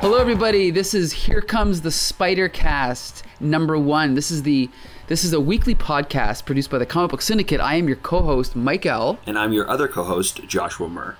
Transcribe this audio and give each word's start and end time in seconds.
Hello, 0.00 0.16
everybody. 0.18 0.70
This 0.70 0.94
is 0.94 1.12
Here 1.12 1.40
Comes 1.40 1.80
the 1.80 1.90
Spider 1.90 2.48
Cast 2.48 3.24
number 3.40 3.76
one. 3.76 4.14
This 4.14 4.30
is 4.30 4.44
the 4.44 4.70
this 5.08 5.24
is 5.24 5.32
a 5.32 5.40
weekly 5.40 5.74
podcast 5.74 6.44
produced 6.44 6.70
by 6.70 6.78
the 6.78 6.86
Comic 6.86 7.10
Book 7.10 7.20
Syndicate. 7.20 7.60
I 7.60 7.74
am 7.74 7.88
your 7.88 7.96
co-host, 7.96 8.54
Mike 8.54 8.86
L. 8.86 9.18
And 9.26 9.36
I'm 9.36 9.52
your 9.52 9.68
other 9.68 9.88
co-host, 9.88 10.46
Joshua 10.46 10.88
Murr. 10.88 11.16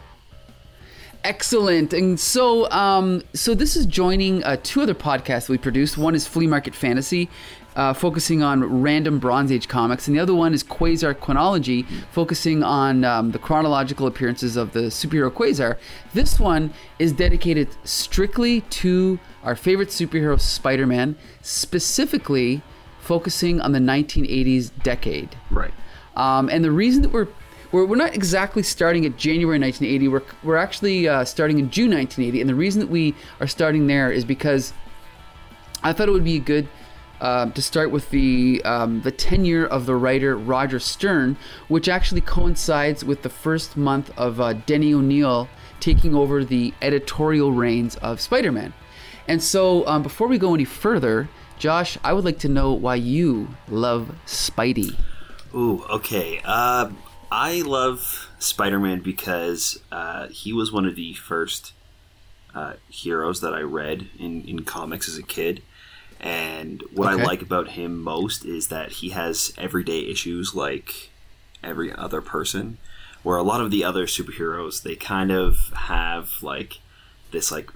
Excellent. 1.24 1.92
And 1.92 2.20
so, 2.20 2.70
um, 2.70 3.22
so 3.34 3.52
this 3.52 3.74
is 3.74 3.84
joining 3.84 4.44
uh, 4.44 4.58
two 4.62 4.80
other 4.80 4.94
podcasts 4.94 5.48
we 5.48 5.58
produce. 5.58 5.98
One 5.98 6.14
is 6.14 6.28
Flea 6.28 6.46
Market 6.46 6.76
Fantasy, 6.76 7.28
uh, 7.78 7.94
focusing 7.94 8.42
on 8.42 8.82
random 8.82 9.20
Bronze 9.20 9.52
Age 9.52 9.68
comics, 9.68 10.08
and 10.08 10.16
the 10.16 10.20
other 10.20 10.34
one 10.34 10.52
is 10.52 10.64
Quasar 10.64 11.18
Chronology, 11.18 11.84
focusing 12.10 12.64
on 12.64 13.04
um, 13.04 13.30
the 13.30 13.38
chronological 13.38 14.08
appearances 14.08 14.56
of 14.56 14.72
the 14.72 14.90
superhero 14.90 15.30
Quasar. 15.30 15.78
This 16.12 16.40
one 16.40 16.74
is 16.98 17.12
dedicated 17.12 17.68
strictly 17.84 18.62
to 18.62 19.20
our 19.44 19.54
favorite 19.54 19.90
superhero, 19.90 20.40
Spider-Man, 20.40 21.16
specifically 21.40 22.62
focusing 22.98 23.60
on 23.60 23.70
the 23.70 23.78
1980s 23.78 24.72
decade. 24.82 25.36
Right. 25.48 25.72
Um, 26.16 26.48
and 26.50 26.64
the 26.64 26.72
reason 26.72 27.02
that 27.02 27.12
we're 27.12 27.28
we're, 27.70 27.84
we're 27.84 27.96
not 27.96 28.14
exactly 28.14 28.62
starting 28.62 29.04
at 29.04 29.18
January 29.18 29.58
1980. 29.58 30.08
We're, 30.08 30.22
we're 30.42 30.56
actually 30.56 31.06
uh, 31.06 31.24
starting 31.26 31.58
in 31.58 31.70
June 31.70 31.90
1980. 31.90 32.40
And 32.40 32.48
the 32.48 32.54
reason 32.54 32.80
that 32.80 32.88
we 32.88 33.14
are 33.40 33.46
starting 33.46 33.88
there 33.88 34.10
is 34.10 34.24
because 34.24 34.72
I 35.82 35.92
thought 35.92 36.08
it 36.08 36.12
would 36.12 36.24
be 36.24 36.36
a 36.36 36.40
good 36.40 36.66
uh, 37.20 37.50
to 37.50 37.62
start 37.62 37.90
with 37.90 38.10
the 38.10 38.62
um, 38.64 39.02
the 39.02 39.10
tenure 39.10 39.66
of 39.66 39.86
the 39.86 39.96
writer 39.96 40.36
Roger 40.36 40.78
Stern, 40.78 41.36
which 41.68 41.88
actually 41.88 42.20
coincides 42.20 43.04
with 43.04 43.22
the 43.22 43.28
first 43.28 43.76
month 43.76 44.10
of 44.16 44.40
uh, 44.40 44.52
Denny 44.52 44.94
O'Neil 44.94 45.48
taking 45.80 46.14
over 46.14 46.44
the 46.44 46.74
editorial 46.82 47.52
reins 47.52 47.96
of 47.96 48.20
Spider-Man. 48.20 48.72
And 49.26 49.42
so, 49.42 49.86
um, 49.86 50.02
before 50.02 50.26
we 50.26 50.38
go 50.38 50.54
any 50.54 50.64
further, 50.64 51.28
Josh, 51.58 51.98
I 52.02 52.12
would 52.12 52.24
like 52.24 52.38
to 52.40 52.48
know 52.48 52.72
why 52.72 52.94
you 52.96 53.48
love 53.68 54.14
Spidey. 54.26 54.96
Ooh, 55.54 55.84
okay. 55.84 56.40
Uh, 56.44 56.90
I 57.30 57.62
love 57.62 58.30
Spider 58.38 58.78
Man 58.78 59.00
because 59.00 59.80
uh, 59.92 60.28
he 60.28 60.52
was 60.52 60.72
one 60.72 60.86
of 60.86 60.96
the 60.96 61.14
first 61.14 61.72
uh, 62.54 62.74
heroes 62.88 63.40
that 63.40 63.54
I 63.54 63.60
read 63.60 64.08
in, 64.18 64.42
in 64.42 64.64
comics 64.64 65.08
as 65.08 65.18
a 65.18 65.22
kid. 65.22 65.62
And 66.20 66.82
what 66.92 67.12
Okay. 67.12 67.22
I 67.22 67.24
like 67.26 67.42
about 67.42 67.70
him 67.70 68.02
most 68.02 68.44
is 68.44 68.68
that 68.68 68.92
he 68.92 69.10
has 69.10 69.52
everyday 69.56 70.00
issues 70.00 70.54
like 70.54 71.10
every 71.62 71.92
other 71.92 72.20
person. 72.20 72.78
Where 73.22 73.36
a 73.36 73.42
lot 73.42 73.60
of 73.60 73.70
the 73.70 73.84
other 73.84 74.06
superheroes, 74.06 74.82
they 74.82 74.94
kind 74.96 75.30
of 75.30 75.72
have 75.74 76.34
like 76.42 76.78
this 77.30 77.50
like 77.52 77.70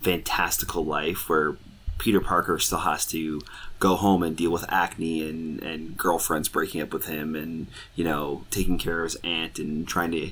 fantastical 0.00 0.84
life 0.84 1.28
where 1.28 1.56
Peter 1.98 2.20
Parker 2.20 2.58
still 2.58 2.78
has 2.80 3.06
to 3.06 3.40
go 3.78 3.96
home 3.96 4.22
and 4.22 4.36
deal 4.36 4.50
with 4.50 4.64
acne 4.70 5.26
and, 5.28 5.62
and 5.62 5.96
girlfriends 5.96 6.48
breaking 6.48 6.80
up 6.80 6.92
with 6.92 7.06
him 7.06 7.34
and, 7.34 7.66
you 7.94 8.04
know, 8.04 8.44
taking 8.50 8.78
care 8.78 9.00
of 9.00 9.04
his 9.04 9.16
aunt 9.24 9.58
and 9.58 9.86
trying 9.88 10.10
to 10.12 10.30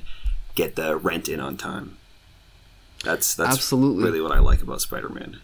get 0.55 0.75
the 0.75 0.95
rent 0.95 1.27
in 1.27 1.39
on 1.39 1.57
time. 1.57 1.97
That's 3.03 3.35
that's 3.35 3.55
Absolutely. 3.55 4.03
really 4.03 4.21
what 4.21 4.31
I 4.31 4.39
like 4.39 4.61
about 4.61 4.81
Spider 4.81 5.09
Man. 5.09 5.39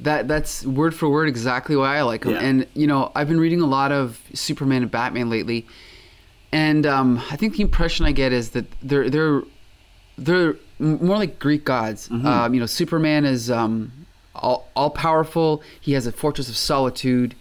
That 0.00 0.28
that's 0.28 0.64
word 0.64 0.94
for 0.94 1.08
word 1.08 1.28
exactly 1.28 1.74
why 1.74 1.96
I 1.96 2.02
like 2.02 2.24
him. 2.24 2.32
Yeah. 2.32 2.40
And 2.40 2.66
you 2.74 2.86
know, 2.86 3.10
I've 3.14 3.28
been 3.28 3.40
reading 3.40 3.60
a 3.60 3.66
lot 3.66 3.92
of 3.92 4.20
Superman 4.34 4.82
and 4.82 4.90
Batman 4.90 5.30
lately, 5.30 5.66
and 6.52 6.84
um, 6.84 7.22
I 7.30 7.36
think 7.36 7.56
the 7.56 7.62
impression 7.62 8.04
I 8.04 8.12
get 8.12 8.32
is 8.32 8.50
that 8.50 8.66
they're 8.82 9.08
they're 9.08 9.42
they're 10.18 10.56
more 10.78 11.16
like 11.16 11.38
Greek 11.38 11.64
gods. 11.64 12.10
Um, 12.10 12.54
you 12.54 12.60
know, 12.60 12.66
Superman 12.66 13.24
is 13.24 13.50
um, 13.50 14.06
all 14.34 14.68
all 14.76 14.90
powerful. 14.90 15.62
He 15.80 15.92
has 15.92 16.06
a 16.06 16.12
fortress 16.12 16.48
of 16.48 16.56
solitude. 16.56 17.34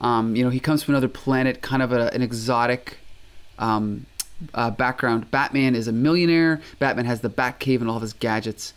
Um, 0.00 0.34
you 0.36 0.44
know, 0.44 0.50
he 0.50 0.60
comes 0.60 0.82
from 0.82 0.94
another 0.94 1.08
planet, 1.08 1.62
kind 1.62 1.82
of 1.82 1.92
a, 1.92 2.12
an 2.12 2.22
exotic 2.22 2.98
um, 3.58 4.06
uh, 4.52 4.70
background. 4.70 5.30
Batman 5.30 5.74
is 5.74 5.88
a 5.88 5.92
millionaire. 5.92 6.60
Batman 6.78 7.04
has 7.04 7.20
the 7.20 7.30
Batcave 7.30 7.80
and 7.80 7.88
all 7.88 7.96
of 7.96 8.02
his 8.02 8.12
gadgets. 8.12 8.74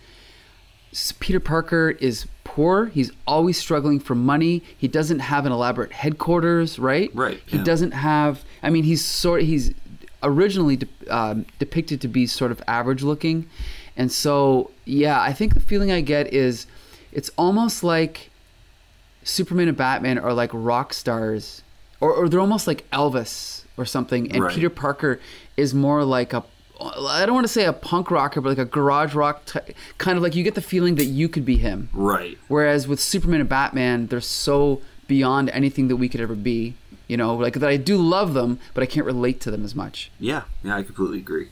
Peter 1.20 1.40
Parker 1.40 1.90
is 2.00 2.26
poor. 2.56 2.86
He's 2.88 3.12
always 3.28 3.58
struggling 3.58 4.00
for 4.00 4.16
money. 4.16 4.64
He 4.78 4.88
doesn't 4.88 5.20
have 5.20 5.46
an 5.46 5.52
elaborate 5.52 5.92
headquarters, 5.92 6.80
right? 6.80 7.10
Right, 7.14 7.40
He 7.46 7.58
yeah. 7.58 7.64
doesn't 7.64 7.92
have. 7.92 8.44
I 8.64 8.70
mean, 8.70 8.84
he's 8.86 9.04
sort. 9.04 9.42
He's 9.44 9.74
originally 10.24 10.78
de- 10.78 10.88
um, 11.10 11.46
depicted 11.60 12.00
to 12.02 12.08
be 12.08 12.26
sort 12.28 12.52
of 12.52 12.62
average 12.68 13.04
looking, 13.04 13.48
and 13.98 14.12
so 14.12 14.72
yeah, 14.86 15.22
I 15.22 15.34
think 15.34 15.54
the 15.54 15.60
feeling 15.60 15.92
I 15.92 16.02
get 16.02 16.34
is 16.34 16.66
it's 17.12 17.30
almost 17.38 17.84
like 17.84 18.30
Superman 19.24 19.68
and 19.68 19.78
Batman 19.78 20.18
are 20.18 20.34
like 20.34 20.52
rock 20.54 20.94
stars, 20.94 21.62
or, 22.00 22.14
or 22.14 22.30
they're 22.30 22.40
almost 22.40 22.68
like 22.68 22.90
Elvis 22.92 23.64
or 23.78 23.86
something, 23.86 24.32
and 24.32 24.44
Right. 24.44 24.54
Peter 24.56 24.70
Parker 24.70 25.20
is 25.58 25.74
more 25.74 26.04
like 26.06 26.32
a 26.34 26.44
I 26.80 27.26
don't 27.26 27.36
want 27.36 27.46
to 27.46 27.54
say 27.54 27.66
a 27.66 27.74
punk 27.74 28.12
rocker, 28.12 28.42
but 28.42 28.50
like 28.50 28.58
a 28.58 28.66
garage 28.66 29.14
rock 29.14 29.46
kind 29.98 30.18
of 30.18 30.24
like 30.24 30.36
you 30.36 30.44
get 30.44 30.56
the 30.56 30.62
feeling 30.62 30.96
that 30.96 31.06
you 31.06 31.30
could 31.30 31.46
be 31.46 31.58
him. 31.58 31.90
Right. 31.94 32.38
Whereas 32.48 32.88
with 32.88 33.00
Superman 33.00 33.40
and 33.40 33.50
Batman, 33.50 34.08
they're 34.08 34.22
so 34.22 34.82
beyond 35.08 35.50
anything 35.52 35.88
that 35.88 35.96
we 35.96 36.10
could 36.10 36.22
ever 36.22 36.36
be. 36.36 36.76
You 37.08 37.18
know, 37.18 37.36
like 37.36 37.54
that 37.54 37.70
I 37.70 37.78
do 37.78 37.98
love 37.98 38.34
them, 38.34 38.60
but 38.74 38.82
I 38.82 38.88
can't 38.88 39.06
relate 39.06 39.40
to 39.42 39.52
them 39.52 39.64
as 39.64 39.76
much. 39.76 40.12
Yeah. 40.20 40.44
Yeah, 40.64 40.76
I 40.76 40.84
completely 40.84 41.20
agree. 41.20 41.50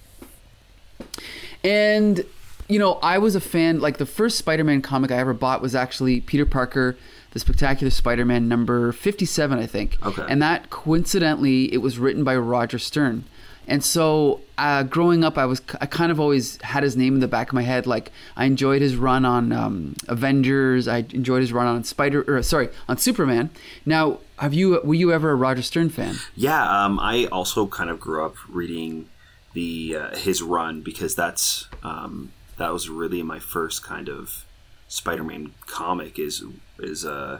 And 1.63 2.25
you 2.67 2.79
know, 2.79 2.93
I 3.03 3.17
was 3.17 3.35
a 3.35 3.41
fan. 3.41 3.79
Like 3.79 3.97
the 3.97 4.05
first 4.05 4.37
Spider-Man 4.37 4.81
comic 4.81 5.11
I 5.11 5.17
ever 5.17 5.33
bought 5.33 5.61
was 5.61 5.75
actually 5.75 6.21
Peter 6.21 6.45
Parker, 6.45 6.97
the 7.31 7.39
Spectacular 7.39 7.91
Spider-Man 7.91 8.47
number 8.47 8.91
fifty-seven, 8.91 9.59
I 9.59 9.67
think. 9.67 9.97
Okay. 10.03 10.25
And 10.27 10.41
that 10.41 10.69
coincidentally, 10.69 11.71
it 11.73 11.79
was 11.79 11.99
written 11.99 12.23
by 12.23 12.35
Roger 12.35 12.79
Stern. 12.79 13.25
And 13.67 13.83
so, 13.83 14.41
uh, 14.57 14.83
growing 14.83 15.23
up, 15.23 15.37
I 15.37 15.45
was 15.45 15.61
I 15.79 15.85
kind 15.85 16.11
of 16.11 16.19
always 16.19 16.61
had 16.61 16.83
his 16.83 16.97
name 16.97 17.15
in 17.15 17.19
the 17.19 17.27
back 17.27 17.49
of 17.49 17.53
my 17.53 17.63
head. 17.63 17.87
Like 17.87 18.11
I 18.35 18.45
enjoyed 18.45 18.81
his 18.81 18.95
run 18.95 19.25
on 19.25 19.51
um, 19.51 19.95
Avengers. 20.07 20.87
I 20.87 21.05
enjoyed 21.13 21.41
his 21.41 21.53
run 21.53 21.67
on 21.67 21.83
Spider. 21.83 22.23
Or 22.27 22.41
sorry, 22.43 22.69
on 22.89 22.97
Superman. 22.97 23.49
Now, 23.85 24.19
have 24.37 24.53
you 24.53 24.81
were 24.83 24.93
you 24.93 25.11
ever 25.11 25.31
a 25.31 25.35
Roger 25.35 25.61
Stern 25.61 25.89
fan? 25.89 26.15
Yeah, 26.35 26.85
um, 26.85 26.99
I 26.99 27.25
also 27.25 27.67
kind 27.67 27.89
of 27.89 27.99
grew 27.99 28.25
up 28.25 28.35
reading 28.49 29.09
the 29.53 29.95
uh, 29.97 30.15
his 30.17 30.41
run 30.41 30.81
because 30.81 31.15
that's 31.15 31.67
um, 31.83 32.31
that 32.57 32.73
was 32.73 32.89
really 32.89 33.23
my 33.23 33.39
first 33.39 33.83
kind 33.83 34.09
of 34.09 34.45
Spider-Man 34.87 35.53
comic 35.65 36.19
is 36.19 36.43
is 36.79 37.05
uh, 37.05 37.39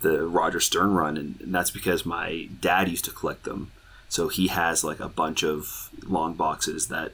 the 0.00 0.26
Roger 0.26 0.60
Stern 0.60 0.94
run, 0.94 1.16
and, 1.16 1.40
and 1.40 1.54
that's 1.54 1.70
because 1.70 2.06
my 2.06 2.48
dad 2.60 2.88
used 2.88 3.04
to 3.06 3.10
collect 3.10 3.44
them. 3.44 3.72
So 4.08 4.28
he 4.28 4.48
has 4.48 4.84
like 4.84 5.00
a 5.00 5.08
bunch 5.08 5.42
of 5.42 5.90
long 6.06 6.34
boxes 6.34 6.88
that 6.88 7.12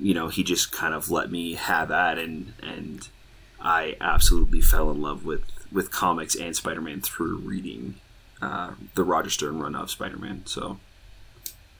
you 0.00 0.14
know 0.14 0.28
he 0.28 0.42
just 0.42 0.72
kind 0.72 0.94
of 0.94 1.10
let 1.10 1.30
me 1.30 1.54
have 1.54 1.90
at, 1.90 2.18
and 2.18 2.54
and 2.62 3.08
I 3.60 3.96
absolutely 4.00 4.60
fell 4.60 4.90
in 4.90 5.00
love 5.00 5.24
with 5.24 5.42
with 5.70 5.90
comics 5.90 6.34
and 6.34 6.56
Spider-Man 6.56 7.02
through 7.02 7.38
reading 7.38 7.96
uh, 8.40 8.72
the 8.94 9.04
Roger 9.04 9.30
Stern 9.30 9.58
run 9.58 9.74
of 9.74 9.90
Spider-Man. 9.90 10.42
So 10.46 10.78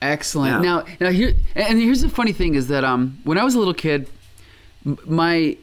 Excellent. 0.01 0.63
Yeah. 0.63 0.69
Now, 0.69 0.85
now 0.99 1.11
here 1.11 1.33
and 1.55 1.79
here's 1.79 2.01
the 2.01 2.09
funny 2.09 2.31
thing 2.31 2.55
is 2.55 2.67
that 2.69 2.83
um, 2.83 3.19
when 3.23 3.37
I 3.37 3.43
was 3.43 3.55
a 3.55 3.59
little 3.59 3.73
kid, 3.73 4.09
my, 4.83 5.57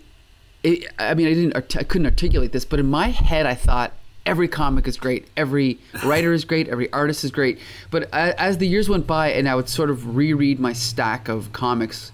it, 0.62 0.92
I 0.98 1.14
mean, 1.14 1.26
I 1.26 1.34
didn't, 1.34 1.56
I 1.56 1.82
couldn't 1.84 2.06
articulate 2.06 2.52
this, 2.52 2.64
but 2.64 2.78
in 2.78 2.86
my 2.86 3.08
head, 3.08 3.46
I 3.46 3.54
thought 3.54 3.92
every 4.26 4.48
comic 4.48 4.86
is 4.88 4.96
great, 4.96 5.26
every 5.36 5.78
writer 6.04 6.32
is 6.32 6.44
great, 6.44 6.68
every 6.68 6.92
artist 6.92 7.24
is 7.24 7.30
great. 7.30 7.58
But 7.90 8.12
as 8.12 8.58
the 8.58 8.66
years 8.66 8.88
went 8.88 9.06
by, 9.06 9.28
and 9.32 9.48
I 9.48 9.54
would 9.54 9.68
sort 9.68 9.88
of 9.90 10.16
reread 10.16 10.58
my 10.60 10.72
stack 10.72 11.28
of 11.28 11.52
comics, 11.52 12.12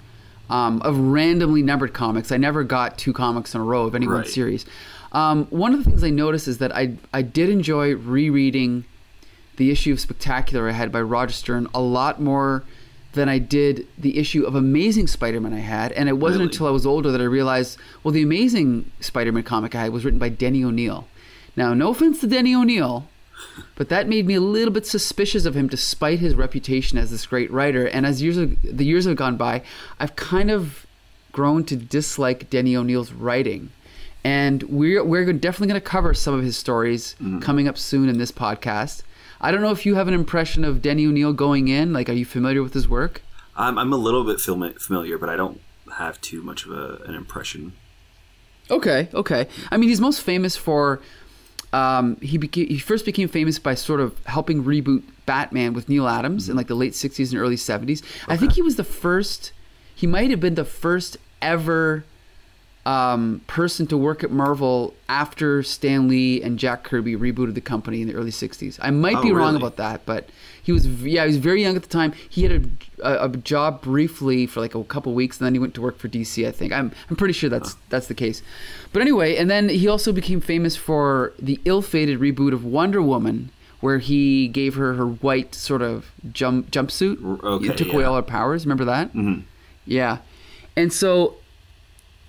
um, 0.50 0.82
of 0.82 0.98
randomly 0.98 1.62
numbered 1.62 1.92
comics, 1.94 2.30
I 2.30 2.36
never 2.36 2.62
got 2.62 2.98
two 2.98 3.12
comics 3.12 3.54
in 3.54 3.60
a 3.60 3.64
row 3.64 3.84
of 3.84 3.94
any 3.94 4.06
one 4.06 4.16
Right. 4.18 4.26
series. 4.28 4.66
Um, 5.12 5.46
one 5.50 5.74
of 5.74 5.82
the 5.84 5.90
things 5.90 6.04
I 6.04 6.10
noticed 6.10 6.48
is 6.48 6.58
that 6.58 6.74
I 6.74 6.92
I 7.12 7.22
did 7.22 7.48
enjoy 7.50 7.94
rereading 7.96 8.84
the 9.56 9.70
issue 9.70 9.92
of 9.92 10.00
Spectacular 10.00 10.68
I 10.68 10.72
had 10.72 10.90
by 10.90 11.02
Roger 11.02 11.32
Stern 11.34 11.66
a 11.74 11.80
lot 11.80 12.20
more 12.20 12.62
than 13.12 13.28
I 13.28 13.36
did 13.38 13.86
the 13.98 14.16
issue 14.18 14.44
of 14.44 14.54
Amazing 14.54 15.06
Spider-Man 15.08 15.52
I 15.52 15.58
had, 15.58 15.92
and 15.92 16.08
it 16.08 16.16
wasn't 16.16 16.40
Really? 16.40 16.52
until 16.52 16.66
I 16.66 16.70
was 16.70 16.86
older 16.86 17.10
that 17.12 17.20
I 17.20 17.24
realized, 17.24 17.76
well, 18.02 18.12
the 18.12 18.22
Amazing 18.22 18.90
Spider-Man 19.00 19.42
comic 19.42 19.74
I 19.74 19.82
had 19.82 19.92
was 19.92 20.02
written 20.06 20.18
by 20.18 20.30
Denny 20.30 20.64
O'Neil. 20.64 21.06
Now, 21.56 21.74
no 21.74 21.90
offense 21.90 22.20
to 22.20 22.26
Denny 22.26 22.54
O'Neil, 22.54 23.08
but 23.74 23.88
that 23.88 24.08
made 24.08 24.26
me 24.26 24.34
a 24.34 24.40
little 24.40 24.72
bit 24.72 24.86
suspicious 24.86 25.44
of 25.44 25.54
him, 25.54 25.68
despite 25.68 26.18
his 26.18 26.34
reputation 26.34 26.98
as 26.98 27.10
this 27.10 27.26
great 27.26 27.50
writer. 27.50 27.86
And 27.86 28.06
as 28.06 28.22
years 28.22 28.36
the 28.62 28.84
years 28.84 29.04
have 29.04 29.16
gone 29.16 29.36
by, 29.36 29.62
I've 30.00 30.16
kind 30.16 30.50
of 30.50 30.86
grown 31.32 31.64
to 31.64 31.76
dislike 31.76 32.50
Denny 32.50 32.76
O'Neil's 32.76 33.12
writing. 33.12 33.70
And 34.24 34.62
we're 34.64 35.04
we're 35.04 35.32
definitely 35.32 35.68
going 35.68 35.80
to 35.80 35.86
cover 35.86 36.14
some 36.14 36.34
of 36.34 36.42
his 36.42 36.56
stories 36.56 37.16
mm. 37.20 37.42
coming 37.42 37.66
up 37.66 37.76
soon 37.76 38.08
in 38.08 38.18
this 38.18 38.32
podcast. 38.32 39.02
I 39.40 39.50
don't 39.50 39.60
know 39.60 39.72
if 39.72 39.84
you 39.84 39.96
have 39.96 40.06
an 40.06 40.14
impression 40.14 40.64
of 40.64 40.80
Denny 40.80 41.04
O'Neil 41.06 41.32
going 41.32 41.66
in. 41.66 41.92
Like, 41.92 42.08
are 42.08 42.12
you 42.12 42.24
familiar 42.24 42.62
with 42.62 42.74
his 42.74 42.88
work? 42.88 43.22
I'm, 43.56 43.76
I'm 43.76 43.92
a 43.92 43.96
little 43.96 44.24
bit 44.24 44.40
familiar, 44.40 45.18
but 45.18 45.28
I 45.28 45.36
don't 45.36 45.60
have 45.96 46.20
too 46.20 46.42
much 46.42 46.64
of 46.64 46.70
a, 46.70 47.02
an 47.04 47.16
impression. 47.16 47.72
Okay, 48.70 49.08
okay. 49.12 49.48
I 49.70 49.76
mean, 49.76 49.88
he's 49.88 50.00
most 50.00 50.22
famous 50.22 50.56
for. 50.56 51.00
Um, 51.72 52.16
he 52.16 52.36
became 52.36 52.66
he 52.68 52.78
first 52.78 53.04
became 53.04 53.28
famous 53.28 53.58
by 53.58 53.74
sort 53.74 54.00
of 54.00 54.22
helping 54.26 54.64
reboot 54.64 55.02
Batman 55.24 55.72
with 55.72 55.88
Neal 55.88 56.06
Adams 56.06 56.48
in 56.48 56.56
like 56.56 56.66
the 56.66 56.74
late 56.74 56.92
'60s 56.92 57.32
and 57.32 57.40
early 57.40 57.56
'70s. 57.56 58.02
I 58.28 58.36
think 58.36 58.52
he 58.52 58.62
was 58.62 58.76
the 58.76 58.84
first. 58.84 59.52
He 59.94 60.06
might 60.06 60.30
have 60.30 60.40
been 60.40 60.54
the 60.54 60.64
first 60.64 61.16
ever 61.40 62.04
um, 62.84 63.40
person 63.46 63.86
to 63.86 63.96
work 63.96 64.24
at 64.24 64.30
Marvel 64.32 64.92
after 65.08 65.62
Stan 65.62 66.08
Lee 66.08 66.42
and 66.42 66.58
Jack 66.58 66.82
Kirby 66.82 67.14
rebooted 67.16 67.54
the 67.54 67.60
company 67.60 68.02
in 68.02 68.08
the 68.08 68.14
early 68.14 68.30
'60s. 68.32 68.78
I 68.82 68.90
might 68.90 69.16
Oh, 69.18 69.22
be 69.22 69.30
wrong 69.32 69.54
really? 69.54 69.58
about 69.58 69.76
that, 69.76 70.04
but 70.04 70.28
he 70.62 70.72
was 70.72 70.86
yeah 70.86 71.22
he 71.22 71.28
was 71.28 71.36
very 71.36 71.62
young 71.62 71.76
at 71.76 71.82
the 71.82 71.88
time. 71.88 72.12
He 72.28 72.42
had 72.42 72.68
a, 73.00 73.24
a, 73.24 73.26
a 73.26 73.36
job 73.36 73.82
briefly 73.82 74.46
for 74.46 74.60
like 74.60 74.74
a 74.74 74.82
couple 74.84 75.14
weeks, 75.14 75.38
and 75.38 75.46
then 75.46 75.54
he 75.54 75.60
went 75.60 75.74
to 75.74 75.80
work 75.82 75.98
for 75.98 76.08
DC. 76.08 76.46
I 76.46 76.50
think 76.50 76.72
I'm 76.72 76.90
I'm 77.08 77.14
pretty 77.16 77.34
sure 77.34 77.48
that's 77.48 77.76
that's 77.88 78.08
the 78.08 78.14
case. 78.14 78.42
But 78.92 79.00
anyway, 79.02 79.36
and 79.36 79.48
then 79.48 79.68
he 79.68 79.86
also 79.86 80.10
became 80.12 80.40
famous 80.40 80.74
for 80.74 81.32
the 81.38 81.60
ill-fated 81.64 82.18
reboot 82.18 82.52
of 82.52 82.64
Wonder 82.64 83.00
Woman. 83.02 83.50
Where 83.80 83.98
he 83.98 84.46
gave 84.46 84.76
her 84.76 84.94
her 84.94 85.06
white 85.06 85.56
sort 85.56 85.82
of 85.82 86.12
jump 86.32 86.70
jumpsuit, 86.70 87.42
okay, 87.42 87.66
it 87.66 87.76
took 87.76 87.92
away 87.92 88.04
all 88.04 88.14
her 88.14 88.22
powers. 88.22 88.64
Remember 88.64 88.84
that? 88.84 89.12
Mhm. 89.12 89.42
Yeah, 89.84 90.18
and 90.76 90.92
so 90.92 91.34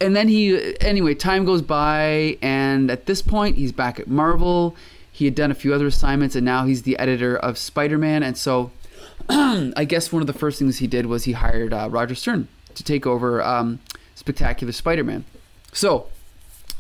and 0.04 0.16
then 0.16 0.28
he 0.28 0.76
anyway 0.82 1.16
time 1.16 1.46
goes 1.46 1.62
by 1.62 2.38
and 2.42 2.92
at 2.92 3.06
this 3.06 3.22
point 3.22 3.58
he's 3.58 3.72
back 3.72 4.00
at 4.00 4.08
marvel. 4.08 4.76
He 5.12 5.26
had 5.26 5.36
done 5.36 5.52
a 5.52 5.56
few 5.56 5.74
other 5.74 5.88
assignments 5.88 6.36
and 6.36 6.46
now 6.46 6.66
he's 6.66 6.84
the 6.84 6.98
editor 6.98 7.38
of 7.38 7.58
spider-man. 7.58 8.24
And 8.24 8.38
so 8.38 8.72
i 9.30 9.86
guess 9.88 10.12
one 10.12 10.22
of 10.22 10.28
the 10.28 10.34
first 10.34 10.60
things 10.60 10.80
he 10.80 10.88
did 10.88 11.06
was 11.06 11.24
he 11.24 11.32
hired 11.32 11.74
uh, 11.74 11.88
roger 11.90 12.16
stern 12.16 12.48
to 12.76 12.84
take 12.84 13.06
over 13.08 13.42
um, 13.42 13.80
spectacular 14.16 14.74
spider-man. 14.74 15.24
So 15.72 16.08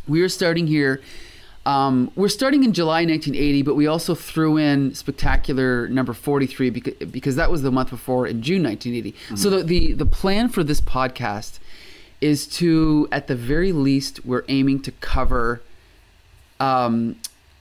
we 0.07 0.21
are 0.21 0.29
starting 0.29 0.67
here. 0.67 1.01
Um, 1.65 2.11
we're 2.15 2.27
starting 2.27 2.65
in 2.65 2.73
July 2.73 3.05
1980, 3.05 3.61
but 3.61 3.75
we 3.75 3.87
also 3.87 4.15
threw 4.15 4.57
in 4.57 4.93
Spectacular 4.95 5.87
number 5.87 6.11
43 6.11 6.69
because, 6.69 6.93
because 7.09 7.37
that 7.37 7.49
was 7.49 7.61
the 7.61 7.71
month 7.71 7.89
before 7.89 8.27
in 8.27 8.41
June 8.41 8.63
1980. 8.63 9.37
So 9.37 9.49
the, 9.49 9.63
the 9.63 9.93
the 9.93 10.05
plan 10.05 10.49
for 10.49 10.61
this 10.61 10.81
podcast 10.81 11.59
is 12.23 12.47
to, 12.47 13.07
at 13.11 13.27
the 13.27 13.35
very 13.35 13.71
least, 13.71 14.25
we're 14.25 14.45
aiming 14.47 14.81
to 14.87 14.91
cover 15.13 15.61
um, 16.59 17.17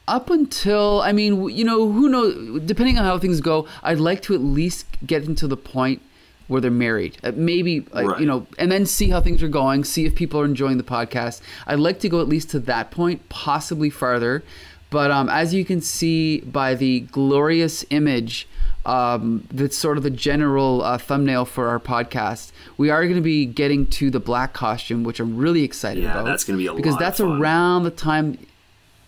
up 0.06 0.30
until 0.30 1.00
I 1.02 1.12
mean, 1.12 1.48
you 1.50 1.64
know, 1.64 1.90
who 1.90 2.08
knows? 2.08 2.62
Depending 2.62 2.98
on 2.98 3.04
how 3.04 3.18
things 3.18 3.40
go, 3.40 3.66
I'd 3.82 3.98
like 3.98 4.20
to 4.22 4.34
at 4.34 4.40
least 4.40 4.86
get 5.06 5.24
into 5.24 5.46
the 5.48 5.56
point 5.56 6.00
where 6.48 6.60
they're 6.60 6.70
married. 6.70 7.18
Uh, 7.24 7.32
maybe 7.34 7.86
uh, 7.94 8.04
Right. 8.04 8.20
you 8.20 8.26
know, 8.26 8.46
and 8.58 8.70
then 8.70 8.84
see 8.86 9.08
how 9.10 9.20
things 9.20 9.42
are 9.42 9.48
going. 9.48 9.84
See 9.84 10.04
if 10.06 10.14
people 10.14 10.40
are 10.40 10.44
enjoying 10.44 10.78
the 10.78 10.84
podcast. 10.84 11.40
I'd 11.66 11.78
like 11.78 11.98
to 12.00 12.08
go 12.08 12.20
at 12.20 12.28
least 12.28 12.50
to 12.50 12.58
that 12.60 12.90
point, 12.90 13.28
possibly 13.28 13.90
farther. 13.90 14.42
But 14.90 15.10
um, 15.10 15.28
as 15.28 15.54
you 15.54 15.64
can 15.64 15.80
see 15.80 16.40
by 16.40 16.74
the 16.74 17.00
glorious 17.00 17.84
image. 17.90 18.46
Um, 18.84 19.46
that's 19.52 19.78
sort 19.78 19.96
of 19.96 20.02
the 20.02 20.10
general 20.10 20.82
uh, 20.82 20.98
thumbnail 20.98 21.44
for 21.44 21.68
our 21.68 21.78
podcast. 21.78 22.50
We 22.76 22.90
are 22.90 23.02
going 23.04 23.14
to 23.14 23.20
be 23.20 23.46
getting 23.46 23.86
to 23.86 24.10
the 24.10 24.18
black 24.18 24.52
costume, 24.54 25.04
which 25.04 25.20
I'm 25.20 25.36
really 25.36 25.62
excited 25.62 26.02
Yeah, 26.02 26.12
about. 26.12 26.24
that's 26.24 26.42
gonna 26.42 26.58
be 26.58 26.66
a 26.66 26.74
because 26.74 26.96
that's 26.96 27.20
around 27.20 27.84
the 27.84 27.90
time 27.92 28.38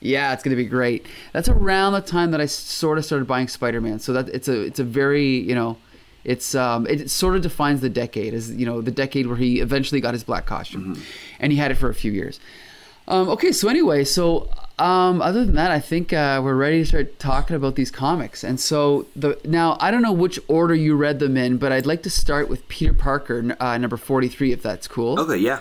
yeah, 0.01 0.33
it's 0.35 0.43
gonna 0.43 0.55
be 0.57 0.67
great. 0.67 1.07
That's 1.33 1.49
around 1.49 1.95
the 1.95 2.03
time 2.03 2.31
that 2.33 2.41
I 2.41 2.47
sort 2.47 2.99
of 2.99 3.05
started 3.07 3.27
buying 3.27 3.49
Spider-Man. 3.49 3.99
So 4.01 4.13
that 4.13 4.29
it's 4.29 4.49
a 4.49 4.61
it's 4.61 4.79
a 4.79 4.85
very 4.85 5.39
you 5.39 5.55
know, 5.55 5.79
it's 6.25 6.55
um 6.55 6.87
it 6.87 7.11
sort 7.11 7.35
of 7.37 7.43
defines 7.43 7.81
the 7.81 7.89
decade 7.89 8.33
as 8.35 8.55
you 8.55 8.67
know 8.67 8.81
the 8.81 8.91
decade 8.93 9.27
where 9.27 9.37
he 9.39 9.61
eventually 9.61 10.01
got 10.01 10.13
his 10.15 10.23
black 10.23 10.47
costume, 10.47 11.03
and 11.41 11.53
he 11.53 11.59
had 11.59 11.71
it 11.71 11.77
for 11.77 11.89
a 11.89 11.95
few 11.95 12.13
years. 12.13 12.39
Um, 13.07 13.29
okay, 13.29 13.53
so 13.53 13.69
anyway, 13.69 14.05
so 14.05 14.49
um, 14.79 15.21
other 15.21 15.45
than 15.45 15.55
that, 15.57 15.71
I 15.71 15.79
think 15.79 16.13
uh, 16.13 16.41
we're 16.43 16.55
ready 16.55 16.79
to 16.81 16.87
start 16.87 17.19
talking 17.19 17.55
about 17.55 17.75
these 17.77 17.91
comics. 17.91 18.43
And 18.43 18.59
so 18.59 19.07
the 19.15 19.39
now 19.45 19.77
I 19.81 19.91
don't 19.91 20.03
know 20.03 20.13
which 20.13 20.39
order 20.49 20.75
you 20.75 20.97
read 20.97 21.19
them 21.19 21.37
in, 21.37 21.59
but 21.59 21.71
I'd 21.71 21.87
like 21.87 22.03
to 22.05 22.11
start 22.11 22.49
with 22.49 22.67
Peter 22.69 22.95
Parker, 22.95 23.57
uh, 23.61 23.77
number 23.79 23.97
forty-three, 23.99 24.53
if 24.53 24.63
that's 24.63 24.89
cool 24.89 25.21
Okay, 25.21 25.37
yeah. 25.37 25.61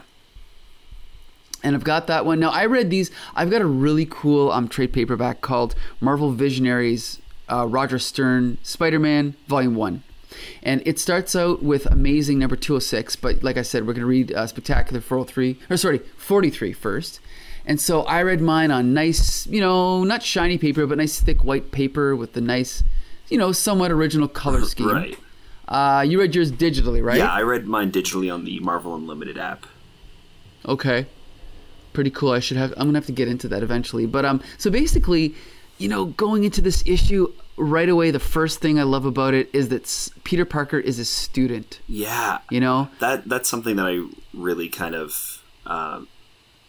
and 1.63 1.75
I've 1.75 1.83
got 1.83 2.07
that 2.07 2.25
one. 2.25 2.39
Now 2.39 2.49
I 2.49 2.65
read 2.65 2.89
these. 2.89 3.11
I've 3.35 3.51
got 3.51 3.61
a 3.61 3.65
really 3.65 4.07
cool 4.09 4.51
um, 4.51 4.67
trade 4.67 4.93
paperback 4.93 5.41
called 5.41 5.75
Marvel 6.01 6.31
Visionaries, 6.31 7.21
uh, 7.51 7.67
Roger 7.67 7.99
Stern, 7.99 8.57
Spider-Man, 8.63 9.35
Volume 9.47 9.75
One, 9.75 10.03
and 10.63 10.81
it 10.85 10.97
starts 10.97 11.35
out 11.35 11.61
with 11.61 11.85
Amazing 11.87 12.39
Number 12.39 12.55
Two 12.55 12.73
Hundred 12.73 12.81
Six. 12.85 13.15
But 13.15 13.43
like 13.43 13.57
I 13.57 13.61
said, 13.63 13.85
we're 13.85 13.93
gonna 13.93 14.05
read 14.07 14.31
uh, 14.31 14.47
Spectacular 14.47 15.01
Four 15.01 15.19
Hundred 15.19 15.31
Three, 15.33 15.59
or 15.69 15.77
sorry, 15.77 15.99
43 16.17 16.73
first. 16.73 17.19
And 17.65 17.79
so 17.79 18.01
I 18.03 18.21
read 18.23 18.41
mine 18.41 18.71
on 18.71 18.93
nice, 18.93 19.47
you 19.47 19.61
know, 19.61 20.03
not 20.03 20.21
shiny 20.21 20.57
paper, 20.57 20.85
but 20.85 20.97
nice 20.97 21.19
thick 21.19 21.43
white 21.43 21.71
paper 21.71 22.15
with 22.15 22.33
the 22.33 22.41
nice, 22.41 22.83
you 23.29 23.37
know, 23.37 23.51
somewhat 23.51 23.91
original 23.91 24.27
color 24.27 24.61
scheme. 24.65 24.89
Right. 24.89 25.17
Uh, 25.67 26.03
you 26.05 26.19
read 26.19 26.35
yours 26.35 26.51
digitally, 26.51 27.01
right? 27.03 27.17
Yeah, 27.17 27.31
I 27.31 27.41
read 27.41 27.65
mine 27.65 27.91
digitally 27.91 28.33
on 28.33 28.43
the 28.43 28.59
Marvel 28.59 28.95
Unlimited 28.95 29.37
app. 29.37 29.65
Okay. 30.65 31.07
Pretty 31.93 32.09
cool. 32.09 32.31
I 32.31 32.39
should 32.39 32.57
have 32.57 32.73
I'm 32.75 32.87
gonna 32.87 32.97
have 32.97 33.05
to 33.05 33.11
get 33.11 33.27
into 33.27 33.47
that 33.49 33.63
eventually. 33.63 34.05
But 34.05 34.25
um 34.25 34.41
so 34.57 34.69
basically, 34.69 35.35
you 35.77 35.87
know, 35.87 36.05
going 36.05 36.43
into 36.43 36.61
this 36.61 36.83
issue 36.85 37.31
right 37.55 37.87
away, 37.87 38.11
the 38.11 38.19
first 38.19 38.59
thing 38.59 38.79
I 38.79 38.83
love 38.83 39.05
about 39.05 39.33
it 39.33 39.49
is 39.53 39.69
that 39.69 40.09
Peter 40.23 40.43
Parker 40.43 40.79
is 40.79 40.99
a 40.99 41.05
student. 41.05 41.79
Yeah, 41.87 42.39
You 42.49 42.59
know? 42.59 42.89
that 42.99 43.27
that's 43.29 43.47
something 43.49 43.75
that 43.75 43.85
I 43.85 44.03
really 44.33 44.69
kind 44.69 44.95
of 44.95 45.41
um, 45.65 46.07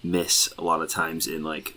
miss 0.04 0.52
a 0.58 0.62
lot 0.62 0.82
of 0.82 0.88
times 0.88 1.26
in 1.26 1.42
like 1.42 1.76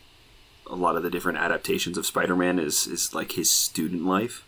a 0.70 0.76
lot 0.76 0.98
of 0.98 1.04
the 1.04 1.10
different 1.10 1.38
adaptations 1.38 1.98
of 1.98 2.06
Spider-Man 2.06 2.60
is 2.60 2.86
is 2.86 3.16
like 3.16 3.32
his 3.34 3.50
student 3.50 4.06
life. 4.06 4.44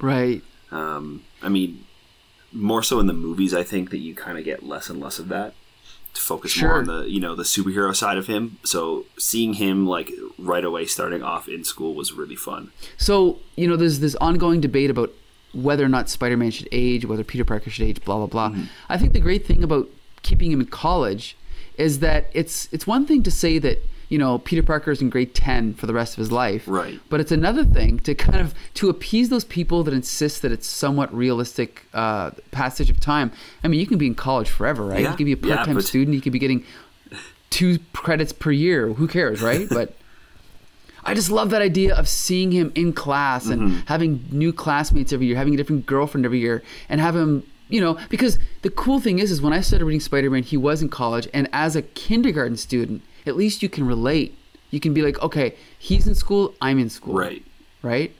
Right. 0.00 0.42
Um, 0.70 1.24
I 1.42 1.48
mean, 1.48 1.86
more 2.52 2.82
so 2.82 3.00
in 3.00 3.06
the 3.06 3.12
movies, 3.12 3.54
I 3.54 3.62
think 3.62 3.90
that 3.90 3.98
you 3.98 4.14
kind 4.14 4.38
of 4.38 4.44
get 4.44 4.62
less 4.62 4.90
and 4.90 5.00
less 5.00 5.18
of 5.18 5.28
that 5.28 5.54
to 6.14 6.20
focus 6.20 6.60
more 6.60 6.78
on 6.78 6.86
the 6.86 7.04
you 7.04 7.20
know 7.20 7.34
the 7.34 7.44
superhero 7.44 7.94
side 7.94 8.18
of 8.18 8.26
him. 8.26 8.58
So 8.64 9.06
seeing 9.18 9.54
him 9.54 9.86
like 9.86 10.10
right 10.38 10.64
away 10.64 10.86
starting 10.86 11.22
off 11.22 11.48
in 11.48 11.64
school 11.64 11.94
was 11.94 12.12
really 12.12 12.36
fun. 12.36 12.72
So, 12.96 13.38
you 13.56 13.68
know, 13.68 13.76
there's 13.76 14.00
this 14.00 14.16
ongoing 14.16 14.60
debate 14.60 14.90
about 14.90 15.12
whether 15.54 15.84
or 15.84 15.88
not 15.88 16.08
Spider 16.08 16.36
Man 16.36 16.50
should 16.50 16.68
age, 16.72 17.06
whether 17.06 17.24
Peter 17.24 17.44
Parker 17.44 17.70
should 17.70 17.86
age, 17.86 18.02
blah 18.04 18.16
blah 18.16 18.26
blah. 18.26 18.56
I 18.88 18.98
think 18.98 19.12
the 19.12 19.20
great 19.20 19.46
thing 19.46 19.62
about 19.62 19.88
keeping 20.22 20.50
him 20.50 20.60
in 20.60 20.66
college 20.66 21.36
is 21.78 22.00
that 22.00 22.28
it's 22.32 22.68
it's 22.72 22.86
one 22.86 23.06
thing 23.06 23.22
to 23.22 23.30
say 23.30 23.58
that 23.58 23.78
you 24.08 24.18
know 24.18 24.38
Peter 24.38 24.62
Parker 24.62 24.90
is 24.90 25.00
in 25.00 25.08
grade 25.10 25.34
ten 25.34 25.74
for 25.74 25.86
the 25.86 25.94
rest 25.94 26.14
of 26.14 26.18
his 26.18 26.30
life, 26.32 26.64
Right. 26.66 26.98
But 27.08 27.20
it's 27.20 27.32
another 27.32 27.64
thing 27.64 27.98
to 28.00 28.14
kind 28.14 28.40
of 28.40 28.52
to 28.74 28.88
appease 28.90 29.28
those 29.28 29.44
people 29.44 29.82
that 29.84 29.94
insist 29.94 30.42
that 30.42 30.52
it's 30.52 30.66
somewhat 30.66 31.14
realistic 31.14 31.86
uh, 31.94 32.32
passage 32.50 32.90
of 32.90 32.98
time. 33.00 33.30
I 33.64 33.68
mean, 33.68 33.80
you 33.80 33.86
can 33.86 33.98
be 33.98 34.06
in 34.06 34.14
college 34.14 34.48
forever, 34.50 34.84
right? 34.84 35.00
Yeah. 35.02 35.10
You 35.12 35.16
can 35.16 35.26
be 35.26 35.32
a 35.32 35.36
part 35.36 35.66
time 35.66 35.74
but- 35.76 35.84
student. 35.84 36.14
You 36.14 36.20
could 36.20 36.32
be 36.32 36.38
getting 36.38 36.64
two 37.50 37.78
credits 37.92 38.32
per 38.32 38.50
year. 38.50 38.92
Who 38.92 39.06
cares, 39.08 39.40
right? 39.42 39.68
But 39.78 39.94
I 41.04 41.14
just 41.14 41.30
love 41.30 41.50
that 41.50 41.62
idea 41.62 41.94
of 41.94 42.06
seeing 42.08 42.50
him 42.52 42.72
in 42.74 42.92
class 42.92 43.46
and 43.46 43.62
Mm-hmm. 43.62 43.78
having 43.86 44.24
new 44.30 44.52
classmates 44.52 45.12
every 45.12 45.26
year, 45.26 45.36
having 45.36 45.54
a 45.54 45.56
different 45.56 45.86
girlfriend 45.86 46.24
every 46.26 46.40
year, 46.40 46.62
and 46.88 47.00
have 47.00 47.14
him, 47.16 47.44
you 47.68 47.80
know, 47.80 47.98
because 48.08 48.38
the 48.62 48.70
cool 48.70 49.00
thing 49.00 49.18
is, 49.18 49.30
is 49.30 49.42
when 49.42 49.52
I 49.52 49.60
started 49.60 49.84
reading 49.84 50.00
Spider 50.00 50.30
Man, 50.30 50.42
he 50.42 50.56
was 50.56 50.82
in 50.82 50.88
college, 50.88 51.28
and 51.34 51.48
as 51.52 51.76
a 51.76 51.82
kindergarten 51.82 52.56
student, 52.56 53.02
at 53.26 53.36
least 53.36 53.62
you 53.62 53.68
can 53.68 53.86
relate. 53.86 54.36
You 54.70 54.80
can 54.80 54.92
be 54.92 55.02
like, 55.02 55.20
okay, 55.22 55.54
he's 55.78 56.06
in 56.06 56.14
school, 56.14 56.54
I'm 56.60 56.78
in 56.78 56.90
school, 56.90 57.14
Right. 57.14 57.44
Right. 57.82 58.14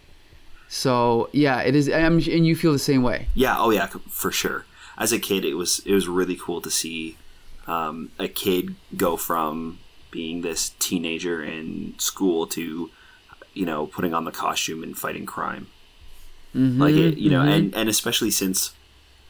So 0.68 1.30
yeah, 1.32 1.60
it 1.62 1.74
is, 1.74 1.88
I'm, 1.88 2.18
and 2.18 2.46
you 2.46 2.54
feel 2.54 2.72
the 2.72 2.78
same 2.78 3.02
way. 3.02 3.28
Yeah. 3.34 3.56
Oh 3.58 3.70
yeah, 3.70 3.86
for 3.86 4.30
sure. 4.30 4.66
As 4.98 5.12
a 5.12 5.18
kid, 5.18 5.44
it 5.44 5.54
was 5.54 5.80
it 5.86 5.94
was 5.94 6.08
really 6.08 6.36
cool 6.36 6.60
to 6.60 6.70
see 6.70 7.16
um, 7.66 8.10
a 8.18 8.28
kid 8.28 8.74
go 8.96 9.16
from 9.16 9.78
being 10.10 10.42
this 10.42 10.70
teenager 10.78 11.42
in 11.42 11.94
school 11.98 12.46
to 12.48 12.90
you 13.54 13.66
know 13.66 13.86
putting 13.86 14.12
on 14.12 14.24
the 14.24 14.30
costume 14.30 14.82
and 14.82 14.96
fighting 14.96 15.26
crime. 15.26 15.68
like 16.54 16.94
it, 16.94 17.18
you 17.18 17.30
know, 17.30 17.42
and 17.42 17.74
and 17.74 17.88
especially 17.88 18.30
since 18.30 18.72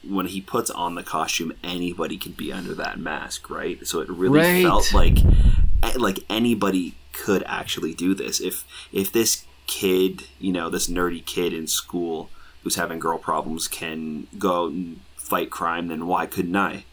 when 0.09 0.27
he 0.27 0.41
puts 0.41 0.71
on 0.71 0.95
the 0.95 1.03
costume, 1.03 1.53
anybody 1.63 2.17
can 2.17 2.33
be 2.33 2.53
under 2.53 2.75
that 2.75 2.99
mask, 2.99 3.51
right? 3.51 3.87
So 3.87 4.01
it 4.01 4.09
really 4.09 4.39
Right. 4.39 4.63
felt 4.65 4.93
like 4.93 5.19
eh, 5.83 5.93
like 5.97 6.21
anybody 6.29 6.95
could 7.13 7.43
actually 7.47 7.95
do 7.95 8.15
this. 8.15 8.41
If 8.41 8.65
if 8.93 9.13
this 9.13 9.45
kid, 9.67 10.25
you 10.41 10.53
know, 10.53 10.71
this 10.71 10.89
nerdy 10.89 11.25
kid 11.25 11.53
in 11.53 11.67
school 11.67 12.31
who's 12.63 12.77
having 12.77 12.99
girl 12.99 13.19
problems 13.19 13.69
can 13.69 14.27
go 14.39 14.65
out 14.65 14.73
and 14.73 15.01
fight 15.17 15.51
crime, 15.51 15.89
then 15.89 16.07
why 16.07 16.27
couldn't 16.27 16.57
I? 16.57 16.85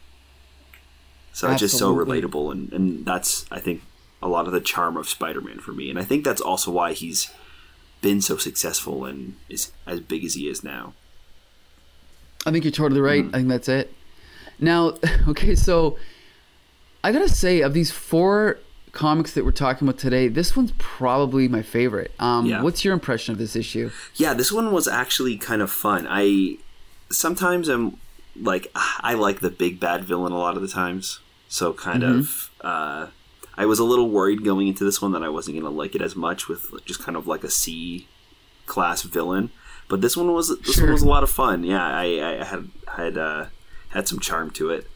So 1.34 1.48
it's 1.52 1.60
just 1.62 1.78
so 1.78 1.94
relatable, 2.06 2.52
and, 2.52 2.72
and 2.74 3.06
that's 3.06 3.46
I 3.52 3.60
think 3.60 3.82
a 4.22 4.28
lot 4.30 4.48
of 4.48 4.54
the 4.54 4.62
charm 4.62 4.96
of 4.98 5.08
Spider-Man 5.10 5.60
for 5.60 5.74
me, 5.74 5.90
and 5.90 6.00
I 6.00 6.04
think 6.04 6.24
that's 6.24 6.42
also 6.42 6.72
why 6.72 6.94
he's 6.94 7.30
been 8.02 8.22
so 8.22 8.38
successful 8.38 9.04
and 9.06 9.36
is 9.50 9.72
as 9.86 10.00
big 10.00 10.24
as 10.24 10.34
he 10.36 10.48
is 10.48 10.64
now. 10.64 10.94
I 12.46 12.52
think 12.52 12.64
you're 12.64 12.72
totally 12.72 13.02
right. 13.02 13.26
I 13.26 13.38
think 13.38 13.48
that's 13.48 13.70
it. 13.70 13.94
Now, 14.60 14.94
okay, 15.28 15.56
so 15.56 15.98
I 17.04 17.12
gotta 17.12 17.30
say, 17.30 17.62
of 17.62 17.74
these 17.74 17.92
four 17.92 18.60
comics 18.92 19.34
that 19.34 19.44
we're 19.46 19.52
talking 19.52 19.88
about 19.88 20.00
today, 20.00 20.28
this 20.28 20.56
one's 20.56 20.74
probably 20.78 21.48
my 21.48 21.62
favorite. 21.62 22.12
Um, 22.20 22.46
Yeah. 22.46 22.62
What's 22.62 22.84
your 22.86 22.94
impression 22.94 23.34
of 23.34 23.38
this 23.38 23.56
issue? 23.56 23.92
Yeah, 24.16 24.34
this 24.34 24.52
one 24.52 24.72
was 24.72 24.88
actually 24.88 25.38
kind 25.38 25.62
of 25.62 25.72
fun. 25.72 26.08
I 26.10 26.58
sometimes 27.12 27.68
I'm 27.68 27.98
like 28.42 28.72
I 28.76 29.14
like 29.14 29.40
the 29.40 29.50
big 29.50 29.80
bad 29.80 30.04
villain 30.04 30.32
a 30.32 30.38
lot 30.38 30.56
of 30.56 30.62
the 30.62 30.68
times. 30.68 31.20
So 31.48 31.74
kind 31.74 32.04
of 32.04 32.50
uh 32.62 33.08
I 33.58 33.66
was 33.66 33.80
a 33.80 33.84
little 33.84 34.10
worried 34.10 34.44
going 34.44 34.68
into 34.68 34.84
this 34.84 35.02
one 35.02 35.12
that 35.14 35.24
I 35.24 35.30
wasn't 35.30 35.56
going 35.56 35.72
to 35.72 35.78
like 35.78 35.96
it 35.96 36.02
as 36.02 36.14
much 36.14 36.50
with 36.50 36.74
just 36.86 37.02
kind 37.02 37.16
of 37.16 37.26
like 37.26 37.44
a 37.46 37.50
C 37.50 38.08
class 38.66 39.04
villain. 39.04 39.50
But 39.88 40.02
this 40.02 40.18
one 40.18 40.34
was 40.34 40.50
this 40.60 40.76
Sure. 40.76 40.86
one 40.86 40.94
was 40.94 41.04
a 41.04 41.08
lot 41.08 41.24
of 41.24 41.30
fun. 41.30 41.64
Yeah, 41.64 41.86
I, 41.86 42.40
I 42.42 42.44
had 42.44 42.70
had 42.98 43.18
uh 43.18 43.46
had 43.90 44.08
some 44.08 44.20
charm 44.20 44.50
to 44.52 44.70
it. 44.72 44.88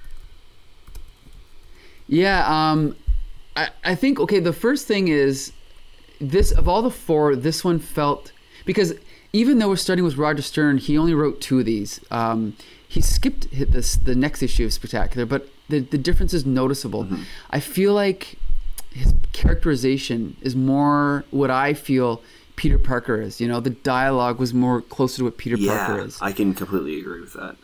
Yeah, 2.08 2.44
um, 2.72 2.96
I, 3.56 3.70
I 3.84 3.96
think 3.96 4.20
okay. 4.20 4.40
The 4.40 4.54
first 4.54 4.88
thing 4.88 5.08
is 5.10 5.52
this 6.20 6.52
of 6.52 6.68
all 6.68 6.82
the 6.82 6.90
four, 6.92 7.36
this 7.36 7.64
one 7.64 7.80
felt 7.80 8.32
because 8.66 8.94
even 9.32 9.60
though 9.60 9.70
we're 9.70 9.76
starting 9.76 10.04
with 10.04 10.18
Roger 10.18 10.42
Stern, 10.42 10.80
he 10.80 10.98
only 10.98 11.14
wrote 11.14 11.40
two 11.40 11.60
of 11.60 11.66
these. 11.66 12.00
Um, 12.10 12.56
he 12.88 13.02
skipped 13.02 13.46
hit 13.46 13.72
this 13.72 13.96
the 13.96 14.16
next 14.16 14.42
issue 14.42 14.66
of 14.66 14.74
Spectacular, 14.74 15.26
but 15.28 15.50
the 15.70 15.80
the 15.82 15.98
difference 16.00 16.34
is 16.34 16.46
noticeable. 16.46 17.08
I 17.52 17.60
feel 17.60 17.94
like 17.94 18.38
his 18.92 19.14
characterization 19.34 20.36
is 20.42 20.56
more 20.56 21.26
what 21.30 21.52
I 21.52 21.76
feel 21.76 22.24
Peter 22.60 22.78
Parker 22.78 23.22
is. 23.22 23.40
You 23.40 23.48
know, 23.48 23.62
the 23.62 23.70
dialogue 23.70 24.38
was 24.38 24.54
more 24.54 24.82
closer 24.82 25.20
to 25.20 25.24
what 25.24 25.38
Peter 25.38 25.58
Parker 25.58 26.02
is. 26.02 26.22
I 26.22 26.34
can 26.34 26.54
completely 26.54 27.00
agree 27.00 27.22
with 27.22 27.32
that. 27.34 27.56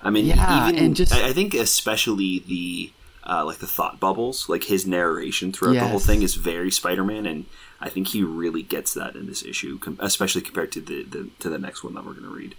I 0.00 0.10
mean, 0.10 0.26
Yeah, 0.26 0.68
even 0.68 0.82
and 0.82 0.94
just- 0.96 1.12
I, 1.12 1.32
think 1.32 1.54
especially 1.54 2.38
the 2.46 2.92
uh, 3.28 3.44
like 3.44 3.58
the 3.58 3.66
thought 3.66 3.98
bubbles, 3.98 4.48
like 4.48 4.64
his 4.64 4.86
narration 4.86 5.52
throughout 5.52 5.74
the 5.74 5.88
whole 5.88 5.98
thing 5.98 6.22
is 6.22 6.36
very 6.36 6.70
Spider-Man, 6.70 7.26
and 7.26 7.46
I 7.80 7.88
think 7.88 8.08
he 8.08 8.22
really 8.22 8.62
gets 8.62 8.94
that 8.94 9.16
in 9.16 9.26
this 9.26 9.44
issue, 9.44 9.78
com- 9.80 9.98
especially 10.00 10.40
compared 10.42 10.70
to 10.72 10.80
the, 10.80 11.02
the 11.02 11.28
to 11.40 11.50
the 11.50 11.58
next 11.58 11.82
one 11.82 11.94
that 11.94 12.06
we're 12.06 12.12
going 12.12 12.24
to 12.24 12.34
read. 12.34 12.54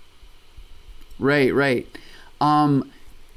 Right, 1.18 1.54
right. 1.54 1.88
Um, 2.42 2.92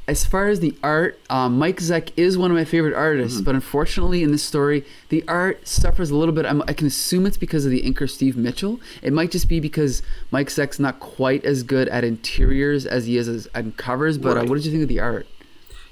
as 0.06 0.24
far 0.24 0.48
as 0.48 0.60
the 0.60 0.76
art, 0.82 1.18
um, 1.30 1.58
Mike 1.58 1.78
Zeck 1.78 2.10
is 2.16 2.36
one 2.36 2.50
of 2.50 2.56
my 2.56 2.64
favorite 2.64 2.94
artists, 2.94 3.40
but 3.40 3.54
unfortunately, 3.54 4.22
in 4.22 4.32
this 4.32 4.42
story, 4.42 4.84
the 5.08 5.24
art 5.26 5.66
suffers 5.66 6.10
a 6.10 6.16
little 6.16 6.34
bit. 6.34 6.44
I'm, 6.44 6.62
I 6.68 6.74
can 6.74 6.86
assume 6.86 7.24
it's 7.24 7.38
because 7.38 7.64
of 7.64 7.70
the 7.70 7.82
inker 7.82 8.08
Steve 8.08 8.36
Mitchell. 8.36 8.80
It 9.02 9.14
might 9.14 9.30
just 9.30 9.48
be 9.48 9.60
because 9.60 10.02
Mike 10.30 10.48
Zeck's 10.48 10.78
not 10.78 11.00
quite 11.00 11.44
as 11.46 11.62
good 11.62 11.88
at 11.88 12.04
interiors 12.04 12.84
as 12.84 13.06
he 13.06 13.16
is 13.16 13.28
as, 13.28 13.48
on 13.54 13.72
covers. 13.72 14.18
But 14.18 14.36
uh, 14.36 14.44
what 14.44 14.56
did 14.56 14.66
you 14.66 14.72
think 14.72 14.82
of 14.82 14.88
the 14.88 15.00
art? 15.00 15.26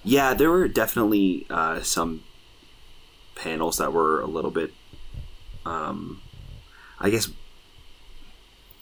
Yeah, 0.05 0.35
there 0.35 0.51
were 0.51 0.69
definitely 0.69 1.47
uh, 1.49 1.81
some 1.81 2.23
panels 3.35 3.79
that 3.79 3.95
were 3.95 4.21
a 4.21 4.27
little 4.27 4.51
bit, 4.51 4.75
um, 5.65 6.21
I 7.01 7.09
guess, 7.09 7.31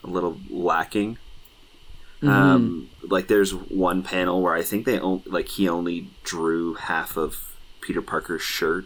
a 0.02 0.08
little 0.08 0.40
lacking. 0.48 1.18
Um, 2.22 2.90
like 3.08 3.28
there's 3.28 3.54
one 3.54 4.02
panel 4.02 4.42
where 4.42 4.54
I 4.54 4.62
think 4.62 4.84
they 4.84 4.98
only 4.98 5.22
like 5.26 5.48
he 5.48 5.68
only 5.68 6.08
drew 6.22 6.74
half 6.74 7.16
of 7.16 7.56
Peter 7.80 8.02
Parker's 8.02 8.42
shirt. 8.42 8.84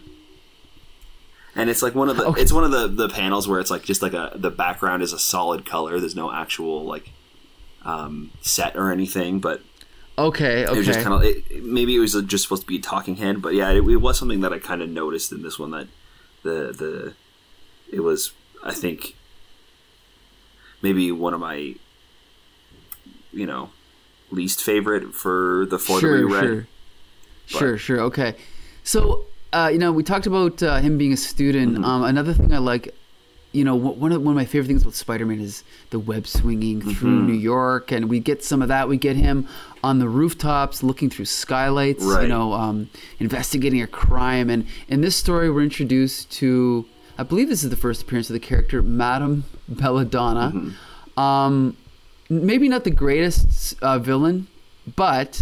And 1.53 1.69
it's 1.69 1.81
like 1.81 1.95
one 1.95 2.09
of 2.09 2.17
the 2.17 2.25
Okay. 2.27 2.41
it's 2.41 2.51
one 2.53 2.63
of 2.63 2.71
the 2.71 2.87
the 2.87 3.09
panels 3.09 3.47
where 3.47 3.59
it's 3.59 3.71
like 3.71 3.83
just 3.83 4.01
like 4.01 4.13
a 4.13 4.31
the 4.35 4.49
background 4.51 5.03
is 5.03 5.11
a 5.13 5.19
solid 5.19 5.65
color. 5.65 5.99
There's 5.99 6.15
no 6.15 6.31
actual 6.31 6.83
like 6.85 7.11
um, 7.83 8.31
set 8.41 8.75
or 8.75 8.91
anything, 8.91 9.39
but 9.39 9.61
Okay, 10.17 10.63
okay. 10.63 10.71
it 10.73 10.77
was 10.77 10.85
just 10.85 11.01
kind 11.01 11.13
of 11.13 11.23
it, 11.23 11.63
maybe 11.63 11.93
it 11.95 11.99
was 11.99 12.13
just 12.25 12.43
supposed 12.43 12.61
to 12.63 12.67
be 12.67 12.77
a 12.77 12.81
talking 12.81 13.17
head, 13.17 13.41
but 13.41 13.53
yeah, 13.53 13.69
it, 13.71 13.83
it 13.83 13.97
was 13.97 14.17
something 14.17 14.39
that 14.41 14.53
I 14.53 14.59
kind 14.59 14.81
of 14.81 14.89
noticed 14.89 15.31
in 15.33 15.43
this 15.43 15.59
one 15.59 15.71
that 15.71 15.87
the 16.43 16.71
the 16.71 17.13
it 17.91 17.99
was 17.99 18.31
I 18.63 18.73
think 18.73 19.15
maybe 20.81 21.11
one 21.11 21.33
of 21.33 21.39
my 21.41 21.75
you 23.35 23.45
know 23.45 23.69
least 24.31 24.61
favorite 24.63 25.13
for 25.13 25.67
the 25.69 25.77
four 25.77 26.01
that 26.01 26.07
we 26.07 26.23
read. 26.23 26.67
sure, 27.45 27.59
sure, 27.59 27.77
sure. 27.77 27.99
Okay, 28.01 28.35
so 28.83 29.25
uh, 29.53 29.69
you 29.71 29.77
know 29.79 29.91
we 29.91 30.03
talked 30.03 30.25
about 30.27 30.61
uh, 30.63 30.77
him 30.77 30.97
being 30.97 31.13
a 31.13 31.17
student. 31.17 31.75
Mm-hmm. 31.75 31.85
Um, 31.85 32.03
another 32.03 32.33
thing 32.33 32.53
I 32.53 32.57
like, 32.57 32.93
you 33.51 33.63
know, 33.63 33.75
one 33.75 34.11
of 34.11 34.21
one 34.21 34.33
of 34.33 34.35
my 34.35 34.45
favorite 34.45 34.67
things 34.67 34.81
about 34.81 34.95
Spider-Man 34.95 35.39
is 35.39 35.63
the 35.91 35.99
web 35.99 36.27
swinging 36.27 36.81
through 36.81 36.91
Mm-hmm. 37.17 37.27
New 37.27 37.33
York, 37.33 37.91
and 37.91 38.09
we 38.09 38.19
get 38.19 38.43
some 38.43 38.61
of 38.61 38.67
that. 38.69 38.89
We 38.89 38.97
get 38.97 39.15
him 39.15 39.47
on 39.83 39.99
the 39.99 40.09
rooftops, 40.09 40.81
looking 40.81 41.09
through 41.09 41.25
skylights. 41.25 42.03
You 42.03 42.27
know, 42.27 42.53
um, 42.53 42.89
investigating 43.19 43.81
a 43.81 43.87
crime. 43.87 44.49
And 44.49 44.65
in 44.87 45.01
this 45.01 45.15
story, 45.15 45.49
we're 45.51 45.63
introduced 45.63 46.31
to. 46.39 46.85
I 47.17 47.23
believe 47.23 47.47
this 47.47 47.63
is 47.63 47.69
the 47.69 47.77
first 47.77 48.01
appearance 48.01 48.29
of 48.29 48.33
the 48.33 48.41
character 48.41 48.81
Madame 48.81 49.45
Belladonna. 49.69 50.51
Mm-hmm. 50.53 51.19
Um, 51.19 51.77
maybe 52.29 52.67
not 52.69 52.83
the 52.83 52.91
greatest 52.91 53.75
uh, 53.81 53.99
villain, 53.99 54.47
but 54.95 55.41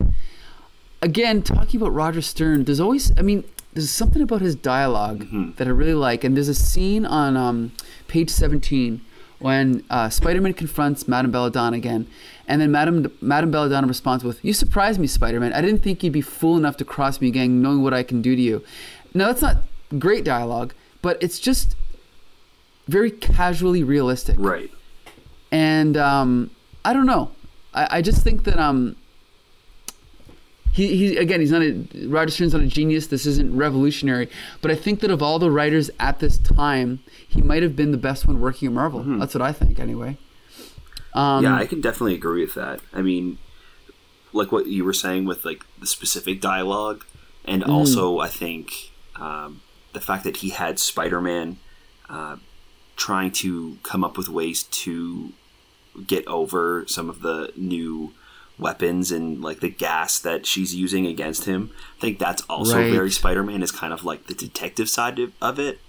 again, 1.01 1.41
talking 1.41 1.81
about 1.81 1.93
Roger 1.93 2.21
Stern, 2.21 2.63
there's 2.65 2.79
always, 2.79 3.11
I 3.17 3.21
mean, 3.21 3.43
there's 3.73 3.89
something 3.89 4.21
about 4.21 4.41
his 4.41 4.55
dialog 4.55 5.55
that 5.57 5.67
I 5.67 5.71
really 5.71 5.95
like. 5.95 6.23
And 6.23 6.35
there's 6.35 6.47
a 6.49 6.53
scene 6.53 7.05
on 7.05 7.35
um, 7.35 7.71
page 8.07 8.29
17 8.29 9.01
when 9.39 9.83
uh, 9.89 10.09
Spider 10.09 10.39
Man 10.41 10.53
confronts 10.53 11.07
Madame 11.07 11.31
Belladonna 11.31 11.75
again. 11.75 12.07
And 12.47 12.61
then 12.61 12.71
Madame, 12.71 13.11
Madame 13.19 13.49
Belladonna 13.51 13.87
responds 13.87 14.23
with, 14.23 14.43
You 14.45 14.53
surprised 14.53 14.99
me, 14.99 15.07
Spider 15.07 15.39
Man. 15.39 15.53
I 15.53 15.61
didn't 15.61 15.81
think 15.81 16.03
you'd 16.03 16.13
be 16.13 16.21
fool 16.21 16.55
enough 16.55 16.77
to 16.77 16.85
cross 16.85 17.19
me 17.19 17.27
again, 17.29 17.61
knowing 17.61 17.81
what 17.81 17.93
I 17.93 18.03
can 18.03 18.21
do 18.21 18.35
to 18.35 18.41
you. 18.41 18.63
Now, 19.13 19.27
that's 19.27 19.41
not 19.41 19.57
great 19.97 20.23
dialogue, 20.23 20.73
but 21.01 21.21
it's 21.21 21.39
just 21.39 21.75
very 22.87 23.09
casually 23.11 23.83
realistic 23.83 24.35
Right. 24.37 24.69
and 25.51 25.95
um, 25.97 26.51
I 26.85 26.93
don't 26.93 27.05
know. 27.05 27.31
I, 27.73 27.97
I 27.97 28.01
just 28.01 28.23
think 28.23 28.43
that 28.43 28.59
um, 28.59 28.95
he, 30.71 30.95
he 30.95 31.17
again 31.17 31.39
he's 31.39 31.51
not 31.51 31.61
a 31.61 31.85
Roger 32.07 32.31
Stern's 32.31 32.53
not 32.53 32.63
a 32.63 32.67
genius. 32.67 33.07
This 33.07 33.25
isn't 33.25 33.55
revolutionary, 33.55 34.29
but 34.61 34.71
I 34.71 34.75
think 34.75 34.99
that 35.01 35.11
of 35.11 35.21
all 35.21 35.39
the 35.39 35.51
writers 35.51 35.89
at 35.99 36.19
this 36.19 36.37
time, 36.37 36.99
he 37.27 37.41
might 37.41 37.61
have 37.63 37.75
been 37.75 37.91
the 37.91 37.97
best 37.97 38.27
one 38.27 38.39
working 38.41 38.67
at 38.67 38.73
Marvel. 38.73 39.03
That's 39.03 39.33
what 39.35 39.41
I 39.41 39.51
think, 39.51 39.79
anyway. 39.79 40.17
Um, 41.13 41.43
yeah, 41.43 41.55
I 41.55 41.67
can 41.67 41.79
definitely 41.79 42.15
agree 42.15 42.41
with 42.41 42.55
that. 42.55 42.79
I 42.91 43.01
mean, 43.03 43.37
like 44.33 44.51
what 44.51 44.65
you 44.65 44.83
were 44.83 44.93
saying 44.93 45.25
with 45.25 45.45
like 45.45 45.63
the 45.79 45.85
specific 45.87 46.41
dialogue, 46.41 47.05
and 47.45 47.63
Mm. 47.63 47.69
also 47.69 48.17
I 48.19 48.29
think 48.29 48.91
um, 49.15 49.61
the 49.93 50.01
fact 50.01 50.23
that 50.23 50.37
he 50.37 50.49
had 50.49 50.79
Spider-Man 50.79 51.57
uh, 52.09 52.37
trying 52.95 53.31
to 53.31 53.77
come 53.83 54.03
up 54.03 54.17
with 54.17 54.27
ways 54.27 54.63
to 54.63 55.33
get 56.07 56.25
over 56.27 56.85
some 56.87 57.09
of 57.09 57.21
the 57.21 57.51
new 57.55 58.13
weapons 58.59 59.11
and 59.11 59.41
like 59.41 59.59
the 59.61 59.69
gas 59.69 60.19
that 60.19 60.45
she's 60.45 60.75
using 60.75 61.05
against 61.07 61.45
him. 61.45 61.71
I 61.97 62.01
think 62.01 62.19
that's 62.19 62.41
also 62.43 62.77
Right. 62.77 62.91
very 62.91 63.11
Spider-Man 63.11 63.63
is 63.63 63.71
kind 63.71 63.91
of 63.93 64.03
like 64.03 64.27
the 64.27 64.33
detective 64.33 64.89
side 64.89 65.19
of, 65.41 65.59
it 65.59 65.79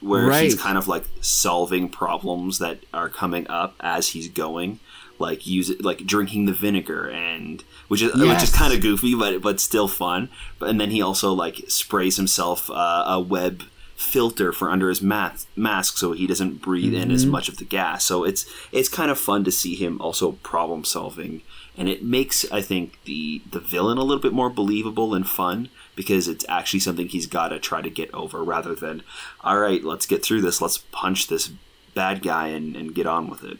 where 0.00 0.28
he's 0.42 0.60
kind 0.60 0.76
of 0.76 0.88
like 0.88 1.04
solving 1.20 1.88
problems 1.88 2.58
that 2.58 2.80
are 2.92 3.08
coming 3.08 3.46
up 3.48 3.76
as 3.78 4.08
he's 4.08 4.28
going 4.28 4.80
like 5.20 5.46
use 5.46 5.70
it 5.70 5.84
like 5.84 5.98
drinking 6.04 6.46
the 6.46 6.52
vinegar 6.52 7.08
and 7.08 7.62
which 7.86 8.02
is 8.02 8.12
which 8.14 8.42
is 8.42 8.50
kind 8.50 8.74
of 8.74 8.80
goofy 8.80 9.14
but 9.14 9.40
but 9.40 9.60
still 9.60 9.86
fun 9.86 10.28
but 10.58 10.68
and 10.68 10.80
then 10.80 10.90
he 10.90 11.00
also 11.00 11.32
like 11.32 11.62
sprays 11.68 12.16
himself 12.16 12.68
uh, 12.70 13.04
a 13.06 13.20
web 13.20 13.62
filter 14.04 14.52
for 14.52 14.70
under 14.70 14.88
his 14.88 15.00
mask 15.02 15.48
mask 15.56 15.96
so 15.98 16.12
he 16.12 16.26
doesn't 16.26 16.60
breathe 16.60 16.94
in 16.94 17.02
Mm-hmm. 17.08 17.10
as 17.12 17.26
much 17.26 17.48
of 17.48 17.56
the 17.56 17.64
gas. 17.64 18.04
So 18.04 18.24
it's 18.24 18.46
it's 18.72 18.88
kind 18.88 19.10
of 19.10 19.18
fun 19.18 19.44
to 19.44 19.50
see 19.52 19.74
him 19.74 20.00
also 20.00 20.32
problem 20.42 20.84
solving. 20.84 21.42
And 21.76 21.88
it 21.88 22.04
makes 22.04 22.44
i 22.52 22.60
think 22.62 22.98
the 23.04 23.42
the 23.50 23.60
villain 23.60 23.98
a 23.98 24.02
little 24.02 24.22
bit 24.22 24.32
more 24.32 24.50
believable 24.50 25.14
and 25.14 25.28
fun 25.28 25.68
because 25.96 26.28
it's 26.28 26.44
actually 26.48 26.80
something 26.80 27.08
he's 27.08 27.26
got 27.26 27.48
to 27.48 27.58
try 27.58 27.80
to 27.82 27.90
get 27.90 28.12
over 28.14 28.42
rather 28.44 28.74
than 28.74 29.02
all 29.42 29.58
right 29.58 29.82
let's 29.84 30.06
get 30.06 30.24
through 30.24 30.42
this. 30.42 30.60
Let's 30.60 30.78
punch 30.92 31.26
this 31.28 31.50
bad 31.94 32.22
guy 32.22 32.48
and, 32.48 32.76
and 32.76 32.94
get 32.94 33.06
on 33.06 33.28
with 33.30 33.42
it. 33.44 33.58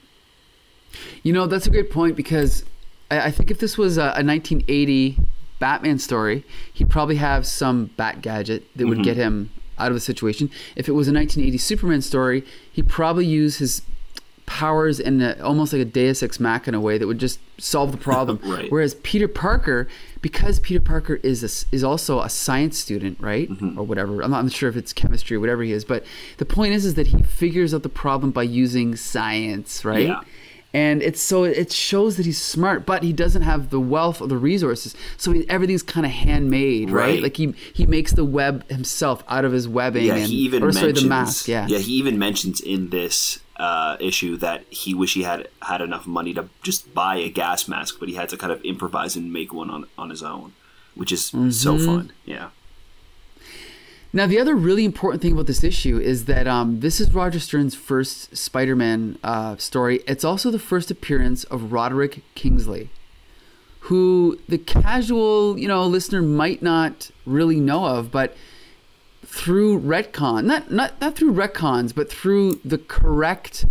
You 1.22 1.32
know, 1.32 1.46
that's 1.46 1.66
a 1.66 1.70
great 1.70 1.90
point 1.90 2.16
because 2.16 2.64
I, 3.10 3.26
I 3.26 3.30
think 3.30 3.50
if 3.50 3.58
this 3.58 3.76
was 3.78 3.96
a, 3.98 4.02
a 4.02 4.22
1980 4.24 5.18
Batman 5.58 5.98
story, 5.98 6.44
he'd 6.72 6.90
probably 6.90 7.16
have 7.16 7.46
some 7.46 7.86
bat 7.96 8.22
gadget 8.22 8.64
that 8.76 8.86
would 8.86 9.02
get 9.02 9.16
him 9.16 9.50
out 9.78 9.88
of 9.88 9.94
the 9.94 10.00
situation. 10.00 10.50
If 10.76 10.88
it 10.88 10.92
was 10.92 11.08
a 11.08 11.12
1980 11.12 11.58
Superman 11.58 12.02
story, 12.02 12.44
he'd 12.72 12.88
probably 12.88 13.26
use 13.26 13.58
his 13.58 13.82
powers 14.46 15.00
in 15.00 15.22
a, 15.22 15.36
almost 15.42 15.72
like 15.72 15.80
a 15.80 15.86
Deus 15.86 16.22
Ex 16.22 16.38
Machina 16.38 16.80
way 16.80 16.98
that 16.98 17.06
would 17.06 17.18
just 17.18 17.40
solve 17.58 17.92
the 17.92 17.98
problem. 17.98 18.40
Right. 18.54 18.70
Whereas 18.70 18.94
Peter 18.96 19.26
Parker, 19.26 19.88
because 20.20 20.60
Peter 20.60 20.80
Parker 20.80 21.16
is 21.22 21.42
a 21.42 21.74
is 21.74 21.82
also 21.82 22.20
a 22.20 22.28
science 22.28 22.78
student, 22.78 23.18
right, 23.20 23.48
mm-hmm. 23.48 23.78
or 23.78 23.82
whatever. 23.82 24.22
I'm 24.22 24.30
not 24.30 24.52
sure 24.52 24.68
if 24.68 24.76
it's 24.76 24.92
chemistry 24.92 25.36
or 25.36 25.40
whatever 25.40 25.62
he 25.62 25.72
is, 25.72 25.84
but 25.84 26.04
the 26.36 26.44
point 26.44 26.74
is, 26.74 26.84
is 26.84 26.94
that 26.94 27.08
he 27.08 27.22
figures 27.22 27.74
out 27.74 27.82
the 27.82 27.88
problem 27.88 28.30
by 28.30 28.44
using 28.44 28.94
science, 28.96 29.84
right? 29.84 30.08
Yeah. 30.08 30.20
And 30.74 31.02
it's 31.02 31.22
so 31.22 31.44
it 31.44 31.72
shows 31.72 32.16
that 32.18 32.26
he's 32.26 32.42
smart, 32.42 32.84
but 32.84 33.02
he 33.02 33.12
doesn't 33.12 33.42
have 33.42 33.70
the 33.70 33.80
wealth 33.80 34.20
or 34.20 34.26
the 34.28 34.36
resources. 34.36 34.94
So 35.16 35.32
he, 35.32 35.48
everything's 35.48 35.82
kind 35.82 36.04
of 36.04 36.12
handmade, 36.12 36.90
right? 36.90 37.04
Right. 37.14 37.22
Like 37.22 37.36
he 37.36 37.54
he 37.72 37.86
makes 37.86 38.12
the 38.12 38.24
web 38.24 38.68
himself 38.68 39.22
out 39.28 39.44
of 39.46 39.52
his 39.52 39.66
webbing. 39.68 40.04
Yeah, 40.04 40.16
and, 40.16 40.26
he 40.26 40.34
even 40.36 40.62
or 40.62 40.72
sorry, 40.72 40.86
mentions. 40.88 41.02
the 41.04 41.08
mask. 41.08 41.48
Yeah, 41.48 41.66
yeah, 41.68 41.78
he 41.78 41.92
even 41.94 42.18
mentions 42.18 42.60
in 42.60 42.90
this 42.90 43.38
uh, 43.56 43.96
issue 44.00 44.36
that 44.38 44.64
he 44.68 44.94
wish 44.94 45.14
he 45.14 45.22
had 45.22 45.46
had 45.62 45.80
enough 45.80 46.06
money 46.08 46.34
to 46.34 46.48
just 46.62 46.92
buy 46.92 47.16
a 47.16 47.28
gas 47.30 47.68
mask, 47.68 47.96
but 48.00 48.08
he 48.08 48.16
had 48.16 48.28
to 48.30 48.36
kind 48.36 48.52
of 48.52 48.60
improvise 48.64 49.14
and 49.16 49.32
make 49.32 49.54
one 49.54 49.70
on 49.70 49.86
on 49.96 50.10
his 50.10 50.22
own, 50.24 50.52
which 50.96 51.12
is 51.12 51.24
so 51.26 51.36
Mm-hmm. 51.38 51.86
fun. 51.86 52.12
Yeah. 52.24 52.48
Now, 54.16 54.28
the 54.28 54.38
other 54.38 54.54
really 54.54 54.84
important 54.84 55.20
thing 55.22 55.32
about 55.32 55.46
this 55.46 55.64
issue 55.64 55.98
is 55.98 56.26
that 56.26 56.46
um, 56.46 56.78
this 56.78 57.00
is 57.00 57.12
Roger 57.12 57.40
Stern's 57.40 57.74
first 57.74 58.36
Spider-Man 58.36 59.18
uh, 59.24 59.56
story. 59.56 60.04
It's 60.06 60.22
also 60.22 60.52
the 60.52 60.58
first 60.60 60.88
appearance 60.88 61.42
of 61.42 61.72
Roderick 61.72 62.22
Kingsley, 62.36 62.90
who 63.80 64.38
the 64.48 64.56
casual, 64.56 65.58
you 65.58 65.66
know, 65.66 65.84
listener 65.84 66.22
might 66.22 66.62
not 66.62 67.10
really 67.26 67.58
know 67.58 67.86
of, 67.86 68.12
but 68.12 68.36
through 69.26 69.80
retcon, 69.80 70.44
not 70.44 70.70
not 70.70 71.00
not 71.00 71.16
through 71.16 71.32
retcons, 71.32 71.92
but 71.92 72.08
through 72.08 72.60
the 72.64 72.78
correct 72.78 73.66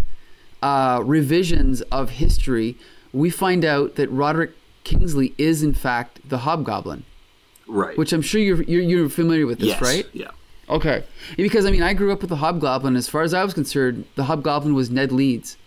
uh, 0.62 1.01
revisions 1.05 1.79
of 1.83 2.09
history, 2.09 2.75
we 3.13 3.29
find 3.29 3.63
out 3.63 3.95
that 3.95 4.09
Roderick 4.09 4.51
Kingsley 4.83 5.33
is 5.38 5.63
in 5.63 5.73
fact 5.73 6.19
the 6.27 6.39
Hobgoblin, 6.39 7.05
Right. 7.67 7.98
which 7.98 8.13
I'm 8.13 8.22
sure 8.22 8.41
you're 8.41 8.62
you're, 8.63 8.82
you're 8.82 9.10
familiar 9.10 9.46
with 9.46 9.60
this, 9.60 9.70
yes. 9.70 9.82
right? 9.82 10.05
Yeah. 10.13 10.32
Okay. 10.70 11.03
Because 11.38 11.65
I 11.65 11.72
mean, 11.72 11.84
I 11.84 11.93
grew 11.93 12.12
up 12.12 12.22
with 12.22 12.29
the 12.29 12.38
Hobgoblin. 12.38 12.96
As 12.96 13.10
far 13.10 13.22
as 13.22 13.34
I 13.34 13.43
was 13.43 13.53
concerned, 13.53 14.05
the 14.15 14.25
Hobgoblin 14.25 14.74
was 14.74 14.89
Ned 14.89 15.12
Leeds. 15.12 15.58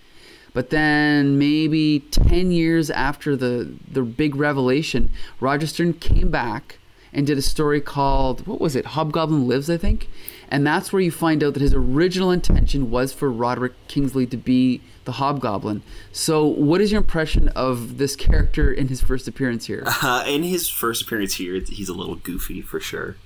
But 0.53 0.71
then 0.71 1.39
maybe 1.39 2.01
ten 2.11 2.51
years 2.51 2.91
after 2.91 3.37
the 3.37 3.75
the 3.91 4.03
big 4.03 4.37
revelation, 4.37 5.11
Roger 5.39 5.67
Stern 5.67 5.95
came 5.95 6.31
back 6.31 6.79
and 7.13 7.27
did 7.27 7.39
a 7.39 7.43
story 7.43 7.81
called 7.81 8.47
what 8.47 8.61
was 8.61 8.75
it? 8.75 8.87
Hobgoblin 8.87 9.47
Lives, 9.47 9.69
I 9.69 9.77
think. 9.77 10.09
And 10.51 10.67
that's 10.67 10.93
where 10.93 11.03
you 11.03 11.11
find 11.11 11.43
out 11.43 11.55
that 11.55 11.63
his 11.63 11.75
original 11.75 12.31
intention 12.31 12.91
was 12.91 13.13
for 13.13 13.31
Roderick 13.31 13.75
Kingsley 13.89 14.27
to 14.27 14.37
be 14.37 14.81
the 15.07 15.13
Hobgoblin. 15.13 15.83
So, 16.13 16.45
what 16.45 16.81
is 16.83 16.93
your 16.93 17.01
impression 17.01 17.49
of 17.51 17.97
this 17.97 18.15
character 18.15 18.71
in 18.71 18.89
his 18.89 19.01
first 19.01 19.27
appearance 19.27 19.65
here? 19.67 19.83
Uh, 20.03 20.23
in 20.27 20.43
his 20.43 20.69
first 20.69 21.03
appearance 21.03 21.35
here, 21.35 21.55
he's 21.67 21.89
a 21.89 21.95
little 21.95 22.17
goofy 22.17 22.61
for 22.61 22.79
sure. 22.79 23.17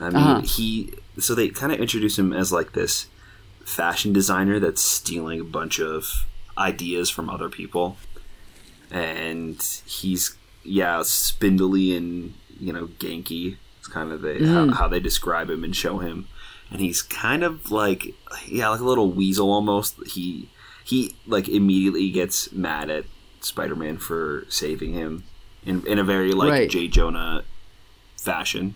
I 0.00 0.04
mean, 0.10 0.16
Uh-huh. 0.16 0.40
he 0.42 0.92
so 1.18 1.34
they 1.34 1.48
kind 1.48 1.72
of 1.72 1.78
introduce 1.80 2.18
him 2.18 2.32
as 2.32 2.52
like 2.52 2.72
this 2.72 3.06
fashion 3.64 4.12
designer 4.12 4.58
that's 4.60 4.82
stealing 4.82 5.40
a 5.40 5.44
bunch 5.44 5.80
of 5.80 6.24
ideas 6.58 7.10
from 7.10 7.28
other 7.30 7.48
people, 7.48 7.96
and 8.90 9.60
he's 9.86 10.36
yeah 10.64 11.02
spindly 11.02 11.96
and 11.96 12.34
you 12.60 12.72
know 12.72 12.86
ganky. 12.98 13.56
It's 13.78 13.88
kind 13.88 14.12
of 14.12 14.22
the 14.22 14.46
how, 14.46 14.70
how 14.72 14.88
they 14.88 15.00
describe 15.00 15.50
him 15.50 15.62
and 15.64 15.74
show 15.76 15.98
him, 15.98 16.26
and 16.70 16.80
he's 16.80 17.02
kind 17.02 17.42
of 17.42 17.70
like 17.70 18.14
yeah 18.48 18.68
like 18.70 18.80
a 18.80 18.84
little 18.84 19.10
weasel 19.10 19.50
almost. 19.50 19.96
He 20.08 20.48
he 20.84 21.16
like 21.26 21.48
immediately 21.48 22.10
gets 22.10 22.52
mad 22.52 22.90
at 22.90 23.04
Spider-Man 23.40 23.98
for 23.98 24.44
saving 24.48 24.92
him 24.92 25.24
in 25.66 25.86
in 25.86 25.98
a 25.98 26.04
very 26.04 26.32
like 26.32 26.50
Right. 26.50 26.70
J. 26.70 26.88
Jonah 26.88 27.42
fashion. 28.16 28.74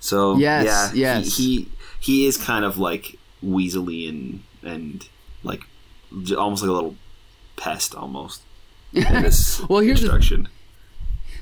So 0.00 0.36
Yes, 0.36 0.64
yeah, 0.66 0.92
he- 0.92 1.00
yes. 1.00 1.36
He, 1.36 1.68
he 2.00 2.26
is 2.26 2.36
kind 2.36 2.64
of 2.64 2.78
like 2.78 3.18
weaselly 3.44 4.08
and 4.08 4.42
and 4.62 5.08
like 5.42 5.62
almost 6.36 6.62
like 6.62 6.70
a 6.70 6.72
little 6.72 6.96
pest 7.56 7.94
almost. 7.94 8.42
In 8.92 9.02
this 9.22 9.60
Well, 9.68 9.80
here's 9.80 10.00
the-. 10.02 10.46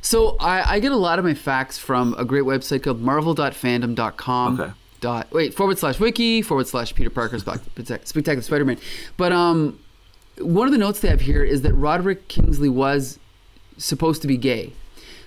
So 0.01 0.37
I, 0.41 0.75
I 0.75 0.81
get 0.81 0.93
a 0.93 0.97
lot 0.97 1.19
of 1.19 1.25
my 1.25 1.35
facts 1.35 1.79
from 1.79 2.15
a 2.19 2.25
great 2.25 2.43
website 2.45 2.83
called 2.83 3.01
marvel.fandom.com. 3.01 4.61
Okay. 4.61 4.73
Dot 5.03 5.31
wait 5.33 5.53
forward 5.53 5.79
slash 5.79 5.99
wiki 6.01 6.41
forward 6.43 6.67
slash 6.69 6.95
Peter 6.95 7.11
Parker's 7.11 7.43
Spec- 7.43 8.07
Spectacular 8.07 8.41
Spider-Man. 8.41 8.79
But 9.19 9.33
um, 9.33 9.79
one 10.39 10.67
of 10.67 10.73
the 10.73 10.79
notes 10.79 11.01
they 11.01 11.09
have 11.09 11.23
here 11.23 11.43
is 11.45 11.63
that 11.63 11.75
Roderick 11.75 12.29
Kingsley 12.29 12.69
was 12.71 13.19
supposed 13.77 14.23
to 14.23 14.29
be 14.29 14.37
gay. 14.37 14.73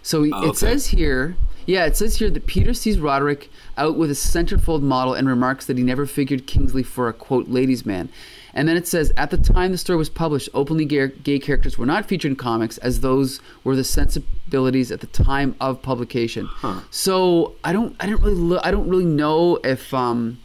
So 0.01 0.25
Oh, 0.33 0.49
it 0.49 0.55
says 0.55 0.87
here, 0.87 1.35
yeah, 1.65 1.85
it 1.85 1.97
says 1.97 2.15
here 2.17 2.29
that 2.29 2.45
Peter 2.45 2.73
sees 2.73 2.99
Roderick 2.99 3.49
out 3.77 3.97
with 3.97 4.09
a 4.09 4.13
centerfold 4.13 4.81
model 4.81 5.13
and 5.13 5.27
remarks 5.27 5.65
that 5.65 5.77
he 5.77 5.83
never 5.83 6.05
figured 6.05 6.47
Kingsley 6.47 6.83
for 6.83 7.07
a 7.09 7.13
quote 7.13 7.49
ladies' 7.49 7.85
man. 7.85 8.09
And 8.57 8.67
then 8.69 8.77
it 8.77 8.87
says, 8.87 9.11
at 9.17 9.31
the 9.31 9.37
time 9.37 9.73
the 9.73 9.77
story 9.77 9.97
was 9.97 10.09
published, 10.09 10.47
openly 10.53 10.85
gay, 10.85 11.09
gay 11.09 11.39
characters 11.39 11.77
were 11.77 11.85
not 11.85 12.05
featured 12.05 12.31
in 12.31 12.35
comics, 12.37 12.77
as 12.77 13.01
those 13.01 13.41
were 13.65 13.75
the 13.75 13.83
sensibilities 13.83 14.91
at 14.91 15.01
the 15.01 15.07
time 15.07 15.55
of 15.59 15.81
publication. 15.81 16.49
So 16.89 17.55
I 17.65 17.73
don't, 17.73 17.95
I 17.99 18.05
don't 18.07 18.21
really, 18.21 18.35
lo- 18.35 18.61
I 18.63 18.71
don't 18.71 18.87
really 18.87 19.03
know 19.05 19.57
if, 19.63 19.93
um, 19.93 20.39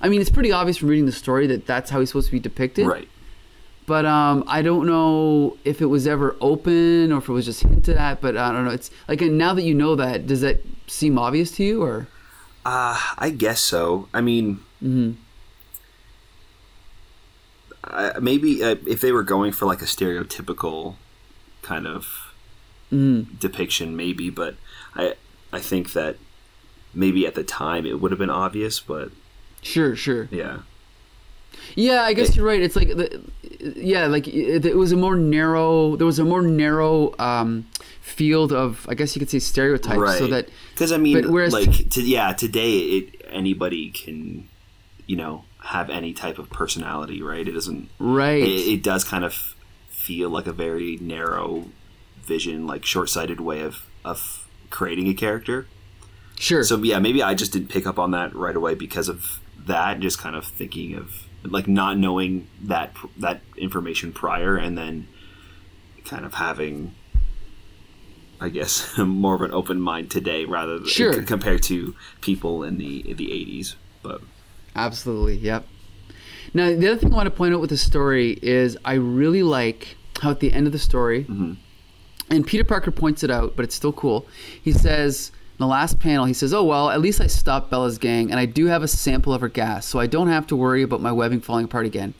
I 0.00 0.08
mean, 0.08 0.20
it's 0.20 0.30
pretty 0.30 0.52
obvious 0.52 0.76
from 0.76 0.88
reading 0.88 1.06
the 1.06 1.12
story 1.12 1.48
that 1.48 1.66
that's 1.66 1.90
how 1.90 1.98
he's 2.00 2.10
supposed 2.10 2.26
to 2.28 2.32
be 2.32 2.38
depicted 2.40 2.86
Right. 2.86 3.08
but 3.86 4.04
um, 4.06 4.44
I 4.46 4.62
don't 4.62 4.86
know 4.86 5.56
if 5.64 5.80
it 5.82 5.86
was 5.86 6.06
ever 6.06 6.36
open 6.40 7.10
or 7.12 7.18
if 7.18 7.28
it 7.28 7.32
was 7.32 7.46
just 7.46 7.62
hinted 7.62 7.96
at. 7.96 8.20
But 8.20 8.36
I 8.36 8.52
don't 8.52 8.64
know. 8.64 8.70
It's 8.70 8.90
like 9.08 9.20
and 9.22 9.38
now 9.38 9.54
that 9.54 9.62
you 9.62 9.74
know 9.74 9.96
that, 9.96 10.26
does 10.28 10.40
that 10.42 10.60
seem 10.86 11.18
obvious 11.18 11.50
to 11.56 11.64
you 11.64 11.82
or? 11.82 12.06
Uh, 12.64 12.96
I 13.18 13.30
guess 13.30 13.60
so. 13.60 14.08
I 14.14 14.20
mean, 14.20 14.60
Mm-hmm. 14.82 15.12
Maybe 18.20 18.62
uh, 18.62 18.76
if 18.86 19.00
they 19.00 19.12
were 19.12 19.22
going 19.22 19.52
for 19.52 19.66
like 19.66 19.82
a 19.82 19.86
stereotypical 19.86 20.96
kind 21.62 21.86
of 21.86 22.22
Mm-hmm. 22.92 23.34
depiction, 23.38 23.96
maybe. 23.96 24.30
But 24.30 24.54
I 24.94 25.14
I 25.52 25.58
think 25.60 25.92
that 25.94 26.16
maybe 26.94 27.26
at 27.26 27.34
the 27.34 27.42
time 27.42 27.84
it 27.84 28.00
would 28.00 28.12
have 28.12 28.18
been 28.18 28.30
obvious. 28.30 28.78
But 28.78 29.10
Sure, 29.62 29.96
sure. 29.96 30.28
yeah, 30.30 30.58
Yeah, 31.74 32.02
I 32.02 32.12
guess 32.12 32.36
you're 32.36 32.46
right. 32.46 32.62
It's 32.62 32.76
like 32.76 32.88
the, 32.96 33.20
yeah, 33.76 34.06
like 34.06 34.28
it, 34.28 34.64
it 34.64 34.76
was 34.76 34.92
a 34.92 34.96
more 34.96 35.16
narrow. 35.16 35.96
There 35.96 36.06
was 36.06 36.20
a 36.20 36.24
more 36.24 36.42
narrow 36.42 37.12
um, 37.18 37.66
field 38.00 38.52
of, 38.52 38.86
I 38.88 38.94
guess 38.94 39.16
you 39.16 39.20
could 39.20 39.30
say, 39.30 39.40
stereotypes. 39.40 39.98
right. 39.98 40.18
So 40.18 40.28
that 40.28 40.48
because 40.74 40.92
I 40.92 40.96
mean, 40.98 41.20
but 41.22 41.30
whereas- 41.30 41.52
like 41.52 41.90
to, 41.90 42.02
yeah, 42.02 42.32
today 42.34 42.78
it 42.78 43.22
anybody 43.30 43.90
can 43.90 44.48
you 45.08 45.16
know 45.16 45.44
have 45.66 45.90
any 45.90 46.12
type 46.12 46.38
of 46.38 46.48
personality, 46.50 47.22
right? 47.22 47.46
It 47.46 47.52
doesn't. 47.52 47.88
right. 47.98 48.42
It, 48.42 48.68
it 48.74 48.82
does 48.82 49.04
kind 49.04 49.24
of 49.24 49.54
feel 49.88 50.30
like 50.30 50.46
a 50.46 50.52
very 50.52 50.96
narrow 51.00 51.64
vision, 52.22 52.66
like 52.66 52.84
short-sighted 52.84 53.40
way 53.40 53.60
of 53.62 53.84
of 54.04 54.46
creating 54.70 55.08
a 55.08 55.14
character. 55.14 55.66
sure. 56.38 56.62
So 56.64 56.76
yeah, 56.78 56.98
maybe 57.00 57.22
I 57.22 57.34
just 57.34 57.52
didn't 57.52 57.68
pick 57.68 57.86
up 57.86 57.98
on 57.98 58.10
that 58.12 58.34
right 58.34 58.54
away 58.56 58.74
because 58.74 59.08
of 59.08 59.40
that. 59.66 60.00
Just 60.00 60.18
kind 60.18 60.36
of 60.36 60.44
thinking 60.44 60.94
of 60.94 61.24
like 61.42 61.66
not 61.68 61.96
knowing 61.98 62.46
that 62.62 62.94
that 63.18 63.40
information 63.56 64.12
prior, 64.12 64.56
and 64.56 64.76
then 64.78 65.06
kind 66.04 66.24
of 66.24 66.34
having, 66.34 66.94
I 68.40 68.48
guess, 68.50 68.96
more 68.98 69.34
of 69.34 69.42
an 69.42 69.52
open 69.52 69.80
mind 69.80 70.10
today 70.10 70.44
rather 70.44 70.78
than 70.78 70.88
Sure. 70.88 71.22
compared 71.22 71.62
to 71.64 71.94
people 72.20 72.62
in 72.62 72.78
the 72.78 73.08
in 73.10 73.16
the 73.16 73.32
eighties. 73.32 73.74
But 74.02 74.20
Absolutely. 74.76 75.36
Yep. 75.36 75.66
Now, 76.54 76.68
the 76.68 76.88
other 76.88 76.96
thing 76.96 77.12
I 77.12 77.16
want 77.16 77.26
to 77.26 77.30
point 77.30 77.54
out 77.54 77.60
with 77.60 77.70
the 77.70 77.76
story 77.76 78.38
is 78.42 78.78
I 78.84 78.94
really 78.94 79.42
like 79.42 79.96
how 80.20 80.30
at 80.30 80.40
the 80.40 80.52
end 80.52 80.66
of 80.66 80.72
the 80.72 80.78
story, 80.78 81.24
mm-hmm. 81.24 81.54
and 82.30 82.46
Peter 82.46 82.64
Parker 82.64 82.90
points 82.90 83.22
it 83.22 83.30
out, 83.30 83.56
but 83.56 83.64
it's 83.64 83.74
still 83.74 83.92
cool. 83.92 84.26
He 84.62 84.72
says, 84.72 85.32
in 85.58 85.62
the 85.62 85.66
last 85.66 85.98
panel, 85.98 86.24
he 86.24 86.32
says, 86.32 86.54
Oh, 86.54 86.64
well, 86.64 86.90
at 86.90 87.00
least 87.00 87.20
I 87.20 87.26
stopped 87.26 87.70
Bella's 87.70 87.98
gang, 87.98 88.30
and 88.30 88.38
I 88.38 88.46
do 88.46 88.66
have 88.66 88.82
a 88.82 88.88
sample 88.88 89.34
of 89.34 89.40
her 89.40 89.48
gas, 89.48 89.86
so 89.86 89.98
I 89.98 90.06
don't 90.06 90.28
have 90.28 90.46
to 90.48 90.56
worry 90.56 90.82
about 90.82 91.00
my 91.00 91.12
webbing 91.12 91.40
falling 91.40 91.64
apart 91.64 91.86
again. 91.86 92.14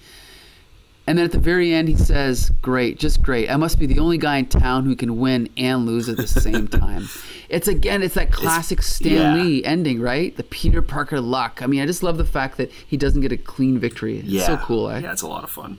And 1.06 1.16
then 1.16 1.24
at 1.24 1.32
the 1.32 1.38
very 1.38 1.72
end, 1.72 1.88
he 1.88 1.96
says, 1.96 2.50
Great, 2.62 2.98
just 2.98 3.22
great. 3.22 3.48
I 3.48 3.56
must 3.56 3.78
be 3.78 3.86
the 3.86 4.00
only 4.00 4.18
guy 4.18 4.38
in 4.38 4.46
town 4.46 4.84
who 4.84 4.96
can 4.96 5.18
win 5.18 5.48
and 5.56 5.86
lose 5.86 6.08
at 6.08 6.16
the 6.16 6.26
same 6.26 6.66
time. 6.66 7.08
it's 7.48 7.68
again, 7.68 8.02
it's 8.02 8.14
that 8.14 8.32
classic 8.32 8.82
Stan 8.82 9.12
yeah. 9.12 9.34
Lee 9.34 9.64
ending, 9.64 10.00
right? 10.00 10.36
The 10.36 10.42
Peter 10.42 10.82
Parker 10.82 11.20
luck. 11.20 11.60
I 11.62 11.66
mean, 11.66 11.80
I 11.80 11.86
just 11.86 12.02
love 12.02 12.16
the 12.16 12.24
fact 12.24 12.56
that 12.56 12.72
he 12.72 12.96
doesn't 12.96 13.20
get 13.20 13.30
a 13.30 13.36
clean 13.36 13.78
victory. 13.78 14.18
It's 14.18 14.28
yeah, 14.28 14.46
so 14.46 14.56
cool, 14.56 14.90
eh? 14.90 14.98
Yeah, 14.98 15.12
it's 15.12 15.22
a 15.22 15.28
lot 15.28 15.44
of 15.44 15.50
fun. 15.50 15.78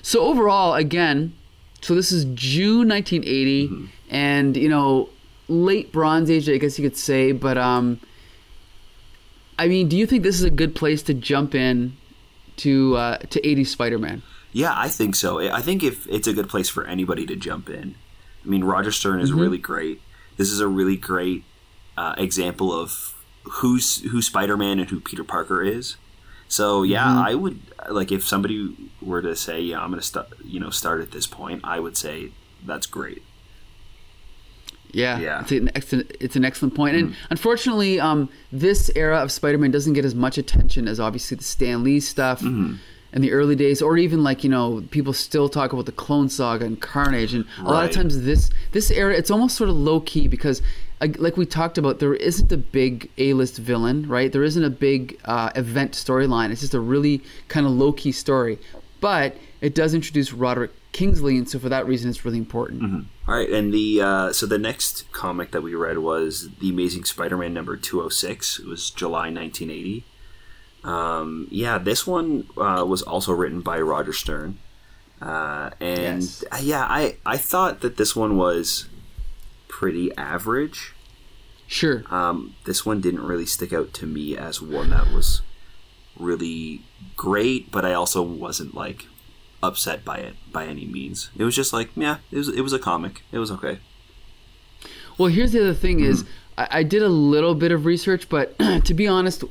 So 0.00 0.22
overall, 0.22 0.74
again, 0.74 1.34
so 1.82 1.94
this 1.94 2.12
is 2.12 2.24
June 2.26 2.88
1980, 2.88 3.68
Mm-hmm. 3.68 3.86
and 4.08 4.56
you 4.56 4.68
know, 4.68 5.10
late 5.48 5.92
Bronze 5.92 6.30
Age, 6.30 6.48
I 6.48 6.56
guess 6.56 6.78
you 6.78 6.88
could 6.88 6.96
say. 6.96 7.32
But 7.32 7.58
um, 7.58 8.00
I 9.58 9.68
mean, 9.68 9.88
do 9.88 9.98
you 9.98 10.06
think 10.06 10.22
this 10.22 10.36
is 10.36 10.44
a 10.44 10.50
good 10.50 10.74
place 10.74 11.02
to 11.04 11.14
jump 11.14 11.54
in 11.54 11.96
to 12.58 12.96
uh, 12.96 13.18
to 13.18 13.46
80 13.46 13.64
Spider-Man? 13.64 14.22
Yeah, 14.52 14.72
I 14.74 14.88
think 14.88 15.14
so. 15.16 15.38
I 15.52 15.60
think 15.60 15.82
if 15.82 16.06
it's 16.08 16.26
a 16.26 16.32
good 16.32 16.48
place 16.48 16.68
for 16.68 16.86
anybody 16.86 17.26
to 17.26 17.36
jump 17.36 17.68
in. 17.68 17.94
I 18.44 18.48
mean, 18.48 18.64
Roger 18.64 18.92
Stern 18.92 19.16
Mm-hmm. 19.16 19.24
is 19.24 19.32
really 19.32 19.58
great. 19.58 20.00
This 20.36 20.50
is 20.50 20.60
a 20.60 20.68
really 20.68 20.96
great 20.96 21.44
uh, 21.96 22.14
example 22.16 22.72
of 22.72 23.14
who's 23.44 24.02
who 24.10 24.22
Spider-Man 24.22 24.78
and 24.78 24.88
who 24.90 25.00
Peter 25.00 25.24
Parker 25.24 25.62
is, 25.62 25.96
So 26.48 26.82
yeah, 26.84 27.06
I 27.30 27.34
would 27.34 27.60
like 27.90 28.12
if 28.12 28.26
somebody 28.26 28.74
were 29.00 29.22
to 29.22 29.34
say, 29.36 29.60
"Yeah, 29.60 29.80
I'm 29.82 29.90
going 29.90 30.00
to 30.00 30.06
start," 30.06 30.28
you 30.44 30.60
know, 30.60 30.70
start 30.70 31.00
at 31.00 31.10
this 31.10 31.26
point. 31.26 31.60
I 31.64 31.80
would 31.80 31.96
say 31.96 32.30
that's 32.64 32.86
great. 32.86 33.22
Yeah, 34.92 35.18
Yeah. 35.18 35.40
It's 35.42 35.52
an 35.52 35.70
excellent, 35.74 36.12
it's 36.20 36.36
an 36.36 36.44
excellent 36.44 36.74
point. 36.74 36.96
And 36.96 37.14
unfortunately, 37.30 38.00
um, 38.00 38.28
this 38.52 38.90
era 38.96 39.18
of 39.18 39.30
Spider-Man 39.30 39.70
doesn't 39.70 39.92
get 39.92 40.04
as 40.04 40.14
much 40.14 40.38
attention 40.38 40.88
as 40.88 40.98
obviously 41.00 41.36
the 41.36 41.44
Stan 41.44 41.84
Lee 41.84 42.00
stuff 42.00 42.42
in 43.12 43.22
the 43.22 43.32
early 43.32 43.54
days, 43.56 43.80
or 43.80 43.96
even 43.96 44.22
like 44.22 44.44
you 44.44 44.50
know 44.50 44.82
people 44.90 45.12
still 45.12 45.48
talk 45.48 45.72
about 45.72 45.86
the 45.86 45.92
Clone 45.92 46.28
Saga 46.28 46.64
and 46.64 46.80
Carnage, 46.80 47.32
and 47.34 47.44
a 47.60 47.64
lot 47.64 47.84
of 47.84 47.90
times 47.92 48.22
this 48.22 48.50
this 48.72 48.90
era 48.90 49.14
it's 49.14 49.30
almost 49.30 49.56
sort 49.56 49.70
of 49.70 49.76
low 49.76 50.00
key 50.00 50.28
because. 50.28 50.62
Like 50.98 51.36
we 51.36 51.44
talked 51.44 51.76
about, 51.76 51.98
there 51.98 52.14
isn't 52.14 52.50
a 52.50 52.56
big 52.56 53.10
A-list 53.18 53.58
villain, 53.58 54.08
right? 54.08 54.32
There 54.32 54.42
isn't 54.42 54.64
a 54.64 54.70
big 54.70 55.20
uh, 55.26 55.50
event 55.54 55.92
storyline. 55.92 56.50
It's 56.50 56.62
just 56.62 56.72
a 56.72 56.80
really 56.80 57.22
kind 57.48 57.66
of 57.66 57.72
low-key 57.72 58.12
story, 58.12 58.58
but 59.02 59.36
it 59.60 59.74
does 59.74 59.92
introduce 59.92 60.32
Roderick 60.32 60.70
Kingsley, 60.96 61.36
and 61.36 61.48
so 61.48 61.58
for 61.58 61.68
that 61.68 61.86
reason, 61.86 62.08
it's 62.08 62.24
really 62.24 62.38
important. 62.38 63.06
All 63.28 63.34
right, 63.34 63.48
and 63.50 63.72
the 63.72 64.00
uh, 64.00 64.32
so 64.32 64.46
the 64.46 64.58
next 64.58 65.10
comic 65.12 65.50
that 65.50 65.62
we 65.62 65.74
read 65.74 65.98
was 65.98 66.48
the 66.60 66.70
Amazing 66.70 67.04
Spider-Man 67.04 67.52
number 67.52 67.76
two 67.76 67.98
hundred 67.98 68.12
six. 68.12 68.58
It 68.58 68.66
was 68.66 68.90
July 68.90 69.28
nineteen 69.30 69.70
eighty. 69.70 70.04
Um, 70.84 71.48
yeah, 71.50 71.78
this 71.78 72.06
one 72.06 72.46
uh, 72.56 72.84
was 72.86 73.02
also 73.02 73.32
written 73.32 73.60
by 73.60 73.80
Roger 73.80 74.12
Stern, 74.12 74.58
uh, 75.20 75.70
and 75.80 76.22
Yes. 76.22 76.44
uh, 76.50 76.58
yeah, 76.62 76.86
I 76.88 77.16
I 77.26 77.36
thought 77.36 77.80
that 77.80 77.96
this 77.96 78.16
one 78.16 78.36
was 78.36 78.86
pretty 79.68 80.16
average. 80.16 80.94
Sure. 81.66 82.04
Um, 82.10 82.54
this 82.64 82.86
one 82.86 83.00
didn't 83.00 83.22
really 83.24 83.46
stick 83.46 83.72
out 83.72 83.92
to 83.94 84.06
me 84.06 84.36
as 84.36 84.62
one 84.62 84.90
that 84.90 85.12
was 85.12 85.42
really 86.18 86.82
great, 87.16 87.70
but 87.72 87.84
I 87.84 87.92
also 87.92 88.22
wasn't 88.22 88.74
like 88.74 89.06
upset 89.66 90.04
by 90.04 90.18
it 90.18 90.34
by 90.52 90.66
any 90.66 90.86
means. 90.86 91.30
It 91.36 91.44
was 91.44 91.54
just 91.54 91.72
like, 91.72 91.90
yeah, 91.96 92.18
it 92.30 92.38
was 92.38 92.48
it 92.48 92.62
was 92.62 92.72
a 92.72 92.78
comic. 92.78 93.22
It 93.32 93.38
was 93.38 93.50
okay. 93.50 93.78
Well, 95.18 95.28
here's 95.28 95.52
the 95.52 95.60
other 95.60 95.74
thing: 95.74 96.00
is 96.00 96.22
Mm-hmm. 96.22 96.30
I, 96.58 96.68
I 96.70 96.82
did 96.82 97.02
a 97.02 97.08
little 97.08 97.54
bit 97.54 97.72
of 97.72 97.84
research, 97.84 98.28
but 98.28 98.58
to 98.84 98.94
be 98.94 99.06
honest, 99.06 99.44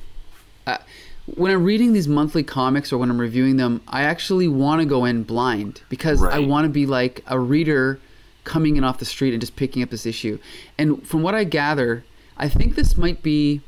uh, 0.67 0.77
when 1.25 1.51
I'm 1.51 1.63
reading 1.63 1.93
these 1.93 2.07
monthly 2.07 2.43
comics 2.43 2.93
or 2.93 2.97
when 2.97 3.09
I'm 3.09 3.19
reviewing 3.19 3.57
them, 3.57 3.81
I 3.87 4.03
actually 4.03 4.47
want 4.47 4.81
to 4.81 4.85
go 4.85 5.05
in 5.05 5.23
blind 5.23 5.81
because 5.89 6.23
I 6.23 6.39
want 6.39 6.65
to 6.65 6.69
be 6.69 6.85
like 6.85 7.23
a 7.27 7.39
reader 7.39 7.99
coming 8.43 8.77
in 8.77 8.83
off 8.83 8.99
the 8.99 9.05
street 9.05 9.33
and 9.33 9.41
just 9.41 9.55
picking 9.55 9.81
up 9.81 9.89
this 9.89 10.05
issue. 10.05 10.37
And 10.77 11.05
from 11.05 11.23
what 11.23 11.33
I 11.33 11.43
gather, 11.43 12.05
I 12.37 12.47
think 12.47 12.75
this 12.75 12.95
might 12.95 13.23
be 13.23 13.61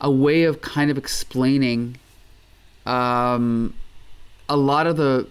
a 0.00 0.10
way 0.10 0.42
of 0.42 0.60
kind 0.60 0.90
of 0.90 0.98
explaining 0.98 1.96
um, 2.84 3.72
a 4.48 4.56
lot 4.56 4.86
of 4.86 4.98
the 4.98 5.26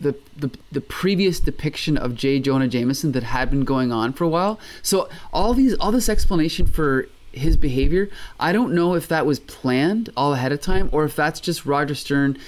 the, 0.00 0.16
the 0.36 0.50
the 0.72 0.80
previous 0.80 1.40
depiction 1.40 1.96
of 1.96 2.14
J. 2.14 2.40
Jonah 2.40 2.68
Jameson 2.68 3.12
that 3.12 3.22
had 3.22 3.50
been 3.50 3.64
going 3.64 3.92
on 3.92 4.12
for 4.12 4.24
a 4.24 4.28
while. 4.28 4.58
So 4.82 5.08
all 5.32 5.54
these 5.54 5.74
all 5.74 5.92
this 5.92 6.08
explanation 6.08 6.66
for 6.66 7.08
his 7.32 7.56
behavior, 7.56 8.08
I 8.40 8.52
don't 8.52 8.74
know 8.74 8.94
if 8.94 9.06
that 9.08 9.26
was 9.26 9.38
planned 9.38 10.10
all 10.16 10.34
ahead 10.34 10.52
of 10.52 10.60
time 10.60 10.88
or 10.92 11.04
if 11.04 11.14
that's 11.14 11.38
just 11.38 11.66
Roger 11.66 11.94
Stern 11.94 12.38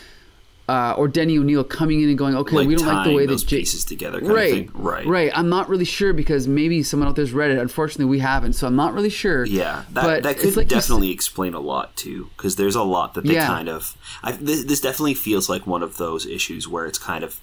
uh, 0.73 0.95
or 0.97 1.07
Denny 1.09 1.37
O'Neil 1.39 1.65
coming 1.65 2.01
in 2.03 2.09
and 2.09 2.17
going, 2.17 2.35
okay, 2.35 2.57
Like 2.57 2.69
we 2.69 2.75
don't 2.77 2.87
like 2.87 3.05
the 3.07 3.15
way 3.15 3.27
those 3.27 3.43
that 3.45 3.51
J- 3.51 3.59
pieces 3.59 3.85
together, 3.85 4.21
kind 4.21 4.33
right, 4.33 4.53
of 4.53 4.59
thing. 4.59 4.71
Right, 4.75 5.07
right. 5.07 5.31
I'm 5.35 5.49
not 5.49 5.69
really 5.69 5.85
sure 5.85 6.13
because 6.13 6.49
maybe 6.49 6.83
someone 6.83 7.09
out 7.09 7.17
there's 7.17 7.33
read 7.33 7.51
it. 7.51 7.59
Unfortunately, 7.59 8.07
we 8.07 8.21
haven't, 8.21 8.55
so 8.55 8.67
I'm 8.67 8.77
not 8.77 8.95
really 8.95 9.11
sure. 9.11 9.45
Yeah, 9.45 9.85
that 9.91 10.03
But 10.03 10.23
that 10.23 10.39
could 10.39 10.57
like 10.57 10.71
you 10.71 10.77
s- 10.79 10.85
definitely 10.87 11.11
explain 11.11 11.53
a 11.55 11.61
lot 11.61 11.95
too, 11.97 12.31
because 12.37 12.57
there's 12.57 12.75
a 12.77 12.83
lot 12.83 13.13
that 13.15 13.25
they 13.25 13.35
Yeah. 13.35 13.47
kind 13.47 13.69
of. 13.69 13.97
I, 14.23 14.33
this, 14.33 14.65
this 14.65 14.81
definitely 14.81 15.15
feels 15.15 15.49
like 15.49 15.67
one 15.67 15.83
of 15.83 15.97
those 15.99 16.25
issues 16.27 16.67
where 16.67 16.87
it's 16.87 16.99
kind 16.99 17.23
of 17.25 17.39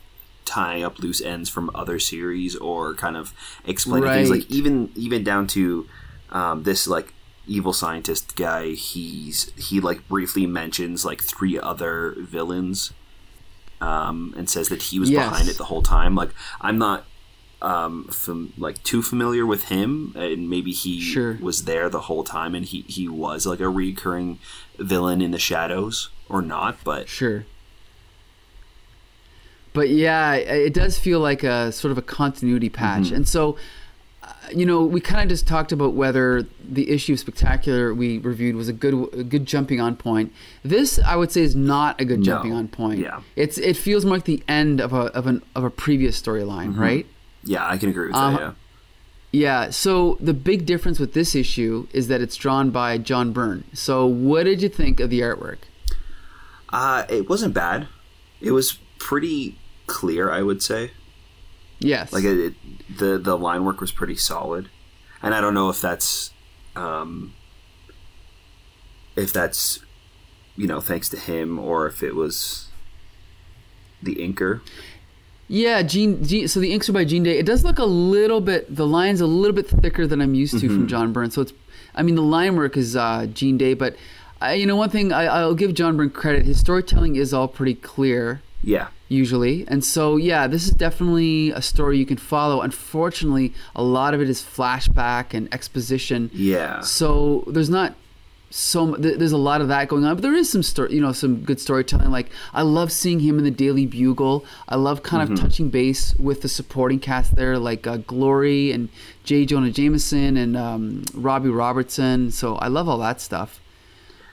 tying 0.45 0.83
up 0.83 0.97
loose 0.99 1.21
ends 1.21 1.47
from 1.49 1.69
other 1.75 1.99
series 1.99 2.55
or 2.55 2.95
kind 2.95 3.15
of 3.15 3.31
explaining 3.65 4.09
things 4.09 4.29
like 4.31 4.49
even 4.49 4.89
even 4.95 5.23
down 5.23 5.45
to 5.45 5.85
um, 6.31 6.63
this 6.63 6.87
like 6.87 7.13
evil 7.45 7.73
scientist 7.73 8.35
guy. 8.35 8.69
He's 8.71 9.51
he 9.55 9.79
like 9.79 10.07
briefly 10.07 10.47
mentions 10.47 11.05
like 11.05 11.21
three 11.23 11.59
other 11.59 12.15
villains, 12.17 12.91
um, 13.81 14.33
and 14.37 14.49
says 14.49 14.69
that 14.69 14.81
he 14.83 14.99
was 14.99 15.09
Yes. 15.09 15.29
behind 15.29 15.49
it 15.49 15.57
the 15.57 15.65
whole 15.65 15.81
time. 15.81 16.15
Like 16.15 16.31
I'm 16.61 16.77
not 16.77 17.05
um 17.61 18.05
fam- 18.11 18.53
like 18.57 18.81
too 18.83 19.01
familiar 19.01 19.45
with 19.45 19.65
him 19.65 20.13
and 20.15 20.49
maybe 20.49 20.71
he 20.71 21.01
Sure. 21.01 21.37
was 21.41 21.65
there 21.65 21.89
the 21.89 22.01
whole 22.01 22.23
time 22.23 22.55
and 22.55 22.65
he 22.65 22.81
he 22.87 23.07
was 23.09 23.45
like 23.45 23.59
a 23.59 23.67
recurring 23.67 24.39
villain 24.77 25.21
in 25.21 25.31
the 25.31 25.39
shadows 25.39 26.07
or 26.29 26.41
not 26.41 26.77
but 26.85 27.09
Sure. 27.09 27.45
But 29.73 29.89
yeah, 29.89 30.33
it 30.33 30.73
does 30.73 30.97
feel 30.97 31.19
like 31.19 31.43
a 31.43 31.71
sort 31.71 31.91
of 31.91 31.97
a 31.97 32.01
continuity 32.01 32.69
patch. 32.69 33.03
Mm-hmm. 33.03 33.15
And 33.15 33.27
so, 33.27 33.55
you 34.51 34.65
know, 34.65 34.83
we 34.83 34.99
kind 35.01 35.21
of 35.21 35.29
just 35.29 35.47
talked 35.47 35.71
about 35.71 35.93
whether 35.93 36.43
the 36.63 36.89
issue 36.89 37.13
of 37.13 37.19
Spectacular 37.19 37.93
we 37.93 38.17
reviewed 38.17 38.55
was 38.55 38.67
a 38.69 38.73
good 38.73 38.93
a 39.13 39.23
good 39.23 39.45
jumping 39.45 39.79
on 39.81 39.95
point. 39.95 40.33
This, 40.63 40.99
I 40.99 41.15
would 41.15 41.31
say, 41.31 41.41
is 41.41 41.55
not 41.55 41.99
a 42.01 42.05
good 42.05 42.21
jumping 42.23 42.53
on 42.53 42.67
point. 42.67 42.99
Yeah. 42.99 43.21
It's 43.35 43.57
it 43.57 43.75
feels 43.77 44.05
more 44.05 44.15
like 44.17 44.25
the 44.25 44.43
end 44.47 44.79
of 44.81 44.93
a 44.93 45.05
of 45.15 45.27
an 45.27 45.41
of 45.55 45.63
a 45.63 45.69
previous 45.69 46.21
storyline, 46.21 46.69
Mm-hmm. 46.71 46.81
right? 46.81 47.05
yeah 47.45 47.65
i 47.65 47.77
can 47.77 47.89
agree 47.89 48.07
with 48.07 48.15
Uh, 48.17 48.31
that 48.31 48.39
yeah 48.41 48.53
Yeah. 49.31 49.69
So 49.69 50.17
the 50.19 50.33
big 50.33 50.65
difference 50.65 50.99
with 50.99 51.13
this 51.13 51.35
issue 51.35 51.87
is 51.93 52.07
that 52.09 52.19
it's 52.21 52.35
drawn 52.35 52.69
by 52.71 52.97
John 52.97 53.31
Byrne. 53.31 53.63
So 53.73 54.05
what 54.05 54.43
did 54.43 54.61
you 54.61 54.67
think 54.69 54.99
of 54.99 55.09
the 55.09 55.21
artwork? 55.21 55.59
uh 56.71 57.05
it 57.09 57.29
wasn't 57.29 57.53
bad 57.53 57.87
it 58.41 58.51
was 58.51 58.77
pretty 58.99 59.57
clear 59.87 60.29
i 60.31 60.41
would 60.41 60.61
say 60.61 60.91
Yes. 61.79 62.11
like 62.13 62.23
it, 62.25 62.37
it, 62.39 62.53
the 62.97 63.17
the 63.17 63.37
line 63.37 63.63
work 63.65 63.79
was 63.81 63.91
pretty 63.91 64.15
solid 64.15 64.69
and 65.21 65.33
i 65.33 65.39
don't 65.41 65.53
know 65.53 65.69
if 65.69 65.79
that's 65.81 66.31
um 66.75 67.33
if 69.15 69.31
that's 69.33 69.79
you 70.55 70.67
know 70.67 70.79
thanks 70.81 71.09
to 71.09 71.17
him 71.17 71.57
or 71.59 71.87
if 71.87 72.03
it 72.03 72.15
was 72.15 72.67
the 74.01 74.15
inker 74.15 74.61
Yeah, 75.47 75.81
Gene, 75.81 76.23
Gene. 76.23 76.47
So 76.47 76.59
the 76.59 76.71
inks 76.71 76.87
are 76.89 76.93
by 76.93 77.05
Gene 77.05 77.23
Day. 77.23 77.39
It 77.39 77.45
does 77.47 77.63
look 77.65 77.79
a 77.79 77.85
little 77.85 78.39
bit. 78.39 78.73
The 78.75 78.85
line's 78.85 79.19
a 79.19 79.25
little 79.25 79.55
bit 79.55 79.67
thicker 79.67 80.05
than 80.05 80.21
I'm 80.21 80.35
used 80.35 80.53
to 80.59 80.67
Mm-hmm. 80.67 80.75
from 80.75 80.87
John 80.87 81.11
Byrne. 81.11 81.31
So 81.31 81.41
it's. 81.41 81.53
I 81.95 82.03
mean, 82.03 82.13
the 82.13 82.21
line 82.21 82.55
work 82.55 82.77
is 82.77 82.95
uh, 82.95 83.25
Gene 83.33 83.57
Day, 83.57 83.73
but 83.73 83.95
uh, 84.43 84.49
you 84.49 84.67
know, 84.67 84.75
one 84.75 84.91
thing 84.91 85.11
I, 85.11 85.25
I'll 85.25 85.55
give 85.55 85.73
John 85.73 85.97
Byrne 85.97 86.11
credit. 86.11 86.45
His 86.45 86.59
storytelling 86.59 87.15
is 87.15 87.33
all 87.33 87.47
pretty 87.47 87.73
clear 87.73 88.41
yeah 88.63 88.89
usually, 89.09 89.65
and 89.67 89.83
so 89.83 90.15
yeah, 90.15 90.47
this 90.47 90.65
is 90.65 90.71
definitely 90.71 91.51
a 91.51 91.61
story 91.61 91.97
you 91.97 92.05
can 92.05 92.17
follow. 92.17 92.61
Unfortunately, 92.61 93.53
a 93.75 93.83
lot 93.83 94.13
of 94.13 94.21
it 94.21 94.29
is 94.29 94.41
flashback 94.41 95.33
and 95.33 95.53
exposition. 95.53 96.29
yeah 96.33 96.79
So 96.81 97.43
there's 97.47 97.69
not 97.69 97.95
so 98.51 98.95
there's 98.95 99.31
a 99.31 99.37
lot 99.37 99.61
of 99.61 99.67
that 99.67 99.87
going 99.87 100.05
on, 100.05 100.15
but 100.15 100.23
there 100.23 100.33
is 100.33 100.49
some 100.49 100.63
story, 100.63 100.93
you 100.93 101.01
know, 101.01 101.11
some 101.11 101.41
good 101.43 101.59
storytelling. 101.59 102.09
Like 102.09 102.31
I 102.53 102.63
love 102.63 102.91
seeing 102.91 103.19
him 103.19 103.37
in 103.37 103.43
the 103.43 103.51
Daily 103.51 103.85
Bugle. 103.85 104.43
I 104.67 104.75
love 104.75 105.03
kind 105.03 105.31
of 105.31 105.39
touching 105.39 105.69
base 105.69 106.15
with 106.15 106.41
the 106.41 106.49
supporting 106.49 106.99
cast 106.99 107.35
there, 107.35 107.59
like 107.59 107.85
uh, 107.85 107.97
Glory 107.97 108.71
and 108.71 108.89
J. 109.23 109.45
Jonah 109.45 109.69
Jameson 109.69 110.35
and 110.37 110.57
um, 110.57 111.03
Robbie 111.13 111.49
Robertson. 111.49 112.31
So 112.31 112.55
I 112.55 112.67
love 112.69 112.89
all 112.89 112.97
that 112.99 113.21
stuff. 113.21 113.59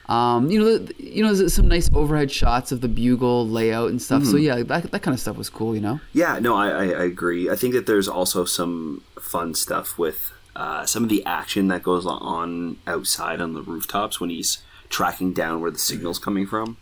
Um, 0.09 0.49
you 0.49 0.59
know, 0.59 0.77
the, 0.77 0.95
you 0.97 1.21
know, 1.21 1.33
there's 1.33 1.53
some 1.53 1.67
nice 1.67 1.89
overhead 1.93 2.31
shots 2.31 2.71
of 2.71 2.79
the 2.79 2.87
Bugle 2.87 3.47
layout 3.47 3.89
and 3.89 4.01
stuff. 4.01 4.23
So 4.23 4.37
yeah, 4.37 4.63
that 4.63 4.91
that 4.91 5.01
kind 5.01 5.13
of 5.13 5.19
stuff 5.19 5.37
was 5.37 5.49
cool. 5.49 5.75
You 5.75 5.81
know. 5.81 5.99
Yeah, 6.13 6.39
no, 6.39 6.55
I, 6.55 6.69
I, 6.69 6.83
I 6.83 7.03
agree. 7.03 7.49
I 7.49 7.55
think 7.55 7.73
that 7.73 7.85
there's 7.85 8.07
also 8.07 8.45
some 8.45 9.03
fun 9.19 9.53
stuff 9.53 9.97
with 9.97 10.31
uh, 10.55 10.85
some 10.85 11.03
of 11.03 11.09
the 11.09 11.25
action 11.25 11.67
that 11.67 11.83
goes 11.83 12.05
on 12.05 12.77
outside 12.87 13.41
on 13.41 13.53
the 13.53 13.61
rooftops 13.61 14.19
when 14.19 14.29
he's 14.29 14.59
tracking 14.89 15.33
down 15.33 15.59
where 15.61 15.71
the 15.71 15.77
signal's 15.77 16.19
coming 16.19 16.47
from, 16.47 16.77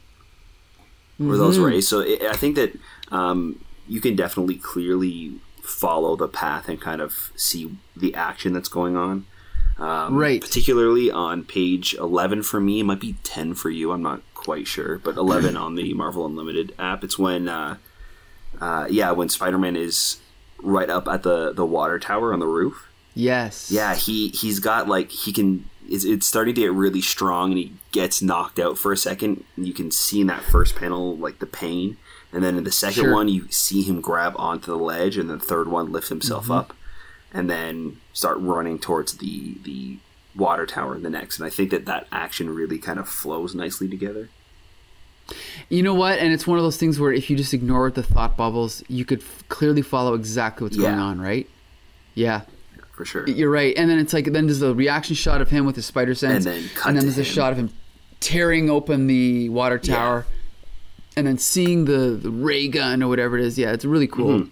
where 1.18 1.38
those 1.38 1.58
rays. 1.58 1.88
So 1.88 2.02
it, 2.02 2.22
I 2.22 2.34
think 2.34 2.56
that 2.56 2.78
um, 3.12 3.60
you 3.88 4.00
can 4.00 4.16
definitely 4.16 4.56
clearly 4.56 5.40
follow 5.64 6.16
the 6.16 6.28
path 6.28 6.70
and 6.70 6.80
kind 6.80 7.02
of 7.02 7.32
see 7.36 7.76
the 7.98 8.14
action 8.14 8.54
that's 8.54 8.70
going 8.70 8.96
on. 8.96 9.26
Um, 9.78 10.16
Right. 10.16 10.40
Particularly 10.42 11.12
on 11.12 11.44
page 11.44 11.94
11 11.96 12.44
for 12.44 12.60
me, 12.62 12.80
it 12.80 12.84
might 12.84 13.00
be 13.02 13.16
10 13.24 13.54
for 13.56 13.70
you. 13.70 13.92
I'm 13.92 14.02
not 14.02 14.22
quite 14.34 14.68
sure, 14.68 14.98
but 15.00 15.18
11 15.18 15.58
on 15.58 15.76
the 15.76 15.94
Marvel 16.02 16.26
Unlimited 16.26 16.74
app. 16.80 17.04
It's 17.04 17.20
when, 17.20 17.50
uh, 17.50 17.78
uh, 18.62 18.88
yeah, 18.90 19.12
when 19.12 19.28
Spider-Man 19.30 19.76
is 19.76 20.18
right 20.64 20.90
up 20.90 21.08
at 21.08 21.22
the 21.24 21.52
the 21.54 21.66
water 21.66 22.00
tower 22.00 22.34
on 22.34 22.40
the 22.40 22.48
roof. 22.48 22.88
Yes. 23.14 23.70
Yeah, 23.70 23.96
he 23.96 24.30
he's 24.30 24.60
got 24.60 24.88
like 24.88 25.12
he 25.12 25.34
can. 25.34 25.70
It's, 25.88 26.04
it's 26.06 26.26
starting 26.26 26.56
to 26.56 26.62
get 26.62 26.72
really 26.72 27.02
strong, 27.02 27.52
and 27.52 27.58
he 27.60 27.74
gets 27.92 28.22
knocked 28.22 28.58
out 28.60 28.78
for 28.78 28.92
a 28.92 28.98
second. 28.98 29.44
You 29.58 29.74
can 29.74 29.92
see 29.92 30.22
in 30.22 30.28
that 30.28 30.42
first 30.42 30.76
panel 30.76 31.16
like 31.18 31.40
the 31.40 31.46
pain, 31.46 31.98
and 32.34 32.44
then 32.44 32.58
in 32.58 32.64
the 32.64 32.72
second 32.72 33.04
Sure. 33.04 33.14
one 33.14 33.28
you 33.28 33.48
see 33.52 33.84
him 33.84 34.02
grab 34.02 34.34
onto 34.38 34.72
the 34.72 34.78
ledge, 34.78 35.18
and 35.18 35.30
the 35.30 35.38
third 35.38 35.68
one 35.68 35.92
lift 35.92 36.10
himself 36.10 36.50
up, 36.50 36.74
and 37.34 37.50
then 37.50 37.98
start 38.16 38.40
running 38.40 38.80
towards 38.80 39.18
the 39.20 39.58
the 39.64 39.98
water 40.36 40.66
tower 40.66 40.96
in 40.96 41.04
the 41.04 41.10
next. 41.12 41.38
And 41.38 41.46
I 41.46 41.50
think 41.52 41.70
that 41.70 41.86
that 41.86 42.08
action 42.12 42.54
really 42.54 42.80
kind 42.80 42.98
of 42.98 43.08
flows 43.08 43.54
nicely 43.54 43.88
together. 43.88 44.30
You 45.70 45.82
know 45.82 45.94
what? 45.94 46.20
And 46.20 46.34
it's 46.34 46.46
one 46.46 46.58
of 46.58 46.64
those 46.64 46.78
things 46.78 47.00
where 47.00 47.12
if 47.14 47.30
you 47.30 47.36
just 47.38 47.54
ignore 47.54 47.90
the 47.92 48.04
thought 48.04 48.36
bubbles, 48.38 48.84
you 48.88 49.06
could 49.06 49.22
f- 49.22 49.44
clearly 49.50 49.82
follow 49.82 50.14
exactly 50.14 50.66
what's 50.66 50.78
going 50.78 51.00
on, 51.00 51.20
right? 51.22 51.50
Yeah, 52.14 52.42
for 52.94 53.06
sure. 53.06 53.28
you're 53.28 53.50
right. 53.50 53.74
And 53.78 53.90
then 53.90 53.98
it's 54.00 54.14
like 54.14 54.26
then 54.32 54.46
there's 54.46 54.62
a 54.62 54.74
reaction 54.74 55.16
shot 55.16 55.42
of 55.42 55.50
him 55.50 55.66
with 55.66 55.76
his 55.76 55.86
spider 55.86 56.14
sense, 56.16 56.46
And 56.46 56.56
then 56.56 56.70
cut 56.76 56.90
and 56.90 56.98
then 56.98 57.06
there's 57.06 57.18
a 57.18 57.24
shot 57.24 57.52
of 57.52 57.58
him 57.58 57.72
tearing 58.20 58.70
open 58.70 59.08
the 59.08 59.50
water 59.50 59.78
tower, 59.80 60.26
and 61.18 61.26
then 61.26 61.38
seeing 61.38 61.86
the, 61.86 62.18
the 62.22 62.30
ray 62.30 62.68
gun 62.68 63.02
or 63.02 63.08
whatever 63.08 63.38
it 63.38 63.44
is. 63.46 63.58
Yeah, 63.58 63.72
it's 63.72 63.86
really 63.86 64.08
cool. 64.08 64.42
Mhm. 64.42 64.50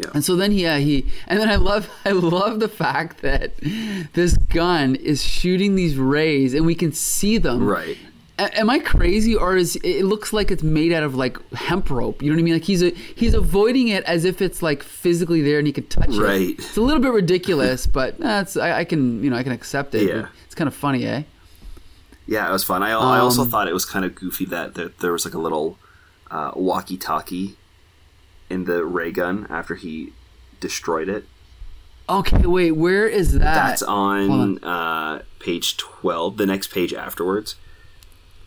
Yeah. 0.00 0.10
And 0.14 0.24
so 0.24 0.34
then 0.34 0.52
yeah 0.52 0.78
he 0.78 1.06
and 1.28 1.38
then 1.38 1.48
I 1.50 1.56
love 1.56 1.90
I 2.04 2.12
love 2.12 2.58
the 2.60 2.68
fact 2.68 3.20
that 3.22 3.52
this 4.14 4.36
gun 4.36 4.94
is 4.96 5.22
shooting 5.22 5.74
these 5.76 5.96
rays 5.96 6.54
and 6.54 6.64
we 6.64 6.74
can 6.74 6.92
see 6.92 7.36
them. 7.38 7.66
Right. 7.66 7.98
A- 8.38 8.58
am 8.58 8.70
I 8.70 8.78
crazy 8.78 9.36
or 9.36 9.56
is 9.56 9.76
it 9.84 10.04
looks 10.04 10.32
like 10.32 10.50
it's 10.50 10.62
made 10.62 10.92
out 10.92 11.02
of 11.02 11.14
like 11.14 11.36
hemp 11.52 11.90
rope? 11.90 12.22
You 12.22 12.30
know 12.30 12.36
what 12.36 12.40
I 12.40 12.44
mean? 12.44 12.54
Like 12.54 12.64
he's 12.64 12.82
a, 12.82 12.90
he's 13.22 13.34
avoiding 13.34 13.88
it 13.88 14.02
as 14.04 14.24
if 14.24 14.40
it's 14.40 14.62
like 14.62 14.82
physically 14.82 15.42
there 15.42 15.58
and 15.58 15.66
he 15.66 15.72
can 15.74 15.86
touch 15.88 16.08
it. 16.08 16.18
Right. 16.20 16.54
It's 16.58 16.78
a 16.78 16.80
little 16.80 17.02
bit 17.02 17.12
ridiculous, 17.12 17.86
but 17.98 18.16
that's 18.18 18.56
I, 18.56 18.78
I 18.80 18.84
can 18.84 19.22
you 19.22 19.28
know 19.30 19.36
I 19.36 19.42
can 19.42 19.52
accept 19.52 19.94
it. 19.94 20.08
Yeah. 20.08 20.28
It's 20.46 20.54
kind 20.54 20.68
of 20.68 20.74
funny, 20.74 21.04
eh? 21.04 21.22
Yeah, 22.26 22.48
it 22.48 22.52
was 22.52 22.64
fun. 22.64 22.82
I, 22.82 22.90
I 22.92 23.18
also 23.18 23.42
Um, 23.42 23.50
thought 23.50 23.68
it 23.68 23.74
was 23.74 23.84
kind 23.84 24.04
of 24.06 24.14
goofy 24.14 24.46
that 24.46 24.74
there, 24.74 24.88
there 25.00 25.12
was 25.12 25.24
like 25.26 25.34
a 25.34 25.38
little 25.38 25.78
uh, 26.30 26.52
walkie-talkie 26.54 27.56
in 28.50 28.64
the 28.64 28.84
ray 28.84 29.10
gun 29.12 29.46
after 29.48 29.74
he 29.76 30.12
destroyed 30.60 31.08
it. 31.08 31.24
Okay, 32.08 32.44
wait, 32.44 32.72
where 32.72 33.06
is 33.06 33.34
that? 33.34 33.40
That's 33.40 33.82
Hold 33.82 34.30
on 34.30 34.64
uh, 34.64 35.22
page 35.38 35.76
twelve, 35.76 36.36
the 36.36 36.46
next 36.46 36.72
page 36.72 36.92
afterwards. 36.92 37.54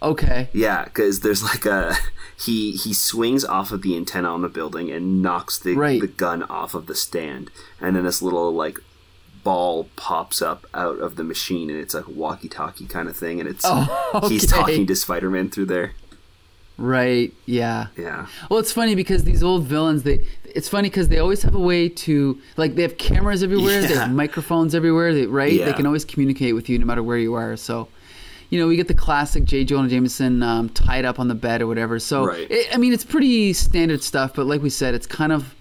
Okay. 0.01 0.49
Yeah, 0.51 0.83
because 0.83 1.21
there's 1.21 1.41
like 1.43 1.65
a 1.65 1.95
he 2.37 2.71
he 2.73 2.93
swings 2.93 3.45
off 3.45 3.71
of 3.71 3.81
the 3.81 3.95
antenna 3.95 4.29
on 4.33 4.41
the 4.41 4.49
building 4.49 4.91
and 4.91 5.21
knocks 5.21 5.57
the 5.57 5.75
Right. 5.75 6.01
the 6.01 6.07
gun 6.07 6.43
off 6.43 6.73
of 6.73 6.87
the 6.87 6.95
stand, 6.95 7.49
and 7.79 7.95
then 7.95 8.03
this 8.03 8.21
little 8.21 8.53
like 8.53 8.79
ball 9.45 9.89
pops 9.95 10.41
up 10.41 10.65
out 10.73 10.99
of 10.99 11.15
the 11.15 11.23
machine, 11.23 11.69
and 11.69 11.79
it's 11.79 11.93
like 11.93 12.07
a 12.07 12.11
walkie-talkie 12.11 12.85
kind 12.87 13.07
of 13.09 13.15
thing, 13.15 13.39
and 13.39 13.47
it's 13.49 13.63
Oh, 13.65 14.25
he's 14.29 14.45
talking 14.45 14.85
to 14.87 14.95
Spider-Man 14.95 15.49
through 15.49 15.65
there. 15.67 15.93
Right. 16.83 17.33
Yeah. 17.45 17.87
Yeah, 17.97 18.27
Well, 18.49 18.59
it's 18.59 18.73
funny 18.73 18.93
because 18.93 19.23
these 19.23 19.41
old 19.41 19.63
villains, 19.63 20.03
they 20.03 20.19
it's 20.43 20.67
funny 20.67 20.89
because 20.89 21.07
they 21.07 21.17
always 21.19 21.41
have 21.43 21.55
a 21.55 21.59
way 21.59 21.87
to 21.87 22.39
like 22.57 22.75
they 22.75 22.81
have 22.81 22.97
cameras 22.97 23.41
everywhere, 23.41 23.81
they 23.83 23.93
have 23.95 24.09
microphones 24.11 24.75
everywhere, 24.75 25.13
they, 25.13 25.25
right? 25.25 25.63
They 25.63 25.71
can 25.73 25.85
always 25.85 26.03
communicate 26.03 26.53
with 26.55 26.67
you 26.69 26.77
no 26.77 26.85
matter 26.85 27.01
where 27.01 27.17
you 27.17 27.35
are. 27.35 27.55
So, 27.55 27.87
you 28.49 28.59
know, 28.59 28.67
we 28.67 28.75
get 28.75 28.89
the 28.89 28.93
classic 28.93 29.45
J. 29.45 29.63
Jonah 29.63 29.87
Jameson 29.87 30.43
um, 30.43 30.67
tied 30.69 31.05
up 31.05 31.19
on 31.21 31.29
the 31.29 31.35
bed 31.35 31.61
or 31.61 31.67
whatever. 31.67 31.99
So, 31.99 32.25
Right. 32.27 32.51
it, 32.51 32.67
I 32.73 32.77
mean, 32.77 32.91
it's 32.91 33.05
pretty 33.05 33.53
standard 33.53 34.03
stuff, 34.03 34.33
but 34.35 34.45
like 34.45 34.61
we 34.61 34.69
said, 34.69 34.93
it's 34.93 35.07
kind 35.07 35.31
of 35.31 35.55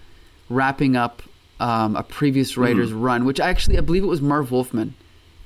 wrapping 0.49 0.97
up 0.97 1.21
um, 1.61 1.95
a 1.95 2.03
previous 2.03 2.57
writer's 2.57 2.89
Mm-hmm. 2.91 3.01
run, 3.01 3.25
which 3.25 3.39
actually 3.39 3.77
I 3.77 3.81
believe 3.81 4.03
it 4.03 4.07
was 4.07 4.21
Marv 4.21 4.51
Wolfman. 4.51 4.93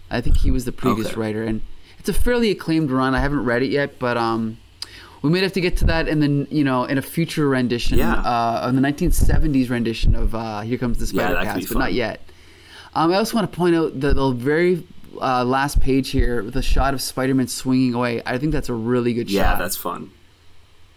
I 0.09 0.21
think 0.21 0.37
he 0.37 0.49
was 0.49 0.65
the 0.65 0.71
previous 0.71 1.09
Okay. 1.09 1.19
writer, 1.19 1.43
and 1.43 1.61
it's 1.99 2.09
a 2.09 2.13
fairly 2.13 2.49
acclaimed 2.49 2.89
run. 2.89 3.13
I 3.13 3.19
haven't 3.19 3.45
read 3.45 3.61
it 3.61 3.69
yet, 3.69 3.99
but 3.99 4.17
um, 4.17 4.57
we 5.27 5.33
may 5.33 5.41
have 5.41 5.53
to 5.53 5.61
get 5.61 5.77
to 5.77 5.85
that 5.85 6.07
in 6.07 6.19
the 6.21 6.47
you 6.55 6.63
know 6.63 6.85
in 6.85 6.97
a 6.97 7.01
future 7.01 7.47
rendition 7.49 7.97
Yeah. 7.97 8.13
uh, 8.15 8.71
the 8.71 8.79
1970s 8.81 9.69
rendition 9.69 10.15
of 10.15 10.33
uh, 10.33 10.61
Here 10.61 10.77
Comes 10.77 10.97
the 10.99 11.07
Spider 11.07 11.33
that 11.33 11.39
could 11.53 11.61
Cast, 11.61 11.69
be 11.69 11.73
but 11.73 11.79
not 11.79 11.93
yet. 11.93 12.21
Um, 12.93 13.11
I 13.11 13.15
also 13.17 13.35
want 13.35 13.51
to 13.51 13.55
point 13.57 13.75
out 13.75 13.99
that 13.99 14.15
the 14.15 14.31
very 14.31 14.83
uh, 15.21 15.43
last 15.43 15.79
page 15.81 16.09
here 16.11 16.41
with 16.43 16.55
a 16.55 16.61
shot 16.61 16.93
of 16.93 17.01
Spider-Man 17.01 17.47
swinging 17.47 17.93
away. 17.93 18.21
I 18.25 18.37
think 18.37 18.51
that's 18.53 18.69
a 18.69 18.73
really 18.73 19.13
good 19.13 19.29
yeah, 19.29 19.43
shot. 19.43 19.51
Yeah, 19.53 19.57
that's 19.63 19.75
fun. 19.75 20.11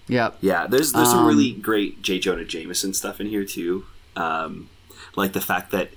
yeah. 0.06 0.30
Yeah, 0.40 0.66
there's 0.68 0.92
there's 0.92 1.08
some 1.10 1.20
Um, 1.20 1.26
really 1.26 1.52
great 1.52 2.00
J. 2.02 2.18
Jonah 2.18 2.44
Jameson 2.44 2.94
stuff 2.94 3.20
in 3.20 3.26
here 3.26 3.44
too, 3.44 3.84
um, 4.16 4.68
like 5.16 5.32
the 5.32 5.40
fact 5.40 5.72
that 5.72 5.90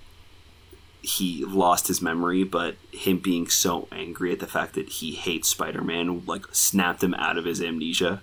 he 1.03 1.43
lost 1.45 1.87
his 1.89 2.01
memory, 2.01 2.43
but 2.43 2.75
him 2.91 3.17
being 3.19 3.47
so 3.47 3.87
angry 3.91 4.31
at 4.31 4.39
the 4.39 4.47
fact 4.47 4.73
that 4.75 4.87
he 4.89 5.11
hates 5.11 5.49
Spider-Man, 5.49 6.23
like 6.25 6.45
snapped 6.51 7.03
him 7.03 7.13
out 7.15 7.37
of 7.37 7.45
his 7.45 7.61
amnesia. 7.61 8.21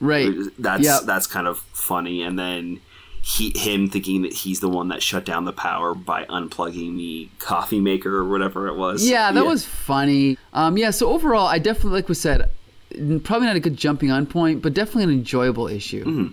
Right. 0.00 0.30
That's 0.58 0.84
Yep. 0.84 1.02
that's 1.06 1.26
kind 1.26 1.46
of 1.46 1.58
funny, 1.72 2.22
and 2.22 2.38
then 2.38 2.80
he 3.22 3.52
him 3.56 3.88
thinking 3.88 4.22
that 4.22 4.32
he's 4.32 4.60
the 4.60 4.68
one 4.68 4.88
that 4.88 5.00
shut 5.02 5.24
down 5.24 5.44
the 5.44 5.52
power 5.52 5.94
by 5.94 6.24
unplugging 6.24 6.96
the 6.96 7.28
coffee 7.38 7.80
maker 7.80 8.16
or 8.16 8.28
whatever 8.28 8.66
it 8.66 8.74
was. 8.74 9.08
Yeah, 9.08 9.30
that 9.32 9.46
was 9.46 9.64
funny. 9.64 10.36
Um, 10.52 10.76
yeah, 10.76 10.90
so 10.90 11.08
overall, 11.08 11.46
I 11.46 11.58
definitely, 11.60 11.92
like 11.92 12.08
we 12.08 12.16
said, 12.16 12.50
probably 13.22 13.46
not 13.46 13.54
a 13.56 13.60
good 13.60 13.76
jumping 13.76 14.10
on 14.10 14.26
point, 14.26 14.60
but 14.60 14.74
definitely 14.74 15.04
an 15.04 15.10
enjoyable 15.10 15.68
issue. 15.68 16.04
Mhm. 16.04 16.32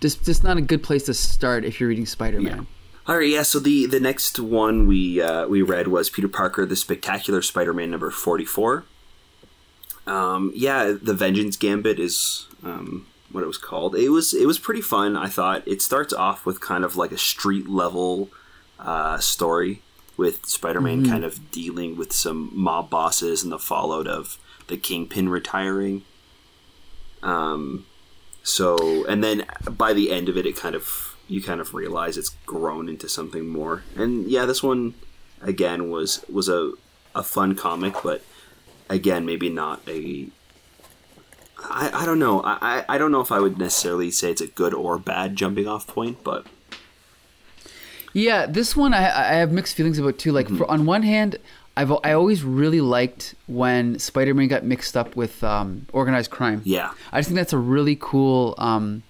Just, 0.00 0.24
just 0.24 0.42
not 0.44 0.56
a 0.56 0.60
good 0.60 0.82
place 0.82 1.04
to 1.04 1.14
start 1.14 1.64
if 1.64 1.78
you're 1.80 1.88
reading 1.88 2.06
Spider-Man. 2.06 2.66
All 3.08 3.16
right, 3.16 3.28
yeah. 3.28 3.42
So 3.42 3.58
the 3.58 3.86
the 3.86 4.00
next 4.00 4.38
one 4.38 4.86
we 4.86 5.22
uh, 5.22 5.46
we 5.48 5.62
read 5.62 5.88
was 5.88 6.10
Peter 6.10 6.28
Parker, 6.28 6.66
the 6.66 6.76
Spectacular 6.76 7.40
Spider-Man 7.40 7.90
number 7.90 8.10
forty 8.10 8.44
four. 8.44 8.84
Um, 10.06 10.52
yeah, 10.54 10.94
the 11.00 11.14
Vengeance 11.14 11.56
Gambit 11.56 11.98
is 11.98 12.46
um, 12.62 13.06
what 13.32 13.42
it 13.42 13.46
was 13.46 13.56
called. 13.56 13.96
It 13.96 14.10
was 14.10 14.34
it 14.34 14.46
was 14.46 14.58
pretty 14.58 14.82
fun. 14.82 15.16
I 15.16 15.28
thought 15.28 15.66
it 15.66 15.80
starts 15.80 16.12
off 16.12 16.44
with 16.44 16.60
kind 16.60 16.84
of 16.84 16.96
like 16.96 17.10
a 17.10 17.18
street 17.18 17.66
level 17.66 18.28
uh, 18.78 19.16
story 19.18 19.80
with 20.18 20.44
Spider-Man 20.44 21.08
kind 21.08 21.24
of 21.24 21.50
dealing 21.50 21.96
with 21.96 22.12
some 22.12 22.50
mob 22.52 22.90
bosses 22.90 23.42
and 23.42 23.50
the 23.50 23.58
fallout 23.58 24.06
of 24.06 24.36
the 24.66 24.76
Kingpin 24.76 25.30
retiring. 25.30 26.02
Um, 27.22 27.86
so 28.42 29.06
and 29.06 29.24
then 29.24 29.46
by 29.70 29.94
the 29.94 30.10
end 30.10 30.28
of 30.28 30.36
it, 30.36 30.44
it 30.44 30.56
kind 30.56 30.74
of 30.74 31.07
you 31.28 31.42
kind 31.42 31.60
of 31.60 31.74
realize 31.74 32.16
it's 32.16 32.30
grown 32.46 32.88
into 32.88 33.08
something 33.08 33.46
more. 33.46 33.82
And 33.96 34.26
yeah, 34.28 34.46
this 34.46 34.62
one 34.62 34.94
again 35.42 35.90
was 35.90 36.24
was 36.32 36.48
a 36.48 36.72
a 37.14 37.22
fun 37.22 37.54
comic, 37.54 37.94
but 38.02 38.22
again, 38.90 39.24
maybe 39.26 39.48
not 39.48 39.80
a. 39.88 40.28
I, 41.60 41.90
I 41.92 42.06
don't 42.06 42.18
know. 42.20 42.40
I, 42.44 42.84
I 42.88 42.98
don't 42.98 43.10
know 43.10 43.20
if 43.20 43.32
I 43.32 43.40
would 43.40 43.58
necessarily 43.58 44.10
say 44.12 44.30
it's 44.30 44.40
a 44.40 44.46
good 44.46 44.72
or 44.72 44.96
bad 44.98 45.34
jumping 45.36 45.66
off 45.66 45.86
point, 45.88 46.22
but 46.22 46.46
Yeah, 48.12 48.46
this 48.46 48.76
one 48.76 48.94
I, 48.94 49.04
I 49.32 49.34
have 49.34 49.52
mixed 49.52 49.74
feelings 49.76 49.98
about 49.98 50.18
too. 50.18 50.32
Like, 50.32 50.46
Mm-hmm. 50.46 50.58
for, 50.58 50.70
on 50.70 50.86
one 50.86 51.02
hand, 51.02 51.36
I've 51.76 51.92
I 52.04 52.12
always 52.12 52.42
really 52.42 52.80
liked 52.80 53.34
when 53.46 53.98
Spider-Man 53.98 54.48
got 54.48 54.64
mixed 54.64 54.96
up 54.96 55.14
with 55.16 55.42
um, 55.44 55.86
organized 55.92 56.30
crime. 56.30 56.62
yeah, 56.64 56.92
I 57.12 57.18
just 57.20 57.28
think 57.30 57.36
that's 57.36 57.52
a 57.52 57.58
really 57.58 57.96
cool. 58.00 58.54
Um, 58.58 59.02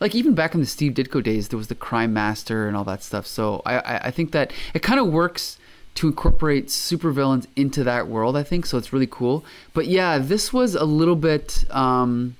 like 0.00 0.14
even 0.14 0.34
back 0.34 0.54
in 0.54 0.60
the 0.60 0.66
Steve 0.66 0.92
Ditko 0.94 1.22
days, 1.22 1.48
there 1.48 1.58
was 1.58 1.68
the 1.68 1.74
Crime 1.74 2.12
Master 2.12 2.66
and 2.66 2.76
all 2.76 2.84
that 2.84 3.02
stuff. 3.02 3.26
So 3.26 3.62
I, 3.66 3.78
I, 3.78 3.96
I 4.06 4.10
think 4.10 4.32
that 4.32 4.52
it 4.74 4.82
kind 4.82 4.98
of 4.98 5.06
works 5.08 5.58
to 5.96 6.06
incorporate 6.08 6.68
supervillains 6.68 7.46
into 7.56 7.84
that 7.84 8.06
world. 8.08 8.36
I 8.36 8.42
think 8.42 8.64
so. 8.66 8.78
It's 8.78 8.92
really 8.92 9.08
cool. 9.08 9.44
But 9.74 9.86
yeah, 9.88 10.18
this 10.18 10.52
was 10.52 10.74
a 10.74 10.84
little 10.84 11.16
bit. 11.16 11.64
Um, 11.70 12.36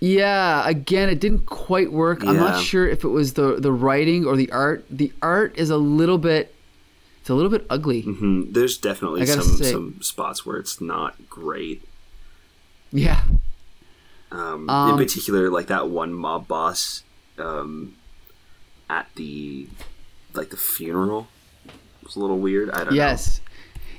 yeah, 0.00 0.68
again, 0.68 1.08
it 1.08 1.18
didn't 1.20 1.46
quite 1.46 1.90
work. 1.92 2.22
I'm 2.24 2.36
not 2.36 2.62
sure 2.62 2.86
if 2.88 3.02
it 3.02 3.08
was 3.08 3.34
the 3.34 3.56
the 3.56 3.72
writing 3.72 4.24
or 4.26 4.36
the 4.36 4.50
art. 4.52 4.84
The 4.90 5.12
art 5.22 5.56
is 5.58 5.70
a 5.70 5.76
little 5.76 6.18
bit. 6.18 6.54
It's 7.20 7.30
a 7.30 7.34
little 7.34 7.50
bit 7.50 7.66
ugly. 7.68 8.02
hmm 8.02 8.52
there's 8.52 8.78
definitely 8.78 9.26
some 9.26 9.42
say- 9.42 9.72
some 9.72 10.00
spots 10.00 10.46
where 10.46 10.56
it's 10.58 10.80
not 10.80 11.28
great. 11.28 11.82
Yeah. 12.92 13.22
Um, 14.30 14.68
Um, 14.68 14.90
in 14.90 14.96
particular, 14.96 15.50
like 15.50 15.68
that 15.68 15.88
one 15.88 16.12
mob 16.12 16.46
boss 16.48 17.02
um, 17.38 17.96
at 18.90 19.08
the 19.14 19.68
like 20.34 20.50
the 20.50 20.56
funeral 20.56 21.28
was 22.04 22.16
a 22.16 22.20
little 22.20 22.38
weird. 22.38 22.70
I 22.70 22.78
don't 22.78 22.90
know. 22.90 22.96
Yes. 22.96 23.40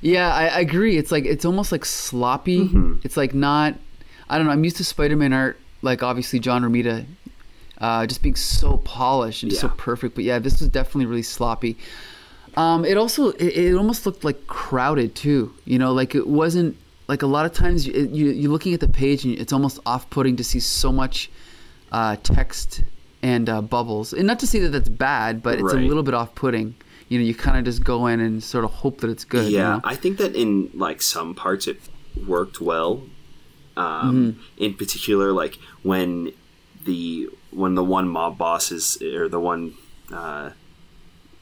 Yeah, 0.02 0.34
I, 0.34 0.48
I 0.48 0.60
agree. 0.60 0.98
It's 0.98 1.12
like 1.12 1.26
it's 1.26 1.46
almost 1.46 1.72
like 1.72 1.84
sloppy. 1.84 2.66
Mm-hmm. 2.68 2.98
It's 3.04 3.18
like 3.18 3.34
not. 3.34 3.76
I 4.30 4.38
don't 4.38 4.46
know. 4.46 4.54
I'm 4.54 4.64
used 4.64 4.78
to 4.78 4.86
Spider-Man 4.86 5.34
art, 5.34 5.60
like 5.82 6.04
obviously 6.04 6.40
John 6.40 6.62
Romita, 6.62 7.06
uh, 7.80 8.06
just 8.06 8.22
being 8.22 8.36
so 8.36 8.78
polished 8.78 9.44
and 9.44 9.50
just 9.50 9.62
so 9.62 9.70
perfect. 9.70 10.16
But 10.16 10.24
yeah, 10.24 10.40
this 10.40 10.60
was 10.60 10.70
definitely 10.70 11.08
really 11.08 11.24
sloppy. 11.24 11.78
Um, 12.56 12.86
it 12.86 12.98
also 12.98 13.30
it, 13.32 13.58
it 13.58 13.76
almost 13.76 14.06
looked 14.06 14.24
like 14.24 14.48
crowded 14.48 15.16
too. 15.16 15.54
You 15.66 15.80
know, 15.80 15.92
like 15.92 16.16
it 16.16 16.28
wasn't 16.28 16.78
like 17.10 17.22
a 17.24 17.28
lot 17.28 17.46
of 17.46 17.52
times 17.54 17.86
you, 17.86 17.94
you 18.12 18.26
you're 18.32 18.52
looking 18.52 18.74
at 18.74 18.80
the 18.80 18.88
page 18.88 19.26
and 19.26 19.38
it's 19.38 19.52
almost 19.52 19.80
off-putting 19.86 20.36
to 20.38 20.44
see 20.44 20.60
so 20.62 20.92
much 20.92 21.30
uh, 21.92 22.16
text 22.24 22.84
and 23.22 23.50
uh, 23.50 23.62
bubbles. 23.62 24.14
And 24.14 24.26
not 24.28 24.40
to 24.40 24.48
say 24.48 24.60
that 24.60 24.70
that's 24.70 24.88
bad, 24.88 25.42
but 25.44 25.60
it's 25.60 25.74
a 25.74 25.78
little 25.78 26.04
bit 26.04 26.14
off-putting. 26.14 26.76
You 27.10 27.18
know, 27.20 27.26
you 27.26 27.34
kind 27.34 27.58
of 27.58 27.66
just 27.66 27.84
go 27.84 28.06
in 28.08 28.20
and 28.20 28.44
sort 28.44 28.64
of 28.64 28.72
hope 28.72 29.02
that 29.02 29.10
it's 29.10 29.26
good. 29.26 29.52
you 29.52 29.58
Yeah, 29.58 29.74
know? 29.74 29.82
I 29.84 29.96
think 29.96 30.18
that 30.20 30.36
in 30.36 30.70
like 30.76 31.02
some 31.02 31.34
parts 31.34 31.68
it 31.68 31.78
worked 32.28 32.62
well. 32.62 33.04
Um, 33.76 34.36
Mm-hmm. 34.38 34.64
In 34.66 34.74
particular, 34.76 35.32
like 35.32 35.58
when 35.82 36.32
the 36.86 37.28
when 37.52 37.74
the 37.76 37.84
one 37.84 38.08
mob 38.08 38.38
boss 38.38 38.72
is 38.72 39.02
or 39.02 39.28
the 39.28 39.40
one 39.40 39.74
uh, 40.14 40.52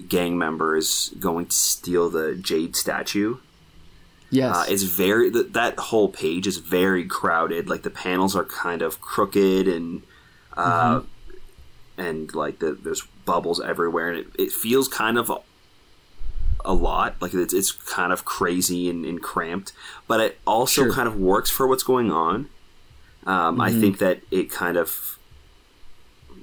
gang 0.07 0.37
member 0.37 0.77
is 0.77 1.13
going 1.19 1.47
to 1.47 1.55
steal 1.55 2.09
the 2.09 2.35
jade 2.35 2.75
statue, 2.75 3.37
Yes. 4.29 4.55
Uh, 4.55 4.65
it's 4.67 4.83
very 4.83 5.31
th- 5.31 5.53
that 5.53 5.79
whole 5.79 6.09
page 6.09 6.47
is 6.47 6.57
very 6.57 7.05
crowded. 7.05 7.69
Like 7.69 7.83
the 7.83 7.89
panels 7.89 8.35
are 8.35 8.43
kind 8.43 8.81
of 8.81 8.99
crooked 8.99 9.67
and 9.67 10.01
uh, 10.55 11.01
and 11.97 12.33
like 12.35 12.59
the, 12.59 12.73
there's 12.73 13.03
bubbles 13.25 13.61
everywhere, 13.61 14.09
and 14.11 14.19
it, 14.19 14.27
it 14.37 14.51
feels 14.51 14.87
kind 14.87 15.17
of 15.17 15.29
a, 15.29 15.37
a 16.65 16.73
lot. 16.73 17.21
Like 17.21 17.33
it's 17.33 17.53
it's 17.53 17.71
kind 17.71 18.11
of 18.11 18.25
crazy 18.25 18.89
and, 18.89 19.05
and 19.05 19.21
cramped, 19.21 19.71
but 20.07 20.19
it 20.19 20.39
also 20.45 20.83
Sure. 20.83 20.93
kind 20.93 21.07
of 21.07 21.17
works 21.19 21.49
for 21.49 21.65
what's 21.67 21.83
going 21.83 22.11
on. 22.11 22.49
Um, 23.25 23.59
I 23.59 23.71
think 23.71 23.97
that 23.99 24.21
it 24.31 24.49
kind 24.49 24.77
of 24.77 25.16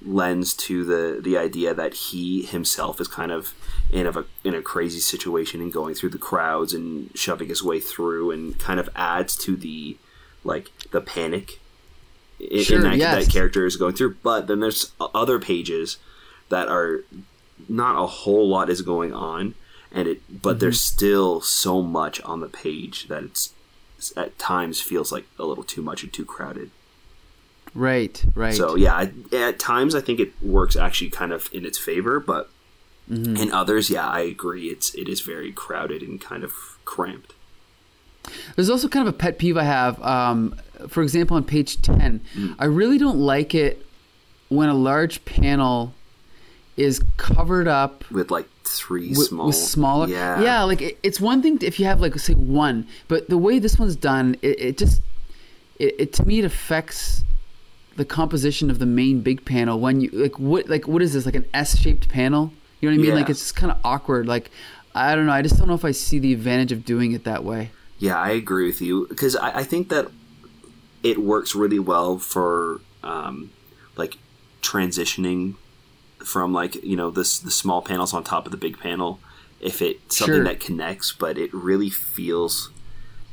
lends 0.07 0.53
to 0.55 0.85
the 0.85 1.21
the 1.23 1.37
idea 1.39 1.73
that 1.75 1.95
he 1.95 2.43
himself 2.43 3.01
is 3.01 3.09
kind 3.09 3.33
of 3.33 3.55
in 3.91 4.07
of 4.07 4.17
a 4.17 4.25
in 4.45 4.55
a 4.55 4.61
crazy 4.63 5.01
situation 5.01 5.61
and 5.61 5.73
going 5.73 5.95
through 5.95 6.11
the 6.11 6.19
crowds 6.19 6.73
and 6.75 7.11
shoving 7.15 7.49
his 7.49 7.63
way 7.63 7.81
through 7.81 8.31
and 8.31 8.59
kind 8.59 8.79
of 8.79 8.89
adds 8.95 9.35
to 9.37 9.57
the 9.57 9.97
like 10.45 10.71
the 10.91 11.01
panic 11.01 11.59
i- 12.41 12.45
in, 12.45 12.63
Sure, 12.65 12.83
that, 12.83 12.97
yes. 12.97 13.25
that 13.27 13.33
character 13.33 13.65
is 13.65 13.77
going 13.77 13.95
through. 13.95 14.17
But 14.23 14.47
then 14.47 14.61
there's 14.61 14.93
other 15.01 15.39
pages 15.39 15.97
that 16.51 16.69
are 16.69 17.01
not 17.69 18.03
a 18.03 18.07
whole 18.07 18.47
lot 18.49 18.69
is 18.69 18.83
going 18.83 19.15
on, 19.15 19.55
and 19.91 20.07
it 20.09 20.43
but 20.43 20.61
there's 20.61 20.79
Mm-hmm. 20.81 20.97
still 20.97 21.41
so 21.41 21.81
much 21.83 22.21
on 22.23 22.41
the 22.41 22.49
page 22.49 23.09
that 23.09 23.23
it's 23.25 23.55
at 24.17 24.39
times 24.39 24.83
feels 24.83 25.11
like 25.13 25.25
a 25.39 25.45
little 25.47 25.65
too 25.65 25.81
much 25.81 26.03
and 26.03 26.13
too 26.13 26.27
crowded. 26.27 26.71
Right. 27.75 28.23
Right. 28.35 28.55
So 28.55 28.77
yeah, 28.77 28.95
I- 28.95 29.13
at 29.37 29.59
times 29.59 29.95
I 29.95 30.01
think 30.01 30.21
it 30.21 30.33
works 30.43 30.77
actually 30.77 31.11
kind 31.11 31.33
of 31.33 31.49
in 31.53 31.65
its 31.65 31.79
favor, 31.79 32.21
but 32.21 32.51
Mm-hmm. 33.11 33.37
in 33.37 33.53
others, 33.53 33.91
yeah, 33.91 34.09
I 34.09 34.21
agree. 34.21 34.69
It's 34.69 34.95
it 34.95 35.11
is 35.11 35.21
very 35.21 35.53
crowded 35.53 36.01
and 36.01 36.19
kind 36.19 36.43
of 36.43 36.55
cramped. 36.87 37.35
There's 38.57 38.71
also 38.71 38.89
kind 38.89 39.07
of 39.07 39.15
a 39.15 39.19
pet 39.19 39.39
peeve 39.39 39.59
I 39.59 39.65
have. 39.65 40.03
Um, 40.03 40.55
for 40.89 41.03
example, 41.03 41.37
on 41.37 41.45
page 41.45 41.83
10, 41.83 42.23
I 42.59 42.65
really 42.65 42.97
don't 42.97 43.19
like 43.19 43.55
it 43.55 43.85
when 44.49 44.71
a 44.71 44.75
large 44.75 45.23
panel 45.27 45.93
is 46.79 47.03
covered 47.19 47.69
up 47.69 48.11
With 48.11 48.31
like 48.31 48.49
three 48.65 49.11
with, 49.11 49.27
small, 49.29 49.47
with 49.49 49.57
smaller. 49.57 50.09
yeah, 50.09 50.63
like 50.63 50.81
it, 50.81 50.99
it's 51.03 51.21
one 51.21 51.43
thing 51.43 51.59
if 51.61 51.79
you 51.79 51.85
have 51.85 52.01
like 52.01 52.19
say 52.19 52.33
one, 52.33 52.87
but 53.09 53.29
the 53.29 53.37
way 53.37 53.59
this 53.59 53.79
one's 53.79 53.97
done, 53.97 54.37
it, 54.41 54.59
it 54.61 54.79
just 54.79 55.03
it, 55.79 55.95
it 55.99 56.13
to 56.15 56.25
me 56.25 56.39
it 56.39 56.47
affects 56.47 57.23
the 57.97 58.05
composition 58.05 58.71
of 58.71 58.79
the 58.79 58.87
main 58.87 59.21
big 59.21 59.45
panel 59.45 59.79
when 59.81 60.01
you 60.01 60.11
like 60.13 60.39
what 60.39 60.69
like 60.69 60.87
what 60.89 61.03
is 61.03 61.13
this 61.15 61.25
like 61.27 61.35
an 61.37 61.47
S-shaped 61.55 62.09
panel? 62.09 62.53
You 62.81 62.91
know 62.91 62.97
what 62.97 63.01
I 63.01 63.03
mean? 63.03 63.11
Yeah. 63.11 63.15
Like 63.21 63.31
it's 63.31 63.41
just 63.41 63.57
kind 63.57 63.73
of 63.73 63.79
awkward. 63.85 64.27
Like 64.27 64.51
I 64.95 65.15
don't 65.15 65.27
know. 65.27 65.33
I 65.33 65.43
just 65.43 65.59
don't 65.59 65.69
know 65.69 65.75
if 65.75 65.85
I 65.85 65.91
see 65.93 66.19
the 66.19 66.33
advantage 66.33 66.73
of 66.73 66.85
doing 66.85 67.13
it 67.13 67.25
that 67.25 67.45
way. 67.45 67.71
Yeah, 67.99 68.19
I 68.19 68.31
agree 68.31 68.67
with 68.67 68.81
you 68.81 69.07
because 69.09 69.37
I, 69.37 69.59
I 69.61 69.63
think 69.65 69.89
that 69.89 70.09
it 71.03 71.19
works 71.19 71.55
really 71.55 71.79
well 71.79 72.19
for 72.19 72.81
um, 73.03 73.51
like 73.97 74.17
transitioning 74.63 75.55
from 76.19 76.53
like 76.53 76.75
you 76.83 76.97
know 76.97 77.11
this 77.11 77.39
the 77.39 77.51
small 77.51 77.83
panels 77.83 78.13
on 78.15 78.25
top 78.25 78.47
of 78.47 78.51
the 78.51 78.57
big 78.59 78.79
panel 78.79 79.21
if 79.61 79.81
it's 79.81 80.17
something 80.19 80.35
Sure. 80.37 80.45
that 80.45 80.61
connects, 80.61 81.13
but 81.13 81.39
it 81.39 81.53
really 81.55 81.89
feels 81.91 82.71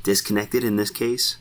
disconnected 0.04 0.64
in 0.64 0.76
this 0.78 0.90
case 0.90 1.38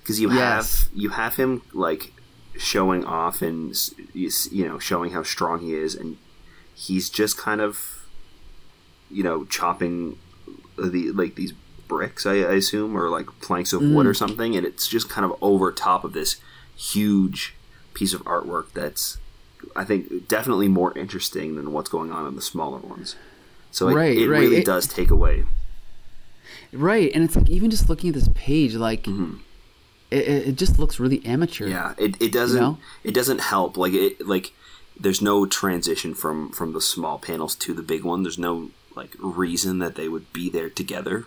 because 0.00 0.18
you 0.20 0.32
Yes. 0.32 0.84
have 0.84 0.88
you 0.94 1.10
have 1.10 1.36
him 1.36 1.62
like 1.72 2.12
showing 2.56 3.04
off 3.04 3.42
and 3.42 3.74
you 4.12 4.68
know 4.68 4.78
showing 4.78 5.10
how 5.12 5.22
strong 5.22 5.60
he 5.60 5.74
is 5.74 5.94
and 5.94 6.16
he's 6.74 7.10
just 7.10 7.36
kind 7.36 7.60
of 7.60 8.06
you 9.10 9.22
know 9.22 9.44
chopping 9.44 10.18
the 10.76 11.10
like 11.12 11.34
these 11.34 11.52
bricks 11.88 12.24
I, 12.26 12.34
I 12.34 12.54
assume 12.54 12.96
or 12.96 13.10
like 13.10 13.26
planks 13.40 13.72
of 13.72 13.82
wood 13.82 14.06
or 14.06 14.12
mm. 14.12 14.16
something 14.16 14.56
and 14.56 14.66
it's 14.66 14.88
just 14.88 15.08
kind 15.08 15.24
of 15.24 15.36
over 15.42 15.70
top 15.70 16.04
of 16.04 16.12
this 16.12 16.36
huge 16.76 17.54
piece 17.92 18.12
of 18.12 18.22
artwork 18.24 18.72
that's 18.72 19.18
I 19.76 19.84
think 19.84 20.28
definitely 20.28 20.68
more 20.68 20.96
interesting 20.96 21.56
than 21.56 21.72
what's 21.72 21.88
going 21.90 22.12
on 22.12 22.26
in 22.26 22.36
the 22.36 22.42
smaller 22.42 22.78
ones. 22.78 23.16
So 23.70 23.88
it, 23.88 23.94
Right, 23.94 24.16
it 24.16 24.28
right. 24.28 24.40
really 24.40 24.56
It- 24.58 24.66
does 24.66 24.86
take 24.86 25.10
away. 25.10 25.44
Right, 26.72 27.10
and 27.14 27.22
it's 27.22 27.36
like 27.36 27.48
even 27.48 27.70
just 27.70 27.88
looking 27.88 28.08
at 28.08 28.14
this 28.14 28.28
page, 28.34 28.74
like 28.74 29.06
it, 29.06 29.43
it 30.10 30.48
it 30.48 30.56
just 30.56 30.78
looks 30.78 30.98
really 31.00 31.24
amateur. 31.24 31.66
Yeah, 31.66 31.94
it, 31.98 32.20
it 32.20 32.32
doesn't 32.32 32.60
know? 32.60 32.78
it 33.02 33.14
doesn't 33.14 33.40
help. 33.40 33.76
Like 33.76 33.92
it 33.92 34.26
like 34.26 34.52
there's 34.98 35.20
no 35.22 35.46
transition 35.46 36.14
from 36.14 36.50
from 36.52 36.72
the 36.72 36.80
small 36.80 37.18
panels 37.18 37.54
to 37.56 37.72
the 37.74 37.82
big 37.82 38.04
one. 38.04 38.22
There's 38.22 38.38
no 38.38 38.70
like 38.94 39.10
reason 39.18 39.78
that 39.80 39.94
they 39.96 40.08
would 40.08 40.32
be 40.32 40.48
there 40.50 40.70
together. 40.70 41.26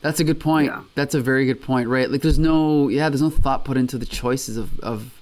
That's 0.00 0.20
a 0.20 0.24
good 0.24 0.40
point. 0.40 0.66
Yeah. 0.66 0.82
That's 0.94 1.14
a 1.14 1.20
very 1.20 1.46
good 1.46 1.60
point. 1.62 1.88
Right, 1.88 2.10
like 2.10 2.22
there's 2.22 2.38
no 2.38 2.88
yeah, 2.88 3.08
there's 3.08 3.22
no 3.22 3.30
thought 3.30 3.64
put 3.64 3.76
into 3.76 3.98
the 3.98 4.06
choices 4.06 4.56
of 4.56 4.78
of 4.80 5.12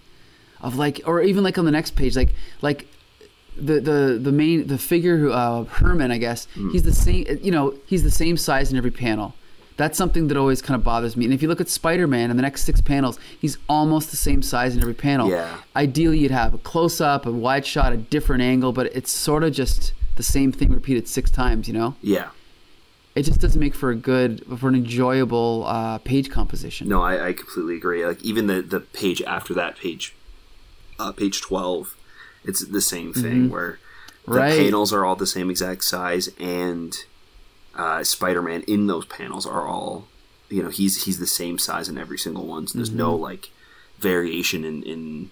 of 0.60 0.76
like 0.76 1.00
or 1.06 1.20
even 1.22 1.44
like 1.44 1.58
on 1.58 1.64
the 1.64 1.70
next 1.70 1.96
page, 1.96 2.16
like 2.16 2.34
like 2.62 2.86
the 3.56 3.80
the 3.80 4.18
the 4.20 4.32
main 4.32 4.66
the 4.66 4.76
figure 4.78 5.16
who 5.18 5.32
uh, 5.32 5.64
Herman, 5.64 6.10
I 6.10 6.18
guess 6.18 6.46
Mm. 6.56 6.72
he's 6.72 6.82
the 6.82 6.92
same. 6.94 7.26
You 7.42 7.50
know, 7.52 7.74
he's 7.86 8.02
the 8.02 8.10
same 8.10 8.36
size 8.36 8.70
in 8.70 8.76
every 8.76 8.90
panel. 8.90 9.34
That's 9.76 9.98
something 9.98 10.28
that 10.28 10.36
always 10.38 10.62
kind 10.62 10.74
of 10.78 10.82
bothers 10.84 11.16
me. 11.16 11.26
And 11.26 11.34
if 11.34 11.42
you 11.42 11.48
look 11.48 11.60
at 11.60 11.68
Spider-Man 11.68 12.30
in 12.30 12.36
the 12.36 12.42
next 12.42 12.64
six 12.64 12.80
panels, 12.80 13.18
he's 13.38 13.58
almost 13.68 14.10
the 14.10 14.16
same 14.16 14.40
size 14.42 14.74
in 14.74 14.80
every 14.80 14.94
panel. 14.94 15.28
Yeah. 15.28 15.58
Ideally, 15.74 16.18
you'd 16.20 16.30
have 16.30 16.54
a 16.54 16.58
close-up, 16.58 17.26
a 17.26 17.30
wide 17.32 17.66
shot, 17.66 17.92
a 17.92 17.96
different 17.98 18.42
angle, 18.42 18.72
but 18.72 18.86
it's 18.96 19.10
sort 19.10 19.44
of 19.44 19.52
just 19.52 19.92
the 20.14 20.22
same 20.22 20.50
thing 20.50 20.72
repeated 20.72 21.06
six 21.08 21.30
times. 21.30 21.68
You 21.68 21.74
know, 21.74 21.94
Yeah. 22.00 22.30
it 23.14 23.24
just 23.24 23.38
doesn't 23.40 23.60
make 23.60 23.74
for 23.74 23.90
a 23.90 23.94
good, 23.94 24.42
for 24.58 24.68
an 24.70 24.74
enjoyable 24.74 25.64
uh, 25.66 25.98
page 25.98 26.30
composition. 26.30 26.88
No, 26.88 27.02
I, 27.02 27.28
I 27.28 27.32
completely 27.34 27.76
agree. 27.76 28.06
Like 28.06 28.22
even 28.22 28.46
the 28.46 28.62
the 28.62 28.80
page 28.80 29.20
after 29.22 29.52
that 29.54 29.76
page, 29.76 30.14
uh, 30.98 31.12
page 31.12 31.42
twelve, 31.42 31.96
it's 32.44 32.64
the 32.64 32.80
same 32.80 33.12
thing 33.12 33.50
where 33.50 33.78
the 34.24 34.30
Mm-hmm. 34.32 34.38
Right. 34.38 34.58
panels 34.58 34.92
are 34.92 35.04
all 35.04 35.14
the 35.16 35.26
same 35.26 35.50
exact 35.50 35.84
size, 35.84 36.30
and 36.40 36.96
uh, 37.76 38.02
Spider-Man 38.02 38.62
in 38.62 38.86
those 38.86 39.04
panels 39.06 39.46
are 39.46 39.66
all, 39.66 40.06
you 40.48 40.62
know, 40.62 40.70
he's 40.70 41.04
he's 41.04 41.18
the 41.18 41.26
same 41.26 41.58
size 41.58 41.88
in 41.88 41.98
every 41.98 42.18
single 42.18 42.46
one. 42.46 42.66
So 42.66 42.78
there's 42.78 42.90
no 42.90 43.12
Mm-hmm. 43.14 43.22
like 43.22 43.50
variation 43.98 44.64
in 44.64 44.82
in 44.82 45.30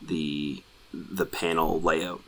the 0.00 0.62
the 0.92 1.26
panel 1.26 1.80
layout. 1.80 2.22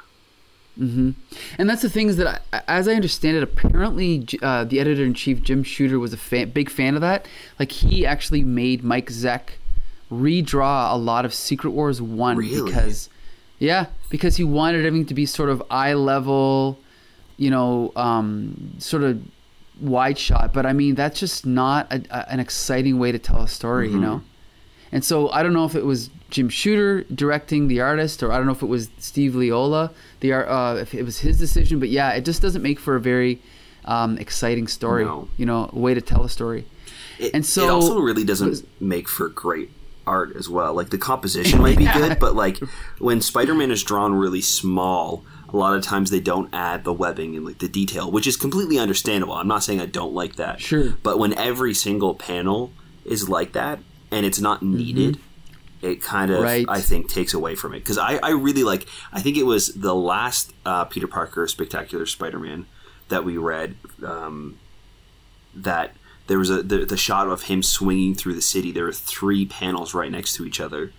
Hmm. 0.77 1.11
And 1.59 1.69
that's 1.69 1.83
the 1.83 1.91
thing 1.91 2.09
is 2.09 2.19
that, 2.19 2.43
I, 2.53 2.63
as 2.69 2.87
I 2.87 2.93
understand 2.95 3.37
it, 3.37 3.43
apparently 3.43 4.25
uh, 4.43 4.63
the 4.63 4.79
editor 4.79 5.05
in 5.05 5.13
chief 5.15 5.43
Jim 5.43 5.65
Shooter 5.65 5.99
was 5.99 6.13
a 6.13 6.17
fan, 6.17 6.51
big 6.51 6.71
fan 6.71 6.95
of 6.95 7.01
that. 7.01 7.27
Like 7.59 7.73
he 7.73 8.07
actually 8.07 8.45
made 8.45 8.85
Mike 8.85 9.11
Zeck 9.11 9.59
redraw 10.11 10.93
a 10.93 10.97
lot 10.97 11.25
of 11.25 11.35
Secret 11.35 11.71
Wars 11.71 12.01
one 12.01 12.37
Really? 12.37 12.71
because, 12.71 13.09
yeah, 13.59 13.87
because 14.09 14.37
he 14.37 14.45
wanted 14.45 14.87
everything 14.87 15.07
to 15.07 15.15
be 15.15 15.27
sort 15.27 15.51
of 15.51 15.63
eye 15.69 15.95
level, 15.95 16.79
you 17.37 17.51
know, 17.51 17.91
um, 17.97 18.75
sort 18.79 19.03
of 19.03 19.21
wide 19.81 20.19
shot. 20.19 20.53
But 20.53 20.67
I 20.67 20.73
mean, 20.73 20.95
that's 20.95 21.21
just 21.21 21.47
not 21.47 21.93
a, 21.93 22.03
a, 22.11 22.31
an 22.33 22.41
exciting 22.41 22.99
way 22.99 23.13
to 23.13 23.19
tell 23.19 23.43
a 23.43 23.49
story, 23.49 23.91
you 23.91 23.99
know. 23.99 24.23
And 24.91 25.05
so 25.05 25.31
I 25.31 25.43
don't 25.43 25.53
know 25.53 25.65
if 25.67 25.75
it 25.75 25.85
was 25.85 26.09
Jim 26.31 26.49
Shooter 26.49 27.03
directing 27.15 27.69
the 27.69 27.81
artist, 27.81 28.23
or 28.23 28.33
I 28.33 28.37
don't 28.39 28.47
know 28.47 28.53
if 28.53 28.63
it 28.63 28.67
was 28.67 28.89
Steve 28.99 29.33
Leialoha, 29.33 29.93
the 30.21 30.33
art, 30.33 30.49
uh, 30.49 30.81
if 30.81 30.95
it 30.95 31.03
was 31.03 31.19
his 31.19 31.39
decision. 31.39 31.79
But 31.79 31.91
yeah, 31.91 32.13
it 32.13 32.25
just 32.25 32.41
doesn't 32.41 32.63
make 32.63 32.79
for 32.81 32.97
a 32.97 33.01
very 33.01 33.41
um, 33.85 34.17
exciting 34.19 34.67
story. 34.67 35.05
No. 35.05 35.29
You 35.37 35.47
know, 35.47 35.69
a 35.73 35.79
way 35.79 35.95
to 35.95 36.01
tell 36.01 36.25
a 36.25 36.29
story. 36.29 36.65
It, 37.19 37.35
And 37.35 37.45
so- 37.45 37.65
it 37.65 37.71
also 37.71 37.99
really 38.01 38.25
doesn't 38.25 38.67
make 38.81 39.09
for 39.09 39.29
great 39.29 39.71
art 40.07 40.35
as 40.37 40.49
well. 40.49 40.73
Like 40.73 40.89
the 40.89 40.97
composition 40.99 41.61
might 41.61 41.77
be 41.77 41.85
good, 41.93 42.19
but 42.19 42.35
like 42.35 42.59
when 42.99 43.21
Spider-Man 43.21 43.71
is 43.71 43.83
drawn 43.83 44.15
really 44.15 44.41
small, 44.41 45.23
a 45.53 45.57
lot 45.57 45.75
of 45.77 45.83
times 45.83 46.11
they 46.11 46.21
don't 46.21 46.53
add 46.53 46.85
the 46.85 46.93
webbing 46.93 47.37
and 47.37 47.45
like 47.45 47.59
the 47.59 47.69
detail, 47.69 48.11
which 48.11 48.27
is 48.27 48.37
completely 48.37 48.79
understandable. 48.79 49.35
I'm 49.35 49.49
not 49.49 49.63
saying 49.65 49.81
I 49.81 49.87
don't 49.87 50.15
like 50.15 50.37
that. 50.37 50.61
Sure. 50.61 50.91
But 51.03 51.19
when 51.19 51.33
every 51.39 51.75
single 51.75 52.15
panel 52.15 52.73
is 53.05 53.29
like 53.29 53.53
that 53.53 53.79
and 54.11 54.27
it's 54.27 54.41
not 54.41 54.63
needed, 54.63 55.19
it 55.81 56.03
kind 56.03 56.31
of 56.31 56.39
Mm-hmm. 56.39 56.45
Right. 56.45 56.67
I 56.69 56.81
think 56.81 57.09
takes 57.09 57.35
away 57.35 57.55
from 57.55 57.73
it 57.75 57.81
because 57.81 57.99
I, 57.99 58.19
I 58.23 58.31
really 58.31 58.65
like 58.65 58.87
I 59.13 59.21
think 59.21 59.37
it 59.37 59.45
was 59.45 59.69
the 59.75 59.95
last 59.95 60.53
uh, 60.67 60.85
Peter 60.85 61.07
Parker 61.07 61.47
Spectacular 61.47 62.05
Spider-Man 62.07 62.67
that 63.09 63.25
we 63.25 63.37
read 63.39 63.77
um, 64.05 64.59
that 65.55 65.95
there 66.27 66.39
was 66.39 66.51
a 66.51 66.63
the, 66.63 66.85
the 66.85 66.97
shot 66.97 67.29
of 67.29 67.45
him 67.45 67.63
swinging 67.63 68.15
through 68.15 68.35
the 68.35 68.43
city. 68.43 68.71
There 68.73 68.85
were 68.85 68.93
three 68.93 69.47
panels 69.47 69.95
right 69.95 70.11
next 70.11 70.35
to 70.35 70.45
each 70.45 70.61
other, 70.61 70.93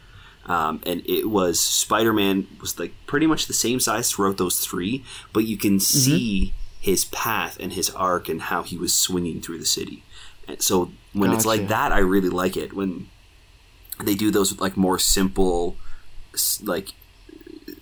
um, 0.50 0.82
and 0.86 1.04
it 1.06 1.30
was 1.30 1.60
Spider 1.62 2.12
Man 2.12 2.47
was 2.60 2.80
like 2.80 2.91
pretty 3.06 3.28
much 3.28 3.45
the 3.45 3.54
same 3.54 3.80
size 3.80 4.12
throughout 4.12 4.38
those 4.38 4.60
three, 4.60 5.06
but 5.32 5.45
you 5.45 5.58
can 5.58 5.80
see 5.80 6.54
his 6.82 7.06
path 7.06 7.58
and 7.60 7.74
his 7.74 7.91
arc 7.91 8.28
and 8.28 8.41
how 8.41 8.64
he 8.64 8.76
was 8.76 8.93
swinging 8.93 9.41
through 9.41 9.60
the 9.60 9.66
city. 9.66 10.04
And 10.47 10.62
so 10.62 10.91
when 11.14 11.32
it's 11.32 11.45
like 11.45 11.68
that, 11.68 11.91
I 11.91 12.00
really 12.00 12.30
like 12.30 12.58
it 12.58 12.74
when 12.74 13.10
they 14.04 14.16
do 14.16 14.32
those 14.32 14.60
like 14.60 14.76
more 14.76 14.97
simple, 14.97 15.76
like 16.64 16.93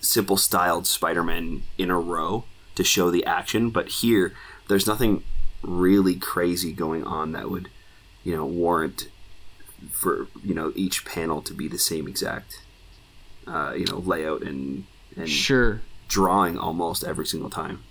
simple 0.02 0.36
styled 0.36 0.86
Spider-Man 0.86 1.62
in 1.78 1.90
a 1.90 1.98
row 1.98 2.44
to 2.74 2.84
show 2.84 3.10
the 3.10 3.24
action. 3.24 3.70
But 3.70 3.88
here, 3.88 4.34
there's 4.68 4.86
nothing 4.86 5.24
really 5.62 6.16
crazy 6.16 6.72
going 6.72 7.04
on 7.04 7.32
that 7.32 7.50
would 7.50 7.70
you 8.24 8.36
know 8.36 8.44
warrant 8.44 9.08
for 9.90 10.26
you 10.44 10.54
know 10.54 10.72
each 10.74 11.04
panel 11.04 11.42
to 11.42 11.52
be 11.54 11.68
the 11.68 11.78
same 11.78 12.06
exact 12.08 12.60
uh, 13.46 13.72
you 13.76 13.86
know 13.86 13.98
layout 13.98 14.42
and 14.42 14.84
and 15.16 15.28
Sure. 15.28 15.80
drawing 16.08 16.58
almost 16.58 17.04
every 17.04 17.26
single 17.26 17.50
time. 17.50 17.82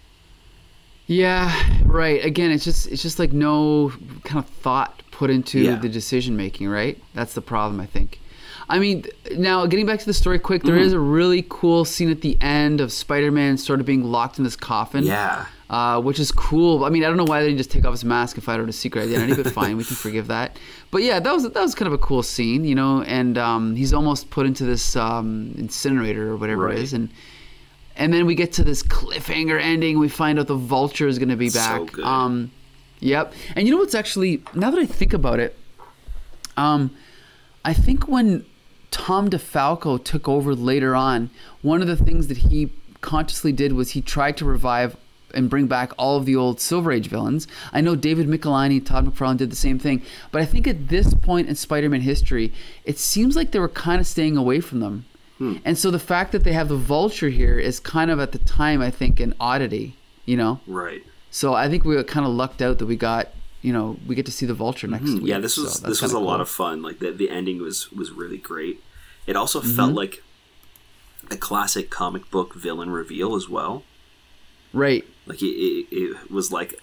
Yeah, 1.07 1.53
right. 1.85 2.23
Again, 2.23 2.51
it's 2.51 2.65
just 2.65 2.87
it's 2.87 3.01
just 3.01 3.17
like 3.19 3.31
no 3.31 3.91
kind 4.25 4.43
of 4.43 4.49
thought 4.49 5.03
put 5.11 5.29
into 5.29 5.59
Yeah. 5.59 5.75
the 5.75 5.89
decision 5.89 6.35
making, 6.35 6.67
right? 6.67 7.01
That's 7.13 7.33
the 7.33 7.41
problem, 7.41 7.79
I 7.79 7.85
think. 7.85 8.19
I 8.69 8.79
mean, 8.79 9.05
now 9.37 9.65
getting 9.65 9.85
back 9.85 9.99
to 9.99 10.05
the 10.05 10.13
story 10.13 10.37
quick, 10.39 10.63
there 10.63 10.75
Mm-hmm. 10.75 10.83
is 10.85 10.93
a 10.93 10.99
really 10.99 11.45
cool 11.47 11.85
scene 11.85 12.11
at 12.11 12.19
the 12.21 12.37
end 12.41 12.81
of 12.81 12.91
Spider-Man 12.91 13.57
sort 13.57 13.79
of 13.79 13.85
being 13.85 14.03
locked 14.03 14.37
in 14.37 14.43
this 14.43 14.57
coffin. 14.57 15.05
Yeah. 15.05 15.45
Uh, 15.69 15.99
which 15.99 16.17
is 16.17 16.31
cool. 16.31 16.85
I 16.85 16.89
mean, 16.89 17.03
I 17.03 17.07
don't 17.09 17.17
know 17.17 17.25
why 17.25 17.41
they 17.41 17.47
didn't 17.47 17.57
just 17.57 17.71
take 17.71 17.83
off 17.83 17.91
his 17.91 18.05
mask 18.05 18.37
and 18.37 18.43
find 18.43 18.61
out 18.61 18.67
his 18.67 18.79
secret 18.79 19.01
identity, 19.03 19.35
but 19.41 19.51
fine, 19.51 19.75
we 19.75 19.83
can 19.83 19.97
forgive 19.97 20.27
that. 20.27 20.57
But 20.91 21.03
yeah, 21.03 21.19
that 21.19 21.33
was 21.33 21.43
that 21.43 21.61
was 21.61 21.75
kind 21.75 21.87
of 21.87 21.93
a 21.93 21.97
cool 21.97 22.23
scene, 22.23 22.63
you 22.63 22.73
know. 22.73 23.01
And 23.03 23.37
um, 23.37 23.75
he's 23.75 23.93
almost 23.93 24.29
put 24.29 24.45
into 24.45 24.63
this 24.63 24.95
um, 24.95 25.53
incinerator 25.57 26.31
or 26.31 26.37
whatever 26.37 26.67
Right. 26.67 26.77
it 26.77 26.83
is, 26.83 26.93
and 26.93 27.09
and 27.97 28.13
then 28.13 28.25
we 28.25 28.33
get 28.33 28.53
to 28.53 28.63
this 28.63 28.81
cliffhanger 28.81 29.59
ending. 29.61 29.99
We 29.99 30.07
find 30.07 30.39
out 30.39 30.47
the 30.47 30.55
vulture 30.55 31.05
is 31.07 31.19
going 31.19 31.29
to 31.29 31.35
be 31.35 31.49
So 31.49 31.59
back. 31.59 31.91
good. 31.91 32.05
Um, 32.05 32.51
yep. 33.01 33.33
And 33.57 33.67
you 33.67 33.73
know 33.73 33.79
what's 33.79 33.95
actually 33.95 34.41
now 34.53 34.71
that 34.71 34.79
I 34.79 34.85
think 34.85 35.11
about 35.11 35.39
it, 35.41 35.53
um, 36.55 36.95
I 37.65 37.73
think 37.73 38.07
when 38.07 38.45
Tom 38.91 39.29
DeFalco 39.29 40.01
took 40.01 40.29
over 40.29 40.55
later 40.55 40.95
on, 40.95 41.29
one 41.61 41.81
of 41.81 41.87
the 41.89 41.97
things 41.97 42.27
that 42.27 42.37
he 42.37 42.71
consciously 43.01 43.51
did 43.51 43.73
was 43.73 43.91
he 43.91 44.01
tried 44.01 44.37
to 44.37 44.45
revive 44.45 44.95
and 45.33 45.49
bring 45.49 45.67
back 45.67 45.91
all 45.97 46.17
of 46.17 46.25
the 46.25 46.35
old 46.35 46.59
Silver 46.61 46.91
Age 46.91 47.07
villains. 47.07 47.47
I 47.73 47.81
know 47.81 47.95
David 47.95 48.27
Michelinie, 48.27 48.85
Todd 48.85 49.05
McFarlane 49.05 49.37
did 49.37 49.51
the 49.51 49.55
same 49.57 49.77
thing, 49.79 50.01
but 50.31 50.41
I 50.41 50.45
think 50.45 50.67
at 50.67 50.87
this 50.87 51.13
point 51.13 51.49
in 51.49 51.55
Spider-Man 51.55 52.01
history, 52.01 52.53
it 52.85 52.97
seems 52.97 53.35
like 53.35 53.51
they 53.51 53.59
were 53.59 53.67
kind 53.69 53.99
of 53.99 54.07
staying 54.07 54.37
away 54.37 54.59
from 54.61 54.79
them. 54.79 55.05
And 55.39 55.77
so 55.77 55.91
the 55.91 55.99
fact 55.99 56.31
that 56.31 56.43
they 56.43 56.53
have 56.53 56.67
the 56.67 56.75
Vulture 56.75 57.29
here 57.29 57.59
is 57.59 57.79
kind 57.79 58.09
of 58.09 58.19
at 58.19 58.31
the 58.31 58.39
time, 58.39 58.81
I 58.81 58.89
think, 58.89 59.19
an 59.19 59.35
oddity. 59.39 59.95
You 60.25 60.35
know, 60.35 60.59
Right. 60.65 61.03
so 61.29 61.53
I 61.53 61.69
think 61.69 61.85
we 61.85 61.93
got 61.95 62.07
kind 62.07 62.25
of 62.25 62.31
lucked 62.33 62.61
out 62.61 62.79
that 62.79 62.87
we 62.87 62.95
got, 62.95 63.29
you 63.61 63.71
know, 63.71 63.97
we 64.07 64.15
get 64.15 64.25
to 64.25 64.31
see 64.31 64.45
the 64.47 64.55
Vulture 64.55 64.87
next 64.87 65.05
week. 65.11 65.19
Hmm, 65.21 65.25
Yeah, 65.27 65.39
this 65.39 65.55
was 65.57 65.75
So 65.79 65.87
this 65.87 66.01
was 66.01 66.11
a 66.11 66.15
kinda 66.15 66.27
lot 66.27 66.41
of 66.41 66.49
fun. 66.49 66.81
Like 66.81 66.97
the 66.99 67.11
the 67.11 67.29
ending 67.29 67.61
was 67.61 67.91
was 67.91 68.09
really 68.11 68.37
great. 68.39 68.81
It 69.27 69.35
also 69.35 69.61
Mm-hmm. 69.61 69.75
felt 69.75 69.93
like 69.93 70.23
a 71.29 71.37
classic 71.37 71.89
comic 71.91 72.31
book 72.31 72.55
villain 72.55 72.89
reveal 72.89 73.35
as 73.35 73.47
well. 73.47 73.83
right. 74.73 75.05
Like 75.27 75.41
it, 75.41 75.45
it, 75.45 75.87
it 75.91 76.31
was 76.31 76.51
like 76.51 76.79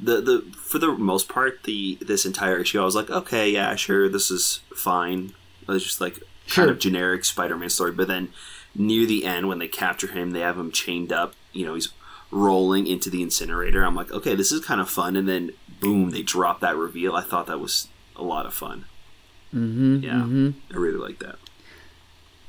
the 0.00 0.20
the 0.20 0.42
for 0.56 0.78
the 0.78 0.92
most 0.92 1.28
part 1.28 1.62
the 1.64 1.96
this 2.00 2.24
entire 2.26 2.58
issue 2.58 2.80
I 2.80 2.84
was 2.84 2.94
like 2.94 3.08
okay 3.10 3.50
yeah 3.50 3.74
sure 3.76 4.08
this 4.08 4.30
is 4.30 4.60
fine. 4.74 5.32
It 5.62 5.68
was 5.68 5.84
just 5.84 6.00
like 6.00 6.18
Sure. 6.46 6.64
kind 6.64 6.70
of 6.70 6.78
generic 6.78 7.24
Spider-Man 7.26 7.68
story. 7.68 7.92
But 7.92 8.08
then 8.08 8.30
near 8.74 9.04
the 9.06 9.24
end 9.26 9.48
when 9.48 9.58
they 9.58 9.68
capture 9.68 10.06
him, 10.06 10.30
they 10.30 10.40
have 10.40 10.56
him 10.58 10.70
chained 10.72 11.12
up. 11.12 11.34
You 11.52 11.66
know 11.66 11.74
he's 11.74 11.88
rolling 12.30 12.86
into 12.86 13.10
the 13.10 13.22
incinerator. 13.22 13.82
I'm 13.84 13.94
like 13.94 14.10
okay 14.12 14.34
this 14.34 14.50
is 14.52 14.64
kind 14.64 14.80
of 14.80 14.88
fun. 14.90 15.14
And 15.16 15.28
then 15.28 15.52
boom 15.80 16.10
they 16.10 16.22
drop 16.22 16.60
that 16.60 16.76
reveal. 16.76 17.14
I 17.14 17.22
thought 17.22 17.46
that 17.48 17.60
was 17.60 17.88
a 18.16 18.22
lot 18.22 18.46
of 18.46 18.54
fun. 18.54 18.84
Mm-hmm, 19.54 20.00
yeah, 20.04 20.54
I 20.74 20.76
really 20.78 20.98
like 20.98 21.18
that. 21.20 21.36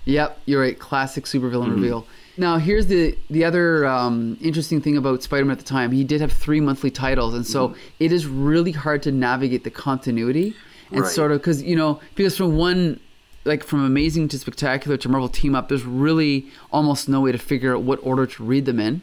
Yep, 0.05 0.39
you're 0.45 0.61
right. 0.61 0.77
Classic 0.79 1.25
supervillain 1.25 1.65
Mm-hmm. 1.67 1.75
reveal. 1.75 2.07
Now, 2.39 2.57
here's 2.57 2.87
the 2.87 3.17
the 3.29 3.43
other 3.45 3.85
um, 3.85 4.37
interesting 4.41 4.81
thing 4.81 4.95
about 4.97 5.21
Spider-Man 5.23 5.51
at 5.51 5.59
the 5.59 5.65
time. 5.65 5.91
He 5.91 6.03
did 6.03 6.21
have 6.21 6.31
three 6.31 6.61
monthly 6.61 6.89
titles, 6.89 7.33
and 7.33 7.45
so 7.45 7.75
it 7.99 8.11
is 8.11 8.25
really 8.25 8.71
hard 8.71 9.03
to 9.03 9.11
navigate 9.11 9.63
the 9.63 9.71
continuity 9.71 10.47
and 10.47 10.55
Mm-hmm. 10.89 11.01
Right. 11.01 11.11
sort 11.11 11.31
of 11.31 11.39
because 11.39 11.61
you 11.61 11.75
know 11.75 11.99
because 12.15 12.35
from 12.35 12.55
one 12.57 12.99
like 13.45 13.63
from 13.63 13.83
amazing 13.85 14.27
to 14.29 14.39
spectacular 14.39 14.97
to 14.97 15.09
Marvel 15.09 15.29
Team 15.29 15.53
Up, 15.53 15.69
there's 15.69 15.85
really 15.85 16.47
almost 16.71 17.07
no 17.07 17.21
way 17.21 17.31
to 17.31 17.37
figure 17.37 17.75
out 17.75 17.83
what 17.83 17.99
order 18.01 18.25
to 18.25 18.43
read 18.43 18.65
them 18.65 18.79
in. 18.79 19.01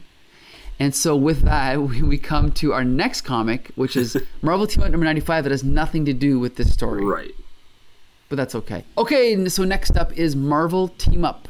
And 0.81 0.95
so 0.95 1.15
with 1.15 1.43
that, 1.43 1.81
we, 1.89 2.03
we 2.03 2.19
come 2.19 2.51
to 2.53 2.73
our 2.73 2.85
next 2.85 3.21
comic, 3.23 3.71
which 3.77 3.97
is 3.97 4.17
Marvel 4.43 4.67
Team 4.67 4.83
Up 4.83 4.91
number 4.91 5.05
95 5.05 5.45
that 5.45 5.51
has 5.53 5.63
nothing 5.63 6.05
to 6.07 6.13
do 6.13 6.39
with 6.41 6.57
this 6.57 6.73
story 6.73 7.05
Right. 7.05 7.31
but 8.29 8.37
that's 8.37 8.55
okay. 8.57 8.85
Okay, 8.99 9.49
so 9.49 9.63
next 9.65 9.97
up 9.97 10.13
is 10.19 10.35
Marvel 10.35 10.89
Team 10.89 11.25
Up, 11.25 11.49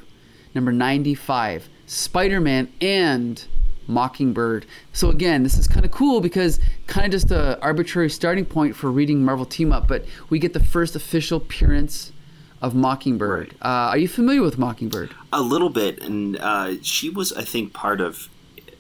number 0.55 0.71
95, 0.73 1.69
Spider 1.87 2.41
Man 2.41 2.73
and 2.81 3.45
Mockingbird. 3.87 4.67
So 4.93 5.11
again, 5.11 5.43
this 5.43 5.57
is 5.57 5.69
kind 5.69 5.85
of 5.85 5.93
cool 5.93 6.21
because 6.21 6.61
kind 6.87 7.07
of 7.07 7.13
just 7.13 7.31
a 7.31 7.61
arbitrary 7.61 8.11
starting 8.11 8.45
point 8.45 8.77
for 8.77 8.91
reading 8.91 9.25
Marvel 9.25 9.47
Team 9.47 9.73
Up, 9.73 9.89
but 9.89 10.05
we 10.29 10.39
get 10.39 10.53
the 10.53 10.65
first 10.65 10.97
official 10.97 11.39
appearance 11.39 12.13
of 12.61 12.75
Mockingbird. 12.75 13.55
Right. 13.61 13.63
Uh, 13.63 13.91
are 13.91 13.99
you 13.99 14.09
familiar 14.09 14.43
with 14.43 14.59
Mockingbird? 14.59 15.15
A 15.33 15.43
little 15.43 15.71
bit, 15.71 16.03
and 16.03 16.37
uh, 16.39 16.75
she 16.83 17.11
was, 17.11 17.33
I 17.33 17.45
think, 17.45 17.73
part 17.73 18.01
of 18.01 18.29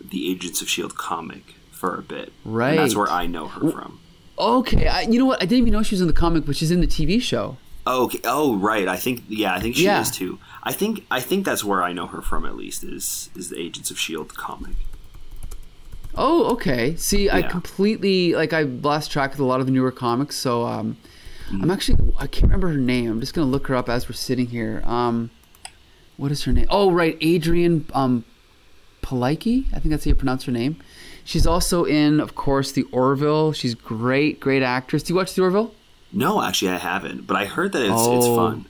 the 0.00 0.30
Agents 0.30 0.62
of 0.62 0.68
Shield 0.68 0.96
comic 0.96 1.54
for 1.70 1.96
a 1.96 2.02
bit. 2.02 2.32
Right. 2.44 2.70
And 2.70 2.78
that's 2.78 2.96
where 2.96 3.10
I 3.10 3.26
know 3.26 3.48
her 3.48 3.70
from. 3.70 4.00
Okay, 4.38 4.86
I, 4.86 5.02
you 5.02 5.18
know 5.18 5.26
what? 5.26 5.42
I 5.42 5.46
didn't 5.46 5.58
even 5.58 5.72
know 5.72 5.82
she 5.82 5.94
was 5.94 6.00
in 6.00 6.06
the 6.08 6.12
comic, 6.12 6.44
but 6.44 6.56
she's 6.56 6.70
in 6.70 6.80
the 6.80 6.86
TV 6.86 7.20
show. 7.20 7.56
Oh, 7.86 8.04
okay. 8.04 8.20
Oh, 8.24 8.56
right. 8.56 8.88
I 8.88 8.96
think, 8.96 9.22
yeah, 9.28 9.54
I 9.54 9.60
think 9.60 9.76
she 9.76 9.84
Yeah. 9.84 10.00
is 10.00 10.10
too. 10.10 10.38
I 10.64 10.72
think, 10.72 11.04
I 11.10 11.20
think 11.20 11.44
that's 11.44 11.62
where 11.62 11.82
I 11.82 11.92
know 11.92 12.06
her 12.08 12.20
from. 12.20 12.44
At 12.44 12.56
least 12.56 12.82
is 12.82 13.30
is 13.36 13.48
the 13.50 13.58
Agents 13.58 13.90
of 13.90 13.98
Shield 13.98 14.34
comic. 14.34 14.74
Oh, 16.16 16.50
okay. 16.52 16.96
See, 16.96 17.30
I 17.30 17.42
completely 17.42 18.34
like 18.34 18.52
I 18.52 18.62
lost 18.62 19.10
track 19.12 19.34
of 19.34 19.40
a 19.40 19.44
lot 19.44 19.60
of 19.60 19.66
the 19.66 19.72
newer 19.72 19.92
comics, 19.92 20.36
so 20.36 20.64
um, 20.66 20.96
Mm-hmm. 21.46 21.62
I'm 21.62 21.70
actually 21.70 22.12
I 22.18 22.26
can't 22.26 22.44
remember 22.50 22.66
her 22.70 22.76
name. 22.76 23.08
I'm 23.08 23.20
just 23.20 23.32
gonna 23.32 23.46
look 23.46 23.68
her 23.68 23.76
up 23.76 23.88
as 23.88 24.08
we're 24.08 24.14
sitting 24.16 24.46
here. 24.48 24.82
Um, 24.84 25.30
what 26.16 26.32
is 26.32 26.42
her 26.42 26.50
name? 26.52 26.66
Oh, 26.70 26.90
right, 26.90 27.16
Adrianne 27.20 27.84
um, 27.94 28.24
Palicki. 29.00 29.66
I 29.72 29.78
think 29.78 29.90
that's 29.90 30.04
how 30.06 30.08
you 30.08 30.16
pronounce 30.16 30.42
her 30.46 30.50
name. 30.50 30.82
She's 31.24 31.46
also 31.46 31.84
in, 31.84 32.18
of 32.18 32.34
course, 32.34 32.72
the 32.72 32.82
Orville. 32.90 33.52
She's 33.52 33.76
great, 33.76 34.40
great 34.40 34.64
actress. 34.64 35.04
Do 35.04 35.12
you 35.12 35.16
watch 35.16 35.34
the 35.34 35.42
Orville? 35.42 35.72
No, 36.12 36.42
actually, 36.42 36.70
I 36.70 36.78
haven't, 36.78 37.26
but 37.26 37.36
I 37.36 37.44
heard 37.46 37.72
that 37.72 37.82
it's 37.82 37.90
it's 37.92 38.26
Oh. 38.26 38.36
fun. 38.36 38.64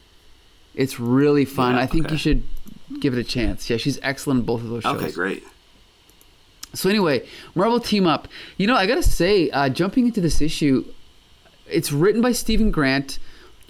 It's 0.75 0.99
really 1.01 1.45
fun. 1.45 1.75
Yeah, 1.75 1.81
I 1.83 1.87
think 1.87 2.07
okay. 2.07 2.15
you 2.15 2.19
should 2.19 2.43
give 3.01 3.17
it 3.17 3.19
a 3.21 3.25
chance. 3.25 3.69
Yeah, 3.71 3.77
she's 3.79 3.99
excellent 4.03 4.41
in 4.41 4.47
both 4.47 4.63
of 4.63 4.69
those 4.69 4.83
shows. 4.83 4.97
Okay, 5.03 5.11
great. 5.13 5.45
So 6.75 6.91
anyway, 6.91 7.27
Marvel 7.55 7.81
Team 7.81 8.07
Up. 8.07 8.29
You 8.59 8.67
know, 8.67 8.75
I 8.77 8.87
gotta 8.87 9.03
say, 9.03 9.49
uh, 9.51 9.69
jumping 9.69 10.07
into 10.07 10.21
this 10.21 10.43
issue, 10.43 10.85
it's 11.67 11.91
written 11.93 12.21
by 12.21 12.33
Steven 12.33 12.71
Grant, 12.71 13.19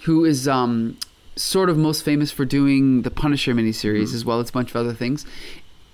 who 0.03 0.25
is 0.25 0.47
um, 0.47 0.97
sort 1.35 1.69
of 1.69 1.77
most 1.77 2.03
famous 2.03 2.31
for 2.31 2.43
doing 2.45 3.03
the 3.03 3.11
Punisher 3.11 3.53
miniseries 3.53 4.13
as 4.13 4.25
well 4.25 4.39
as 4.39 4.49
a 4.49 4.53
bunch 4.53 4.71
of 4.71 4.75
other 4.75 4.93
things, 4.93 5.25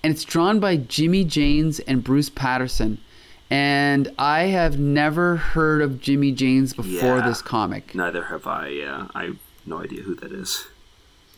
and 0.04 0.12
it's 0.14 0.24
drawn 0.24 0.60
by 0.60 0.76
Jimmy 0.78 1.24
Janes 1.24 1.80
and 1.82 2.04
Bruce 2.04 2.30
Patterson. 2.30 2.98
And 3.54 4.12
I 4.18 4.46
have 4.46 4.80
never 4.80 5.36
heard 5.36 5.84
of 5.84 6.02
Jimmy 6.02 6.32
Janes 6.32 6.74
before 6.74 7.18
Yeah. 7.20 7.28
this 7.28 7.40
comic. 7.44 7.94
Neither 7.94 8.24
have 8.24 8.48
I. 8.48 8.70
Yeah, 8.70 9.10
I 9.14 9.26
have 9.26 9.38
no 9.68 9.78
idea 9.78 10.02
who 10.02 10.16
that 10.16 10.32
is. 10.32 10.66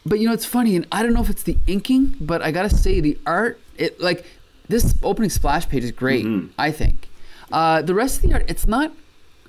But 0.05 0.19
you 0.19 0.27
know, 0.27 0.33
it's 0.33 0.45
funny, 0.45 0.77
and 0.77 0.87
I 0.93 1.03
don't 1.03 1.11
know 1.13 1.21
if 1.21 1.29
it's 1.29 1.43
the 1.43 1.57
inking, 1.67 2.15
but 2.21 2.41
I 2.41 2.51
gotta 2.51 2.69
say 2.69 3.01
the 3.01 3.17
art, 3.25 3.59
it 3.77 3.99
like 3.99 4.25
this 4.69 4.95
opening 5.03 5.29
splash 5.29 5.67
page 5.67 5.83
is 5.83 5.91
great. 5.91 6.25
I 6.57 6.71
think. 6.71 7.09
Uh, 7.51 7.81
the 7.81 7.93
rest 7.93 8.23
of 8.23 8.29
the 8.29 8.33
art, 8.35 8.45
it's 8.47 8.65
not, 8.65 8.93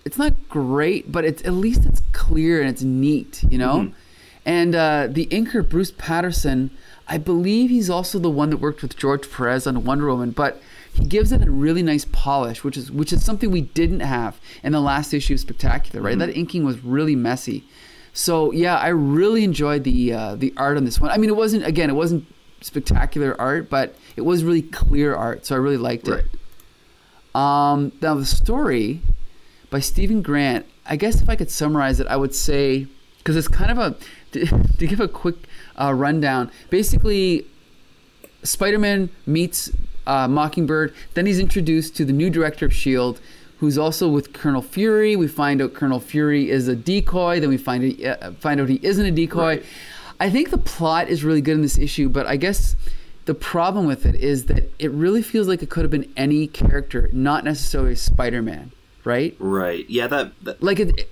it's 0.05 0.19
not 0.19 0.49
great, 0.49 1.13
but 1.13 1.25
it's 1.25 1.43
at 1.45 1.53
least 1.53 1.85
it's 1.87 2.03
clear 2.13 2.61
and 2.61 2.69
it's 2.69 2.83
neat, 2.83 3.45
you 3.49 3.59
know. 3.59 3.93
And 4.45 4.75
uh, 4.75 5.07
the 5.09 5.27
inker 5.27 5.67
Bruce 5.69 5.93
Patterson, 5.97 6.71
I 7.07 7.19
believe 7.19 7.71
he's 7.71 7.89
also 7.89 8.19
the 8.19 8.31
one 8.31 8.51
that 8.51 8.57
worked 8.57 8.83
with 8.83 8.97
George 8.97 9.31
Perez 9.31 9.69
on 9.69 9.85
Wonder 9.85 10.07
Woman, 10.09 10.33
but 10.33 10.61
he 10.97 11.05
gives 11.05 11.33
it 11.33 11.43
a 11.47 11.51
really 11.51 11.83
nice 11.83 12.05
polish, 12.13 12.65
which 12.65 12.77
is 12.77 12.91
which 12.91 13.13
is 13.13 13.25
something 13.25 13.51
we 13.51 13.61
didn't 13.63 14.01
have 14.01 14.41
in 14.63 14.73
the 14.73 14.81
last 14.81 15.13
issue 15.15 15.35
of 15.35 15.41
Spectacular, 15.41 16.03
right? 16.03 16.19
That 16.19 16.37
inking 16.37 16.65
was 16.65 16.83
really 16.83 17.15
messy. 17.17 17.65
So 18.13 18.51
yeah, 18.53 18.77
I 18.77 18.89
really 18.89 19.45
enjoyed 19.45 19.85
the 19.85 20.13
uh, 20.13 20.35
the 20.37 20.53
art 20.57 20.77
on 20.77 20.85
this 20.85 21.01
one. 21.01 21.11
I 21.11 21.19
mean, 21.19 21.31
it 21.31 21.37
wasn't 21.37 21.67
again, 21.67 21.91
it 21.91 21.95
wasn't 21.95 22.27
spectacular 22.63 23.39
art, 23.41 23.69
but 23.69 23.95
it 24.17 24.23
was 24.23 24.43
really 24.43 24.63
clear 24.63 25.15
art, 25.15 25.45
so 25.47 25.55
I 25.55 25.59
really 25.59 25.77
liked 25.77 26.09
Right. 26.09 26.25
it. 26.25 27.37
Um, 27.39 27.93
now 28.01 28.15
the 28.15 28.25
story 28.25 29.01
by 29.71 29.81
Steven 29.81 30.23
Grant. 30.23 30.65
I 30.87 30.97
guess 30.97 31.21
if 31.21 31.29
I 31.29 31.37
could 31.37 31.51
summarize 31.51 32.01
it, 32.01 32.07
I 32.07 32.17
would 32.17 32.35
say 32.35 32.87
because 33.19 33.37
it's 33.37 33.49
kind 33.49 33.71
of 33.71 33.79
a 33.79 33.97
to, 34.33 34.47
to 34.79 34.87
give 34.87 35.01
a 35.01 35.09
quick 35.09 35.37
uh, 35.79 35.93
rundown. 35.93 36.51
Basically, 36.71 37.47
Spider-Man 38.43 39.11
meets 39.27 39.71
uh, 40.07 40.29
Mockingbird. 40.29 40.95
Then 41.15 41.27
he's 41.27 41.39
introduced 41.39 41.97
to 41.97 42.05
the 42.05 42.13
new 42.13 42.31
director 42.31 42.67
of 42.67 42.73
Shield, 42.75 43.21
who's 43.59 43.79
also 43.79 44.09
with 44.09 44.33
Colonel 44.33 44.63
Fury. 44.63 45.17
We 45.17 45.29
find 45.29 45.61
out 45.63 45.75
Colonel 45.75 46.01
Fury 46.01 46.51
is 46.51 46.69
a 46.69 46.77
decoy. 46.77 47.41
Then 47.41 47.49
we 47.49 47.57
find 47.57 48.05
uh, 48.05 48.33
find 48.33 48.61
out 48.61 48.69
he 48.69 48.81
isn't 48.83 49.05
a 49.07 49.11
decoy. 49.11 49.57
Right. 49.57 49.65
I 50.19 50.31
think 50.31 50.51
the 50.51 50.59
plot 50.59 51.09
is 51.09 51.25
really 51.25 51.43
good 51.43 51.55
in 51.57 51.63
this 51.63 51.77
issue, 51.79 52.09
but 52.09 52.27
I 52.27 52.37
guess 52.37 52.75
the 53.27 53.35
problem 53.35 53.87
with 53.87 54.07
it 54.07 54.15
is 54.15 54.47
that 54.47 54.73
it 54.79 54.91
really 54.93 55.21
feels 55.23 55.47
like 55.49 55.63
it 55.63 55.69
could 55.69 55.83
have 55.83 55.91
been 55.91 56.11
any 56.17 56.47
character, 56.47 57.11
not 57.13 57.45
necessarily 57.45 57.95
Spider-Man, 57.97 58.71
right? 59.05 59.37
Right. 59.39 59.85
Yeah. 59.91 60.07
That. 60.07 60.33
that 60.45 60.63
Like 60.63 60.81
it. 60.81 61.11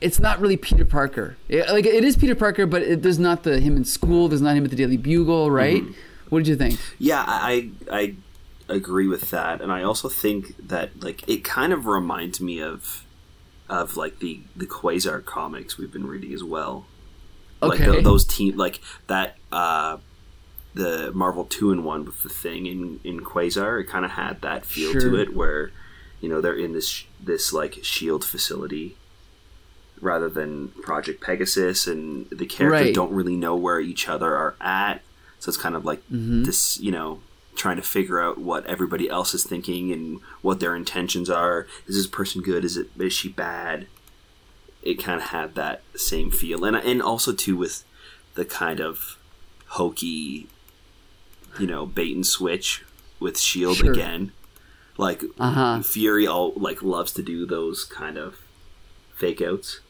it's 0.00 0.20
not 0.20 0.40
really 0.40 0.56
Peter 0.56 0.84
Parker. 0.86 1.36
It- 1.48 1.68
like 1.68 1.84
it 1.86 2.04
is 2.04 2.16
Peter 2.16 2.34
Parker, 2.34 2.64
but 2.66 2.82
it, 2.82 3.02
there's 3.02 3.18
not 3.18 3.42
the 3.42 3.60
him 3.60 3.76
in 3.76 3.84
school. 3.84 4.28
There's 4.28 4.40
not 4.42 4.56
him 4.56 4.64
at 4.64 4.70
the 4.70 4.76
Daily 4.76 4.96
Bugle, 4.96 5.50
right? 5.50 5.82
What 6.30 6.38
did 6.40 6.48
you 6.48 6.56
think? 6.56 6.80
Yeah, 6.98 7.24
I 7.26 7.70
I 7.90 8.14
agree 8.68 9.06
with 9.08 9.30
that, 9.30 9.60
and 9.60 9.70
I 9.72 9.82
also 9.82 10.08
think 10.08 10.54
that 10.68 11.02
like 11.02 11.28
it 11.28 11.44
kind 11.44 11.72
of 11.72 11.86
reminds 11.86 12.40
me 12.40 12.60
of 12.62 13.04
of 13.68 13.96
like 13.96 14.18
the 14.20 14.40
the 14.54 14.66
Quasar 14.66 15.24
comics 15.24 15.78
we've 15.78 15.92
been 15.92 16.06
reading 16.06 16.32
as 16.32 16.42
well. 16.44 16.86
Like 17.62 17.80
Okay. 17.80 18.00
those 18.02 18.24
team 18.24 18.56
like 18.56 18.80
that 19.08 19.36
uh 19.52 19.98
the 20.74 21.10
Marvel 21.14 21.44
two 21.44 21.72
in 21.72 21.84
one 21.84 22.04
with 22.04 22.22
the 22.22 22.28
thing 22.28 22.66
in 22.66 23.00
in 23.04 23.20
Quasar. 23.20 23.80
It 23.80 23.88
kind 23.88 24.04
of 24.04 24.12
had 24.12 24.42
that 24.42 24.66
feel 24.66 24.92
to 24.92 25.16
it 25.16 25.34
where 25.34 25.70
you 26.20 26.28
know 26.28 26.40
they're 26.40 26.58
in 26.58 26.72
this 26.72 27.04
this 27.18 27.52
like 27.52 27.78
shield 27.82 28.24
facility 28.24 28.96
rather 30.00 30.28
than 30.28 30.68
Project 30.82 31.22
Pegasus, 31.22 31.86
and 31.86 32.28
the 32.30 32.44
characters 32.46 32.86
Right. 32.86 32.94
don't 32.94 33.12
really 33.12 33.36
know 33.36 33.56
where 33.56 33.80
each 33.80 34.08
other 34.08 34.34
are 34.36 34.56
at. 34.60 35.02
So 35.38 35.48
it's 35.48 35.56
kind 35.56 35.74
of 35.74 35.84
like 35.84 36.02
Mm-hmm. 36.12 36.44
this, 36.44 36.78
you 36.78 36.92
know, 36.92 37.20
trying 37.56 37.76
to 37.76 37.82
figure 37.82 38.20
out 38.20 38.38
what 38.38 38.66
everybody 38.66 39.08
else 39.08 39.34
is 39.34 39.44
thinking 39.44 39.92
and 39.92 40.20
what 40.42 40.60
their 40.60 40.76
intentions 40.76 41.28
are. 41.30 41.66
Is 41.86 41.96
this 41.96 42.06
person 42.06 42.42
good? 42.42 42.64
Is 42.64 42.76
it 42.76 42.88
is 42.98 43.12
she 43.12 43.28
bad? 43.28 43.86
It 44.82 45.02
kind 45.02 45.20
of 45.20 45.28
had 45.28 45.54
that 45.56 45.82
same 45.96 46.30
feel, 46.30 46.64
and 46.64 46.76
and 46.76 47.02
also 47.02 47.32
too 47.32 47.56
with 47.56 47.84
the 48.34 48.44
kind 48.44 48.80
of 48.80 49.18
hokey, 49.68 50.48
you 51.58 51.66
know, 51.66 51.86
bait 51.86 52.14
and 52.14 52.26
switch 52.26 52.84
with 53.18 53.38
Shield 53.38 53.78
Sure. 53.78 53.92
Again. 53.92 54.32
Like 54.98 55.22
Uh-huh. 55.38 55.82
Fury, 55.82 56.26
all 56.26 56.52
like 56.56 56.82
loves 56.82 57.12
to 57.12 57.22
do 57.22 57.44
those 57.46 57.84
kind 57.84 58.16
of 58.16 58.38
fake 59.14 59.42
outs, 59.42 59.80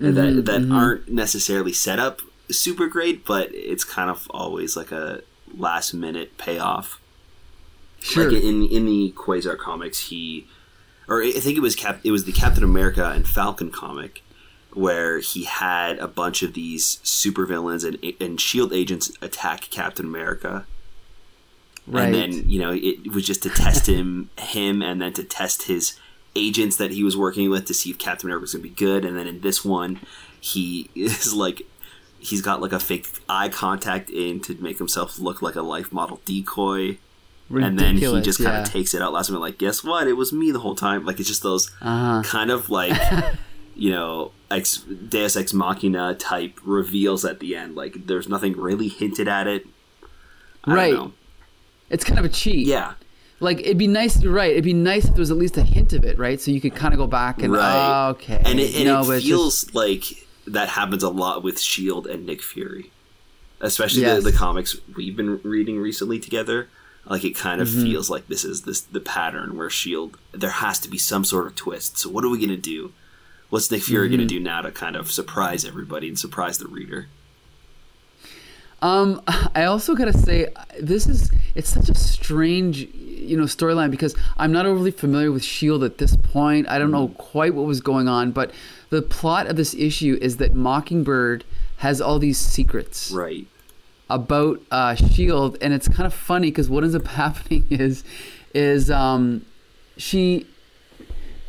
and 0.00 0.16
that 0.16 0.44
that 0.46 0.70
aren't 0.72 1.08
necessarily 1.08 1.72
set 1.72 1.98
up 1.98 2.20
super 2.50 2.86
great, 2.88 3.24
but 3.24 3.50
it's 3.52 3.84
kind 3.84 4.10
of 4.10 4.26
always 4.30 4.76
like 4.76 4.90
a 4.90 5.22
last 5.56 5.92
minute 5.94 6.36
payoff. 6.38 7.00
Sure. 8.00 8.30
Like 8.30 8.42
in 8.42 8.66
in 8.66 8.86
the 8.86 9.12
Quasar 9.16 9.58
comics, 9.58 10.08
he, 10.08 10.46
or 11.08 11.22
I 11.22 11.32
think 11.32 11.56
it 11.56 11.60
was 11.60 11.74
Cap, 11.74 12.00
it 12.04 12.12
was 12.12 12.24
the 12.24 12.32
Captain 12.32 12.62
America 12.62 13.10
and 13.10 13.26
Falcon 13.26 13.70
comic, 13.70 14.22
where 14.72 15.18
he 15.18 15.44
had 15.44 15.98
a 15.98 16.06
bunch 16.06 16.42
of 16.42 16.54
these 16.54 16.98
supervillains 17.04 17.84
and 17.84 17.98
and 18.20 18.40
Shield 18.40 18.72
agents 18.72 19.10
attack 19.20 19.62
Captain 19.70 20.06
America, 20.06 20.64
right. 21.86 22.04
and 22.04 22.14
then 22.14 22.48
you 22.48 22.60
know 22.60 22.72
it 22.72 23.12
was 23.12 23.26
just 23.26 23.42
to 23.42 23.50
test 23.50 23.86
him 23.88 24.30
him 24.38 24.80
and 24.80 25.02
then 25.02 25.12
to 25.14 25.24
test 25.24 25.64
his 25.64 25.98
agents 26.38 26.76
that 26.76 26.90
he 26.90 27.02
was 27.02 27.16
working 27.16 27.50
with 27.50 27.66
to 27.66 27.74
see 27.74 27.90
if 27.90 27.98
Captain 27.98 28.28
America 28.28 28.42
was 28.42 28.52
going 28.52 28.62
to 28.62 28.68
be 28.68 28.74
good. 28.74 29.04
And 29.04 29.16
then 29.16 29.26
in 29.26 29.40
this 29.40 29.64
one, 29.64 30.00
he 30.40 30.88
is 30.94 31.34
like 31.34 31.62
he's 32.18 32.42
got 32.42 32.60
like 32.60 32.72
a 32.72 32.80
fake 32.80 33.06
eye 33.28 33.48
contact 33.48 34.10
in 34.10 34.40
to 34.40 34.54
make 34.60 34.78
himself 34.78 35.18
look 35.18 35.40
like 35.42 35.54
a 35.56 35.62
life 35.62 35.92
model 35.92 36.20
decoy. 36.24 36.98
And 37.50 37.78
then 37.78 37.96
he 37.96 38.20
just 38.20 38.38
kind 38.42 38.56
yeah. 38.56 38.62
of 38.62 38.70
takes 38.70 38.92
it 38.92 39.00
out 39.00 39.14
last 39.14 39.30
minute, 39.30 39.40
like, 39.40 39.56
guess 39.56 39.82
what? 39.82 40.06
It 40.06 40.12
was 40.18 40.34
me 40.34 40.50
the 40.50 40.58
whole 40.58 40.74
time. 40.74 41.06
Like, 41.06 41.18
it's 41.18 41.28
just 41.28 41.42
those 41.42 41.70
Uh-huh. 41.80 42.22
kind 42.22 42.50
of 42.50 42.68
like, 42.68 42.92
you 43.74 43.90
know, 43.90 44.32
ex, 44.50 44.78
Deus 44.82 45.34
Ex 45.34 45.54
Machina 45.54 46.14
type 46.14 46.60
reveals 46.62 47.24
at 47.24 47.40
the 47.40 47.56
end. 47.56 47.74
Like, 47.74 48.06
there's 48.06 48.28
nothing 48.28 48.54
really 48.54 48.88
hinted 48.88 49.28
at 49.28 49.46
it. 49.46 49.66
I 50.64 50.66
don't 50.66 50.74
Right. 50.76 50.92
know. 50.92 51.12
It's 51.88 52.04
kind 52.04 52.18
of 52.18 52.26
a 52.26 52.28
cheat. 52.28 52.66
Yeah. 52.66 52.92
Like 53.40 53.60
it'd 53.60 53.78
be 53.78 53.86
nice. 53.86 54.22
Right. 54.22 54.50
It'd 54.50 54.64
be 54.64 54.74
nice 54.74 55.04
if 55.06 55.12
there 55.14 55.20
was 55.20 55.30
at 55.30 55.36
least 55.38 55.56
a 55.56 55.62
hint 55.62 55.92
of 55.94 56.04
it, 56.04 56.18
right? 56.18 56.38
So 56.40 56.50
you 56.50 56.60
could 56.60 56.74
kind 56.74 56.92
of 56.92 56.98
go 56.98 57.06
back 57.06 57.40
and 57.42 57.52
Right. 57.54 58.06
oh, 58.06 58.10
okay. 58.10 58.42
And 58.44 58.58
it, 58.60 58.74
and 58.74 58.84
no, 58.86 59.00
it 59.10 59.22
feels 59.22 59.62
just- 59.62 59.74
like 59.74 60.02
that 60.52 60.70
happens 60.70 61.02
a 61.02 61.08
lot 61.08 61.42
with 61.42 61.60
Shield 61.60 62.06
and 62.06 62.26
Nick 62.26 62.42
Fury, 62.42 62.90
especially 63.60 64.02
Yes. 64.02 64.22
the, 64.24 64.30
the 64.30 64.36
comics 64.36 64.76
we've 64.96 65.16
been 65.16 65.40
reading 65.42 65.78
recently 65.78 66.18
together. 66.18 66.68
Like 67.06 67.24
it 67.24 67.36
kind 67.36 67.60
Mm-hmm. 67.62 67.78
of 67.78 67.84
feels 67.84 68.10
like 68.10 68.28
this 68.28 68.44
is 68.44 68.62
this 68.62 68.80
the 68.82 69.00
pattern 69.00 69.56
where 69.56 69.70
Shield 69.70 70.18
there 70.32 70.50
has 70.50 70.78
to 70.80 70.88
be 70.90 70.98
some 70.98 71.24
sort 71.24 71.46
of 71.46 71.54
twist. 71.56 71.98
So 71.98 72.10
what 72.10 72.24
are 72.24 72.28
we 72.28 72.38
gonna 72.40 72.56
do? 72.58 72.92
What's 73.50 73.70
Nick 73.70 73.82
Fury 73.82 74.08
Mm-hmm. 74.08 74.16
gonna 74.16 74.28
do 74.28 74.40
now 74.40 74.60
to 74.62 74.70
kind 74.70 74.94
of 74.96 75.10
surprise 75.10 75.64
everybody 75.64 76.08
and 76.08 76.18
surprise 76.18 76.58
the 76.58 76.66
reader? 76.68 77.06
Um, 78.80 79.22
I 79.56 79.64
also 79.64 79.94
gotta 79.96 80.12
say, 80.12 80.48
this 80.80 81.06
is 81.06 81.30
it's 81.56 81.70
such 81.70 81.88
a 81.88 81.94
strange, 81.94 82.82
you 82.94 83.36
know, 83.36 83.44
storyline 83.44 83.90
because 83.90 84.14
I'm 84.36 84.52
not 84.52 84.66
overly 84.66 84.92
familiar 84.92 85.32
with 85.32 85.42
Shield 85.42 85.82
at 85.82 85.98
this 85.98 86.14
point. 86.16 86.68
I 86.68 86.78
don't 86.78 86.92
know 86.92 87.08
quite 87.18 87.54
what 87.54 87.66
was 87.66 87.80
going 87.80 88.06
on, 88.06 88.30
but 88.30 88.52
the 88.90 89.02
plot 89.02 89.46
of 89.46 89.56
this 89.56 89.74
issue 89.74 90.18
is 90.20 90.36
that 90.38 90.54
Mockingbird 90.54 91.44
has 91.78 92.00
all 92.00 92.18
these 92.18 92.38
secrets 92.38 93.10
Right. 93.10 93.46
about 94.10 94.60
uh, 94.70 94.94
Shield, 94.94 95.58
and 95.60 95.72
it's 95.74 95.88
kind 95.88 96.06
of 96.06 96.14
funny 96.14 96.50
because 96.50 96.68
what 96.70 96.82
ends 96.84 96.94
up 96.96 97.06
happening 97.08 97.66
is, 97.70 98.04
is 98.54 98.90
um, 98.90 99.44
she. 99.96 100.46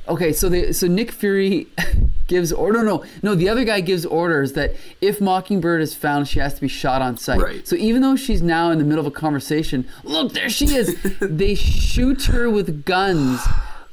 Okay, 0.08 0.34
so 0.34 0.50
the 0.50 0.74
so 0.74 0.88
Nick 0.88 1.12
Fury 1.12 1.68
gives 2.28 2.52
order. 2.52 2.84
No, 2.84 2.98
no, 2.98 3.04
no. 3.22 3.36
The 3.36 3.48
other 3.48 3.64
guy 3.64 3.80
gives 3.82 4.08
orders 4.08 4.54
that 4.54 4.74
if 5.02 5.22
Mockingbird 5.22 5.82
is 5.82 5.94
found, 5.94 6.28
she 6.28 6.40
has 6.40 6.56
to 6.56 6.62
be 6.62 6.68
shot 6.68 7.04
on 7.04 7.16
sight. 7.16 7.40
Right. 7.40 7.68
So 7.68 7.76
even 7.76 8.02
though 8.02 8.16
she's 8.16 8.42
now 8.42 8.72
in 8.72 8.80
the 8.80 8.84
middle 8.86 9.06
of 9.06 9.06
a 9.06 9.16
conversation, 9.16 9.88
look, 10.04 10.34
there 10.34 10.50
she 10.50 10.66
is. 10.74 10.96
they 11.22 11.54
shoot 11.54 12.24
her 12.26 12.50
with 12.50 12.86
guns. 12.86 13.40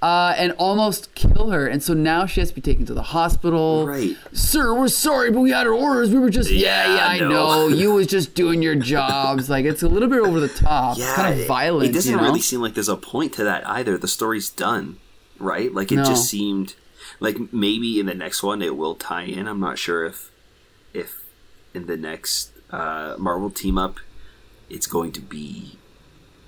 Uh, 0.03 0.35
and 0.37 0.53
almost 0.59 1.13
kill 1.15 1.51
her, 1.51 1.67
and 1.67 1.83
so 1.83 1.95
now 1.95 2.27
she 2.27 2.39
has 2.41 2.51
to 2.51 2.55
be 2.55 2.61
taken 2.61 2.85
to 2.85 2.93
the 2.93 3.03
hospital. 3.03 3.87
Right. 3.87 4.15
Sir, 4.33 4.75
we're 4.79 4.89
sorry, 4.89 5.31
but 5.31 5.41
we 5.41 5.51
had 5.53 5.67
our 5.67 5.73
orders. 5.73 6.11
We 6.11 6.19
were 6.19 6.29
just 6.29 6.51
yeah, 6.51 6.97
Yeah, 6.97 7.07
I 7.07 7.19
no. 7.19 7.29
know. 7.31 7.69
You 7.69 7.95
was 7.95 8.07
just 8.07 8.35
doing 8.35 8.61
your 8.63 8.75
jobs. 8.95 9.49
Like 9.49 9.65
it's 9.65 9.83
a 9.83 9.89
little 9.89 10.09
bit 10.11 10.21
over 10.21 10.39
the 10.39 10.49
top. 10.51 10.99
Yeah, 10.99 11.05
it's 11.07 11.15
kind 11.15 11.33
of 11.35 11.41
it- 11.41 11.49
violent. 11.49 11.89
It 11.91 11.93
doesn't 11.95 12.11
you 12.11 12.19
know? 12.19 12.25
really 12.25 12.43
seem 12.43 12.61
like 12.61 12.75
there's 12.75 12.91
a 12.91 12.97
point 12.97 13.33
to 13.35 13.45
that 13.45 13.67
either. 13.67 13.97
The 13.97 14.07
story's 14.07 14.51
done, 14.51 14.99
right? 15.39 15.73
Like 15.73 15.91
it 15.91 15.97
No. 15.97 16.05
just 16.05 16.29
seemed 16.29 16.75
like 17.19 17.51
maybe 17.53 17.99
in 17.99 18.05
the 18.05 18.15
next 18.15 18.43
one 18.43 18.61
it 18.61 18.77
will 18.77 18.97
tie 18.97 19.23
in. 19.25 19.49
I'm 19.49 19.61
not 19.61 19.79
sure 19.79 20.05
if 20.05 20.31
if 20.93 21.25
in 21.73 21.87
the 21.87 21.97
next 21.97 22.51
uh, 22.71 23.17
Marvel 23.19 23.51
team 23.51 23.79
up 23.79 23.97
it's 24.69 24.87
going 24.87 25.13
to 25.13 25.21
be 25.23 25.79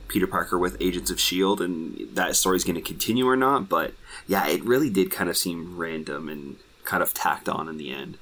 Peter 0.08 0.26
Parker 0.26 0.58
with 0.58 0.76
Agents 0.80 1.10
of 1.10 1.20
Shield, 1.20 1.60
and 1.60 2.08
that 2.14 2.34
story's 2.36 2.64
going 2.64 2.74
to 2.76 2.80
continue 2.80 3.28
or 3.28 3.36
not. 3.36 3.68
But 3.68 3.94
yeah, 4.26 4.46
it 4.48 4.64
really 4.64 4.90
did 4.90 5.10
kind 5.10 5.30
of 5.30 5.36
seem 5.36 5.76
random 5.76 6.28
and 6.28 6.56
kind 6.84 7.02
of 7.02 7.14
tacked 7.14 7.48
on 7.48 7.68
in 7.68 7.76
the 7.76 7.92
end. 7.92 8.18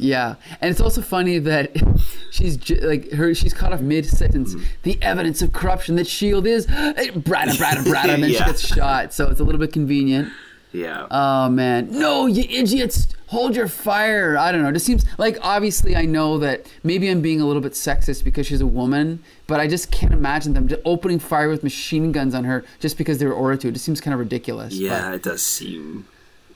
Yeah, 0.00 0.36
and 0.60 0.70
it's 0.70 0.80
also 0.80 1.02
funny 1.02 1.38
that 1.40 1.76
she's 2.30 2.56
ju- 2.56 2.76
like 2.76 3.10
her. 3.12 3.34
She's 3.34 3.52
caught 3.52 3.72
off 3.72 3.80
mid 3.80 4.06
sentence. 4.06 4.54
Mm-hmm. 4.54 4.66
The 4.84 5.02
evidence 5.02 5.42
of 5.42 5.52
corruption 5.52 5.96
that 5.96 6.06
Shield 6.06 6.46
is 6.46 6.66
eh, 6.68 7.10
brada 7.10 7.50
brada 7.56 7.82
brada, 7.84 8.14
and 8.14 8.22
then 8.22 8.30
she 8.30 8.38
gets 8.44 8.66
shot. 8.66 9.12
So 9.12 9.28
it's 9.28 9.40
a 9.40 9.44
little 9.44 9.58
bit 9.58 9.72
convenient. 9.72 10.32
Yeah. 10.72 11.06
Oh 11.10 11.48
man, 11.50 11.88
no, 11.90 12.26
you 12.26 12.44
idiots! 12.48 13.08
Hold 13.28 13.56
your 13.56 13.68
fire. 13.68 14.38
I 14.38 14.50
don't 14.52 14.62
know. 14.62 14.70
It 14.70 14.72
just 14.72 14.86
seems 14.86 15.04
like 15.18 15.38
obviously 15.42 15.94
I 15.94 16.06
know 16.06 16.38
that 16.38 16.66
maybe 16.82 17.08
I'm 17.10 17.20
being 17.20 17.42
a 17.42 17.46
little 17.46 17.60
bit 17.60 17.72
sexist 17.72 18.24
because 18.24 18.46
she's 18.46 18.62
a 18.62 18.66
woman, 18.66 19.22
but 19.46 19.60
I 19.60 19.66
just 19.66 19.90
can't 19.90 20.14
imagine 20.14 20.54
them 20.54 20.66
just 20.66 20.80
opening 20.86 21.18
fire 21.18 21.50
with 21.50 21.62
machine 21.62 22.10
guns 22.10 22.34
on 22.34 22.44
her 22.44 22.64
just 22.80 22.96
because 22.96 23.18
they're 23.18 23.32
Aura 23.32 23.56
It 23.56 23.60
just 23.60 23.84
seems 23.84 24.00
kind 24.00 24.14
of 24.14 24.20
ridiculous. 24.20 24.72
Yeah, 24.72 25.12
it 25.12 25.22
does 25.22 25.44
seem 25.44 26.06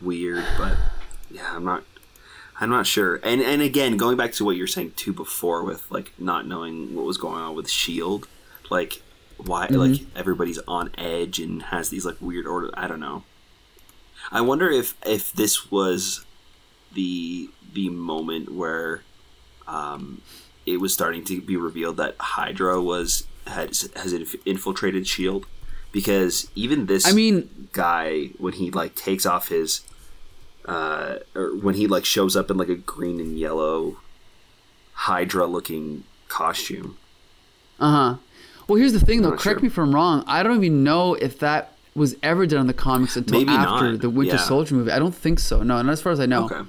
weird, 0.00 0.44
but 0.56 0.78
yeah, 1.30 1.54
I'm 1.54 1.64
not. 1.64 1.84
I'm 2.58 2.70
not 2.70 2.86
sure. 2.86 3.16
And 3.22 3.42
and 3.42 3.60
again, 3.60 3.96
going 3.96 4.16
back 4.16 4.32
to 4.32 4.44
what 4.44 4.56
you 4.56 4.62
were 4.62 4.68
saying 4.68 4.92
too 4.92 5.12
before, 5.12 5.64
with 5.64 5.90
like 5.90 6.12
not 6.18 6.46
knowing 6.46 6.94
what 6.94 7.04
was 7.04 7.18
going 7.18 7.42
on 7.42 7.54
with 7.54 7.68
Shield, 7.68 8.28
like 8.70 9.02
why 9.36 9.66
mm-hmm. 9.66 9.76
like 9.76 10.00
everybody's 10.16 10.58
on 10.68 10.90
edge 10.96 11.38
and 11.38 11.64
has 11.64 11.90
these 11.90 12.06
like 12.06 12.16
weird 12.20 12.46
order. 12.46 12.70
I 12.74 12.86
don't 12.86 13.00
know. 13.00 13.24
I 14.30 14.40
wonder 14.40 14.70
if 14.70 14.94
if 15.04 15.32
this 15.32 15.70
was 15.70 16.24
the 16.94 17.48
the 17.72 17.88
moment 17.88 18.52
where 18.52 19.02
um, 19.66 20.20
it 20.66 20.78
was 20.78 20.92
starting 20.92 21.24
to 21.24 21.40
be 21.40 21.56
revealed 21.56 21.96
that 21.96 22.16
Hydra 22.18 22.80
was 22.80 23.24
had 23.46 23.76
has 23.96 24.12
infiltrated 24.44 25.06
Shield 25.06 25.46
because 25.90 26.48
even 26.54 26.86
this 26.86 27.06
I 27.06 27.12
mean, 27.12 27.68
guy 27.72 28.28
when 28.38 28.54
he 28.54 28.70
like 28.70 28.94
takes 28.94 29.26
off 29.26 29.48
his 29.48 29.82
uh 30.64 31.16
or 31.34 31.56
when 31.56 31.74
he 31.74 31.86
like 31.86 32.04
shows 32.04 32.36
up 32.36 32.50
in 32.50 32.56
like 32.56 32.68
a 32.68 32.76
green 32.76 33.18
and 33.18 33.36
yellow 33.36 33.96
hydra 34.92 35.44
looking 35.44 36.04
costume 36.28 36.96
Uh 37.80 37.90
huh. 37.90 38.16
Well, 38.68 38.76
here's 38.78 38.92
the 38.92 39.00
thing, 39.00 39.22
though. 39.22 39.30
Correct 39.30 39.42
sure. 39.42 39.60
me 39.60 39.66
if 39.66 39.76
I'm 39.76 39.92
wrong. 39.92 40.22
I 40.28 40.44
don't 40.44 40.56
even 40.56 40.84
know 40.84 41.14
if 41.14 41.40
that 41.40 41.76
was 41.96 42.14
ever 42.22 42.46
done 42.46 42.60
in 42.60 42.66
the 42.68 42.72
comics 42.72 43.16
until 43.16 43.40
Maybe 43.40 43.50
after 43.50 43.90
not, 43.90 44.00
the 44.00 44.08
Winter 44.08 44.36
yeah. 44.36 44.40
Soldier 44.40 44.76
movie. 44.76 44.92
I 44.92 45.00
don't 45.00 45.14
think 45.14 45.40
so. 45.40 45.64
No, 45.64 45.82
not 45.82 45.92
as 45.92 46.00
far 46.00 46.12
as 46.12 46.20
I 46.20 46.26
know. 46.26 46.44
okay 46.44 46.60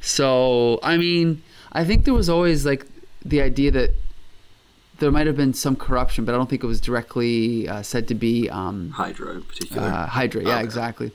So, 0.00 0.78
I 0.82 0.96
mean, 0.96 1.42
I 1.72 1.84
think 1.84 2.04
there 2.04 2.14
was 2.14 2.28
always 2.28 2.64
like 2.64 2.86
the 3.24 3.40
idea 3.42 3.70
that 3.72 3.90
there 4.98 5.10
might 5.10 5.26
have 5.26 5.36
been 5.36 5.54
some 5.54 5.76
corruption, 5.76 6.24
but 6.24 6.34
I 6.34 6.38
don't 6.38 6.48
think 6.48 6.62
it 6.64 6.66
was 6.66 6.80
directly 6.80 7.68
uh, 7.68 7.82
said 7.82 8.08
to 8.08 8.14
be 8.14 8.48
um, 8.50 8.90
hydra 8.90 9.32
in 9.34 9.42
particular 9.42 9.82
uh, 9.86 10.06
Hydra. 10.06 10.42
Yeah, 10.42 10.54
Okay. 10.56 10.64
exactly. 10.64 11.12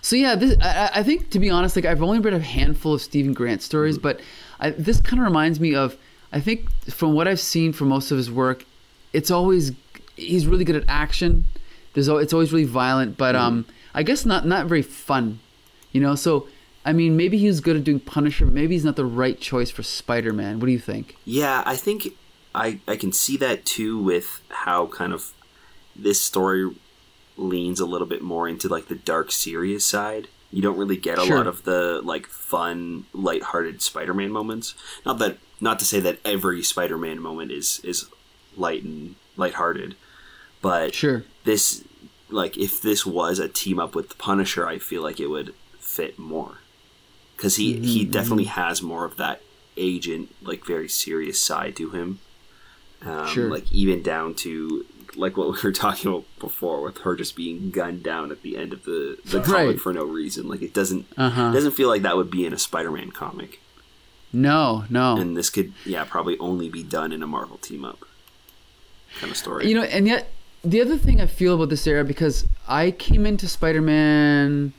So 0.00 0.16
yeah, 0.16 0.34
this 0.34 0.56
I, 0.60 0.90
I 0.96 1.02
think 1.02 1.30
to 1.30 1.38
be 1.38 1.48
honest, 1.50 1.76
like 1.76 1.84
I've 1.84 2.02
only 2.02 2.18
read 2.18 2.34
a 2.34 2.40
handful 2.40 2.94
of 2.94 3.02
Steven 3.02 3.32
Grant 3.32 3.62
stories, 3.62 3.96
Mm-hmm. 3.96 4.02
but 4.02 4.20
I, 4.60 4.70
this 4.70 5.00
kind 5.00 5.20
of 5.20 5.24
reminds 5.24 5.60
me 5.60 5.74
of 5.74 5.96
I 6.32 6.40
think 6.40 6.68
from 6.90 7.14
what 7.14 7.28
I've 7.28 7.40
seen 7.40 7.72
from 7.72 7.88
most 7.88 8.10
of 8.10 8.16
his 8.16 8.30
work, 8.30 8.64
it's 9.12 9.30
always 9.30 9.72
he's 10.16 10.46
really 10.46 10.64
good 10.64 10.76
at 10.76 10.84
action. 10.88 11.44
There's 11.94 12.08
it's 12.08 12.32
always 12.32 12.52
really 12.52 12.64
violent, 12.64 13.16
but 13.16 13.36
um, 13.36 13.64
I 13.94 14.02
guess 14.02 14.26
not 14.26 14.46
not 14.46 14.66
very 14.66 14.82
fun, 14.82 15.38
you 15.92 16.00
know. 16.00 16.14
So 16.16 16.48
I 16.84 16.92
mean, 16.92 17.16
maybe 17.16 17.38
he 17.38 17.46
was 17.46 17.60
good 17.60 17.76
at 17.76 17.84
doing 17.84 18.00
Punisher, 18.00 18.46
maybe 18.46 18.74
he's 18.74 18.84
not 18.84 18.96
the 18.96 19.04
right 19.04 19.38
choice 19.40 19.70
for 19.70 19.82
Spider-Man. 19.82 20.58
What 20.58 20.66
do 20.66 20.72
you 20.72 20.78
think? 20.80 21.16
Yeah, 21.24 21.62
I 21.64 21.76
think 21.76 22.08
I 22.54 22.80
I 22.88 22.96
can 22.96 23.12
see 23.12 23.36
that 23.38 23.64
too 23.64 23.98
with 24.02 24.40
how 24.48 24.86
kind 24.86 25.12
of 25.12 25.32
this 25.94 26.20
story 26.20 26.70
leans 27.36 27.80
a 27.80 27.86
little 27.86 28.06
bit 28.06 28.22
more 28.22 28.48
into 28.48 28.68
like 28.68 28.88
the 28.88 28.94
dark 28.96 29.30
serious 29.32 29.86
side. 29.86 30.28
You 30.50 30.60
don't 30.60 30.76
really 30.76 30.96
get 30.98 31.18
a 31.18 31.24
Sure. 31.24 31.36
lot 31.38 31.46
of 31.46 31.64
the 31.64 32.00
like 32.04 32.26
fun, 32.26 33.06
lighthearted 33.14 33.80
Spider-Man 33.80 34.30
moments. 34.30 34.74
Not 35.06 35.18
that 35.18 35.38
not 35.60 35.78
to 35.78 35.84
say 35.84 36.00
that 36.00 36.18
every 36.24 36.62
Spider-Man 36.62 37.20
moment 37.20 37.52
is 37.52 37.80
is 37.84 38.06
light 38.56 38.82
and 38.82 39.14
lighthearted, 39.36 39.94
but 40.60 40.94
Sure. 40.94 41.24
this 41.44 41.84
like 42.28 42.58
if 42.58 42.82
this 42.82 43.06
was 43.06 43.38
a 43.38 43.48
team 43.48 43.78
up 43.78 43.94
with 43.94 44.08
the 44.08 44.14
Punisher, 44.16 44.66
I 44.66 44.78
feel 44.78 45.02
like 45.02 45.20
it 45.20 45.28
would 45.28 45.54
fit 45.78 46.18
more 46.18 46.58
because 47.42 47.56
he 47.56 47.74
Mm-hmm, 47.74 47.82
he 47.84 48.04
definitely 48.04 48.44
has 48.44 48.82
more 48.82 49.04
of 49.04 49.16
that 49.16 49.42
agent 49.76 50.32
like 50.42 50.64
very 50.64 50.88
serious 50.88 51.40
side 51.40 51.74
to 51.76 51.90
him. 51.90 52.20
Um, 53.04 53.26
Sure. 53.26 53.50
Like 53.50 53.72
even 53.72 54.00
down 54.00 54.34
to 54.36 54.86
like 55.16 55.36
what 55.36 55.48
we 55.50 55.58
were 55.64 55.72
talking 55.86 56.08
about 56.12 56.24
before 56.38 56.80
with 56.82 56.98
her 56.98 57.16
just 57.16 57.34
being 57.34 57.70
gunned 57.72 58.04
down 58.04 58.30
at 58.30 58.42
the 58.42 58.56
end 58.56 58.72
of 58.72 58.84
the 58.84 59.18
the 59.24 59.40
comic 59.40 59.80
for 59.80 59.92
no 59.92 60.04
reason. 60.04 60.46
Like 60.46 60.62
it 60.62 60.72
doesn't 60.72 61.06
Uh-huh. 61.16 61.48
it 61.50 61.52
doesn't 61.52 61.72
feel 61.72 61.88
like 61.88 62.02
that 62.02 62.16
would 62.16 62.30
be 62.30 62.46
in 62.46 62.52
a 62.52 62.58
Spider-Man 62.58 63.10
comic. 63.10 63.58
No, 64.32 64.84
no. 64.88 65.16
And 65.16 65.36
this 65.36 65.50
could 65.50 65.72
yeah 65.84 66.04
probably 66.04 66.38
only 66.38 66.68
be 66.68 66.84
done 66.84 67.12
in 67.12 67.24
a 67.24 67.26
Marvel 67.26 67.58
team 67.58 67.84
up 67.84 68.04
kind 69.18 69.32
of 69.32 69.36
story. 69.36 69.66
You 69.68 69.74
know, 69.74 69.82
and 69.82 70.06
yet 70.06 70.30
the 70.64 70.80
other 70.80 70.96
thing 70.96 71.20
I 71.20 71.26
feel 71.26 71.56
about 71.56 71.70
this 71.70 71.86
era 71.88 72.04
because 72.04 72.46
I 72.68 72.92
came 72.92 73.26
into 73.26 73.48
Spider-Man, 73.48 74.72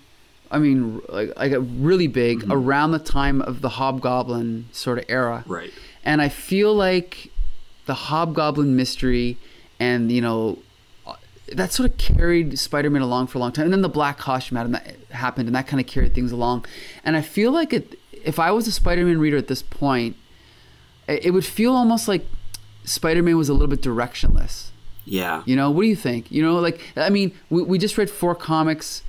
I 0.51 0.59
mean, 0.59 1.01
like 1.09 1.31
I 1.37 1.49
got 1.49 1.61
really 1.79 2.07
big 2.07 2.39
Mm-hmm. 2.39 2.51
around 2.51 2.91
the 2.91 2.99
time 2.99 3.41
of 3.41 3.61
the 3.61 3.69
Hobgoblin 3.69 4.65
sort 4.71 4.97
of 4.99 5.05
era, 5.09 5.43
right. 5.47 5.71
and 6.03 6.21
I 6.21 6.29
feel 6.29 6.73
like 6.75 7.31
the 7.85 7.93
Hobgoblin 7.95 8.75
mystery 8.75 9.37
and 9.79 10.11
you 10.11 10.21
know 10.21 10.59
that 11.51 11.71
sort 11.73 11.89
of 11.91 11.97
carried 11.97 12.57
Spider-Man 12.57 13.01
along 13.01 13.27
for 13.27 13.37
a 13.37 13.41
long 13.41 13.51
time, 13.51 13.65
and 13.65 13.73
then 13.73 13.81
the 13.81 13.89
black 13.89 14.17
costume 14.17 14.57
happened, 15.11 15.47
and 15.47 15.55
that 15.55 15.67
kind 15.67 15.79
of 15.81 15.87
carried 15.87 16.13
things 16.15 16.31
along. 16.31 16.65
And 17.03 17.17
I 17.17 17.21
feel 17.21 17.51
like 17.51 17.73
it, 17.73 17.99
if 18.23 18.39
I 18.39 18.49
was 18.51 18.67
a 18.67 18.71
Spider-Man 18.71 19.19
reader 19.19 19.37
at 19.37 19.47
this 19.47 19.61
point, 19.61 20.15
it 21.07 21.25
it 21.25 21.31
would 21.31 21.45
feel 21.45 21.73
almost 21.73 22.07
like 22.07 22.25
Spider-Man 22.85 23.37
was 23.37 23.49
a 23.49 23.53
little 23.53 23.67
bit 23.67 23.81
directionless. 23.81 24.69
Yeah. 25.05 25.43
You 25.45 25.55
know, 25.57 25.69
what 25.69 25.81
do 25.81 25.87
you 25.89 25.97
think? 25.97 26.31
You 26.31 26.41
know, 26.43 26.55
like 26.59 26.79
I 26.95 27.09
mean, 27.09 27.33
we, 27.49 27.61
we 27.63 27.77
just 27.77 27.97
read 27.97 28.09
four 28.09 28.35
comics. 28.35 29.03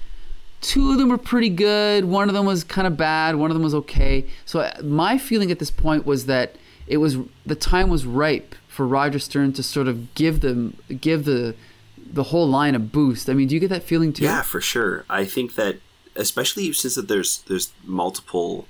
Two 0.64 0.92
of 0.92 0.98
them 0.98 1.10
were 1.10 1.18
pretty 1.18 1.50
good. 1.50 2.06
One 2.06 2.30
of 2.30 2.34
them 2.34 2.46
was 2.46 2.64
kind 2.64 2.86
of 2.86 2.96
bad. 2.96 3.36
One 3.36 3.50
of 3.50 3.54
them 3.54 3.62
was 3.62 3.74
okay. 3.74 4.24
So 4.46 4.60
uh, 4.60 4.72
my 4.82 5.18
feeling 5.18 5.50
at 5.50 5.58
this 5.58 5.70
point 5.70 6.06
was 6.06 6.24
that 6.24 6.56
it 6.86 6.96
was 6.96 7.18
the 7.44 7.54
time 7.54 7.90
was 7.90 8.06
ripe 8.06 8.54
for 8.66 8.86
Roger 8.86 9.18
Stern 9.18 9.52
to 9.52 9.62
sort 9.62 9.88
of 9.88 10.14
give 10.14 10.40
them 10.40 10.78
give 11.02 11.26
the 11.26 11.54
the 11.98 12.24
whole 12.24 12.48
line 12.48 12.74
a 12.74 12.78
boost. 12.78 13.28
I 13.28 13.34
mean, 13.34 13.48
do 13.48 13.54
you 13.54 13.60
get 13.60 13.68
that 13.68 13.82
feeling 13.82 14.14
too? 14.14 14.24
Yeah, 14.24 14.40
for 14.40 14.62
sure. 14.62 15.04
I 15.10 15.26
think 15.26 15.54
that 15.56 15.80
especially 16.16 16.72
since 16.72 16.94
that 16.94 17.08
there's 17.08 17.42
there's 17.46 17.72
multiple 17.84 18.66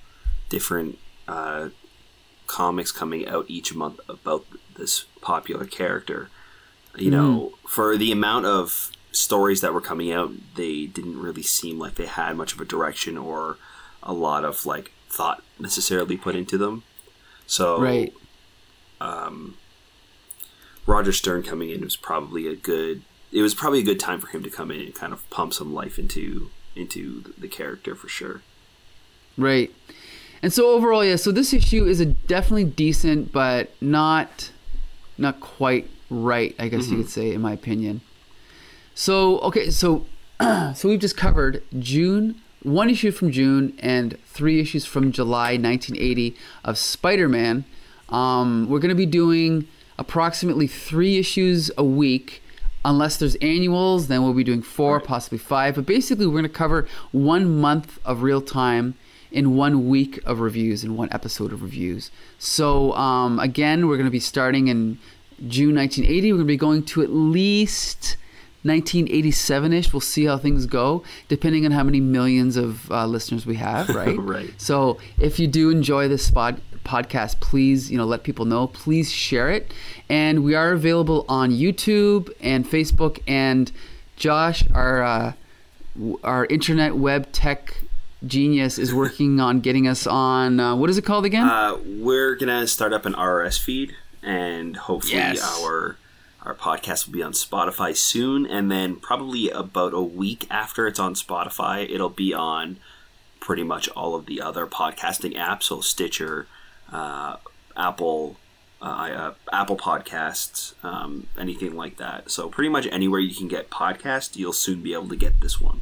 different 0.48 0.98
uh, 1.28 1.68
comics 2.48 2.90
coming 2.90 3.28
out 3.28 3.44
each 3.46 3.72
month 3.72 4.00
about 4.08 4.46
this 4.76 5.04
popular 5.20 5.64
character. 5.64 6.28
You 6.96 7.10
know, 7.10 7.54
for 7.66 7.96
the 7.96 8.12
amount 8.12 8.46
of 8.46 8.90
stories 9.14 9.60
that 9.60 9.72
were 9.72 9.80
coming 9.80 10.12
out, 10.12 10.32
they 10.56 10.86
didn't 10.86 11.20
really 11.20 11.42
seem 11.42 11.78
like 11.78 11.94
they 11.94 12.06
had 12.06 12.36
much 12.36 12.52
of 12.52 12.60
a 12.60 12.64
direction 12.64 13.16
or 13.16 13.56
a 14.02 14.12
lot 14.12 14.44
of 14.44 14.66
like 14.66 14.92
thought 15.08 15.42
necessarily 15.58 16.16
put 16.16 16.34
into 16.34 16.58
them. 16.58 16.82
So 17.46 17.80
Right. 17.80 18.12
Um, 19.00 19.56
Roger 20.86 21.12
Stern 21.12 21.42
coming 21.42 21.70
in 21.70 21.80
was 21.82 21.96
probably 21.96 22.46
a 22.46 22.56
good. 22.56 23.02
It 23.32 23.42
was 23.42 23.54
probably 23.54 23.80
a 23.80 23.84
good 23.84 23.98
time 23.98 24.20
for 24.20 24.28
him 24.28 24.42
to 24.42 24.50
come 24.50 24.70
in 24.70 24.80
and 24.80 24.94
kind 24.94 25.12
of 25.12 25.28
pump 25.30 25.54
some 25.54 25.72
life 25.74 25.98
into 25.98 26.50
into 26.76 27.32
the 27.38 27.48
character 27.48 27.94
for 27.94 28.08
sure. 28.08 28.42
Right. 29.36 29.72
And 30.42 30.52
so 30.52 30.70
overall, 30.70 31.04
yeah. 31.04 31.16
So 31.16 31.32
this 31.32 31.52
issue 31.52 31.86
is 31.86 32.00
a 32.00 32.06
definitely 32.06 32.64
decent, 32.64 33.32
but 33.32 33.70
not 33.80 34.50
not 35.16 35.40
quite 35.40 35.88
right. 36.10 36.54
I 36.58 36.68
guess 36.68 36.88
you 36.88 36.98
could 36.98 37.08
say, 37.08 37.32
in 37.32 37.40
my 37.40 37.52
opinion. 37.52 38.02
So 38.94 39.40
okay, 39.40 39.70
so 39.70 40.06
so 40.74 40.88
we've 40.88 41.00
just 41.00 41.16
covered 41.16 41.62
June, 41.78 42.40
one 42.62 42.88
issue 42.88 43.10
from 43.10 43.32
June, 43.32 43.76
and 43.80 44.16
three 44.26 44.60
issues 44.60 44.86
from 44.86 45.10
July 45.10 45.52
1980 45.56 46.36
of 46.64 46.78
Spider-Man. 46.78 47.64
Um, 48.08 48.68
we're 48.68 48.78
going 48.78 48.90
to 48.90 48.94
be 48.94 49.06
doing 49.06 49.66
approximately 49.98 50.66
three 50.66 51.18
issues 51.18 51.70
a 51.76 51.84
week. 51.84 52.40
Unless 52.86 53.16
there's 53.16 53.34
annuals, 53.36 54.08
then 54.08 54.22
we'll 54.22 54.34
be 54.34 54.44
doing 54.44 54.60
four, 54.60 55.00
possibly 55.00 55.38
five. 55.38 55.74
But 55.74 55.86
basically, 55.86 56.26
we're 56.26 56.32
going 56.32 56.42
to 56.44 56.50
cover 56.50 56.86
one 57.12 57.58
month 57.58 57.98
of 58.04 58.22
real 58.22 58.42
time 58.42 58.94
in 59.32 59.56
one 59.56 59.88
week 59.88 60.20
of 60.26 60.38
reviews, 60.38 60.84
in 60.84 60.94
one 60.94 61.08
episode 61.10 61.50
of 61.50 61.62
reviews. 61.62 62.10
So, 62.38 62.92
um, 62.92 63.40
again, 63.40 63.88
we're 63.88 63.96
going 63.96 64.04
to 64.04 64.10
be 64.10 64.20
starting 64.20 64.68
in 64.68 64.98
June 65.48 65.74
1980. 65.74 66.32
We're 66.32 66.36
going 66.36 66.46
to 66.46 66.52
be 66.52 66.56
going 66.58 66.82
to 66.84 67.02
at 67.02 67.08
least 67.08 68.18
1987ish. 68.64 69.92
We'll 69.92 70.00
see 70.00 70.24
how 70.24 70.36
things 70.38 70.66
go, 70.66 71.02
depending 71.28 71.64
on 71.66 71.72
how 71.72 71.82
many 71.82 72.00
millions 72.00 72.56
of 72.56 72.90
uh, 72.90 73.06
listeners 73.06 73.46
we 73.46 73.56
have, 73.56 73.88
right? 73.94 74.16
Right. 74.18 74.50
So 74.60 74.98
if 75.18 75.38
you 75.38 75.46
do 75.46 75.70
enjoy 75.70 76.08
this 76.08 76.26
spot 76.26 76.58
podcast, 76.84 77.40
please 77.40 77.90
you 77.90 77.96
know 77.98 78.04
let 78.04 78.22
people 78.24 78.44
know. 78.44 78.66
Please 78.66 79.10
share 79.10 79.50
it, 79.50 79.72
and 80.08 80.44
we 80.44 80.54
are 80.54 80.72
available 80.72 81.24
on 81.28 81.50
YouTube 81.50 82.30
and 82.40 82.66
Facebook. 82.66 83.20
And 83.26 83.70
Josh, 84.16 84.64
our 84.72 85.02
uh, 85.02 85.32
our 86.22 86.46
internet 86.46 86.96
web 86.96 87.30
tech 87.32 87.78
genius, 88.26 88.78
is 88.78 88.92
working 88.94 89.40
on 89.48 89.60
getting 89.60 89.86
us 89.88 90.06
on. 90.06 90.60
Uh, 90.60 90.74
what 90.76 90.90
is 90.90 90.98
it 90.98 91.02
called 91.02 91.24
again? 91.24 91.46
Uh, 91.48 91.76
we're 91.98 92.34
gonna 92.34 92.66
start 92.66 92.92
up 92.92 93.06
an 93.06 93.14
RS 93.18 93.58
feed, 93.58 93.94
and 94.22 94.76
hopefully 94.76 95.14
Yes. 95.14 95.42
our 95.62 95.96
our 96.44 96.54
podcast 96.54 97.06
will 97.06 97.14
be 97.14 97.22
on 97.22 97.32
Spotify 97.32 97.96
soon. 97.96 98.46
And 98.46 98.70
then 98.70 98.96
probably 98.96 99.50
about 99.50 99.94
a 99.94 100.02
week 100.02 100.46
after 100.50 100.86
it's 100.86 100.98
on 100.98 101.14
Spotify, 101.14 101.88
it'll 101.88 102.08
be 102.08 102.34
on 102.34 102.78
pretty 103.40 103.62
much 103.62 103.88
all 103.90 104.14
of 104.14 104.26
the 104.26 104.40
other 104.40 104.66
podcasting 104.66 105.36
apps, 105.36 105.64
so 105.64 105.80
Stitcher, 105.80 106.46
uh, 106.92 107.36
Apple. 107.76 108.36
Uh, 108.82 108.84
uh, 108.86 109.34
Apple 109.50 109.78
Podcasts, 109.78 110.74
um, 110.84 111.26
anything 111.38 111.74
like 111.74 111.96
that. 111.96 112.30
So 112.30 112.50
pretty 112.50 112.68
much 112.68 112.86
anywhere 112.88 113.18
you 113.18 113.34
can 113.34 113.48
get 113.48 113.70
podcast, 113.70 114.36
you'll 114.36 114.52
soon 114.52 114.82
be 114.82 114.92
able 114.92 115.08
to 115.08 115.16
get 115.16 115.40
this 115.40 115.58
one. 115.58 115.80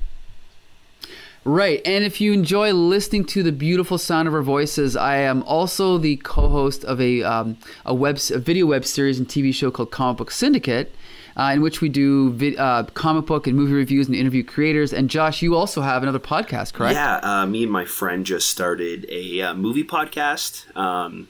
Right. 1.44 1.80
And 1.84 2.04
if 2.04 2.20
you 2.20 2.32
enjoy 2.32 2.72
listening 2.72 3.24
to 3.26 3.42
the 3.42 3.50
beautiful 3.50 3.98
sound 3.98 4.28
of 4.28 4.34
our 4.34 4.42
voices, 4.42 4.96
I 4.96 5.16
am 5.16 5.42
also 5.42 5.98
the 5.98 6.16
co-host 6.18 6.84
of 6.84 7.00
a 7.00 7.22
um, 7.24 7.56
a 7.84 7.92
web 7.92 8.20
a 8.30 8.38
video 8.38 8.66
web 8.66 8.84
series 8.84 9.18
and 9.18 9.26
TV 9.26 9.52
show 9.52 9.70
called 9.70 9.90
Comic 9.90 10.18
Book 10.18 10.30
Syndicate, 10.30 10.94
uh, 11.36 11.50
in 11.54 11.60
which 11.60 11.80
we 11.80 11.88
do 11.88 12.54
uh, 12.56 12.84
comic 12.94 13.26
book 13.26 13.48
and 13.48 13.56
movie 13.56 13.72
reviews 13.72 14.06
and 14.06 14.14
interview 14.14 14.44
creators. 14.44 14.92
And 14.92 15.10
Josh, 15.10 15.42
you 15.42 15.56
also 15.56 15.80
have 15.80 16.04
another 16.04 16.20
podcast, 16.20 16.74
correct? 16.74 16.94
Yeah, 16.94 17.16
uh, 17.22 17.46
me 17.46 17.64
and 17.64 17.72
my 17.72 17.86
friend 17.86 18.24
just 18.24 18.48
started 18.48 19.04
a 19.08 19.42
uh, 19.42 19.54
movie 19.54 19.84
podcast. 19.84 20.74
Um, 20.76 21.26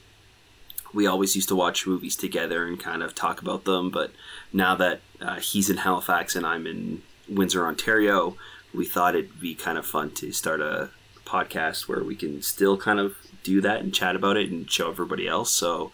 we 0.92 1.06
always 1.06 1.34
used 1.34 1.48
to 1.48 1.56
watch 1.56 1.86
movies 1.86 2.16
together 2.16 2.66
and 2.66 2.78
kind 2.78 3.02
of 3.02 3.14
talk 3.14 3.40
about 3.40 3.64
them, 3.64 3.88
but 3.88 4.10
now 4.52 4.74
that 4.76 5.00
uh, 5.22 5.36
he's 5.36 5.70
in 5.70 5.78
Halifax 5.78 6.36
and 6.36 6.44
I'm 6.44 6.66
in 6.66 7.00
Windsor, 7.30 7.66
Ontario, 7.66 8.36
we 8.74 8.84
thought 8.84 9.14
it'd 9.14 9.40
be 9.40 9.54
kind 9.54 9.78
of 9.78 9.86
fun 9.86 10.10
to 10.12 10.32
start 10.32 10.60
a 10.60 10.90
podcast 11.24 11.88
where 11.88 12.02
we 12.02 12.14
can 12.16 12.42
still 12.42 12.76
kind 12.76 12.98
of 12.98 13.16
do 13.42 13.60
that 13.60 13.80
and 13.80 13.92
chat 13.94 14.14
about 14.16 14.36
it 14.36 14.50
and 14.50 14.70
show 14.70 14.90
everybody 14.90 15.26
else. 15.26 15.50
So, 15.50 15.92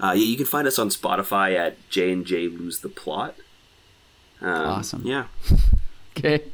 uh, 0.00 0.12
yeah, 0.16 0.24
you 0.24 0.36
can 0.36 0.46
find 0.46 0.66
us 0.66 0.78
on 0.78 0.88
Spotify 0.88 1.56
at 1.56 1.76
J 1.90 2.12
and 2.12 2.24
J 2.26 2.48
Lose 2.48 2.80
the 2.80 2.88
Plot. 2.88 3.34
Um, 4.40 4.48
Awesome. 4.50 5.02
Yeah. 5.04 5.26
Okay. 6.18 6.44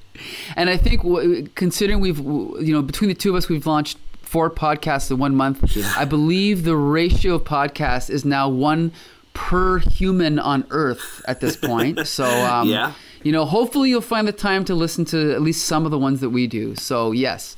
And 0.56 0.68
I 0.68 0.76
think 0.76 1.02
w- 1.04 1.46
considering 1.54 2.00
we've 2.00 2.16
w- 2.16 2.60
you 2.60 2.72
know 2.74 2.82
between 2.82 3.06
the 3.08 3.14
two 3.14 3.30
of 3.30 3.36
us 3.36 3.48
we've 3.48 3.64
launched 3.64 3.96
four 4.22 4.50
podcasts 4.50 5.08
in 5.12 5.18
one 5.18 5.36
month. 5.36 5.76
Yeah. 5.76 5.92
I 5.96 6.04
believe 6.04 6.64
the 6.64 6.76
ratio 6.76 7.34
of 7.36 7.44
podcasts 7.44 8.10
is 8.10 8.24
now 8.24 8.48
one 8.48 8.90
per 9.34 9.78
human 9.78 10.40
on 10.40 10.64
Earth 10.70 11.22
at 11.28 11.40
this 11.40 11.56
point. 11.56 12.04
So 12.08 12.24
um, 12.26 12.68
Yeah. 12.68 12.92
You 13.22 13.32
know, 13.32 13.44
hopefully 13.44 13.90
you'll 13.90 14.00
find 14.00 14.26
the 14.26 14.32
time 14.32 14.64
to 14.66 14.74
listen 14.74 15.04
to 15.06 15.32
at 15.32 15.42
least 15.42 15.66
some 15.66 15.84
of 15.84 15.90
the 15.90 15.98
ones 15.98 16.20
that 16.20 16.30
we 16.30 16.46
do. 16.46 16.74
So 16.76 17.12
yes, 17.12 17.56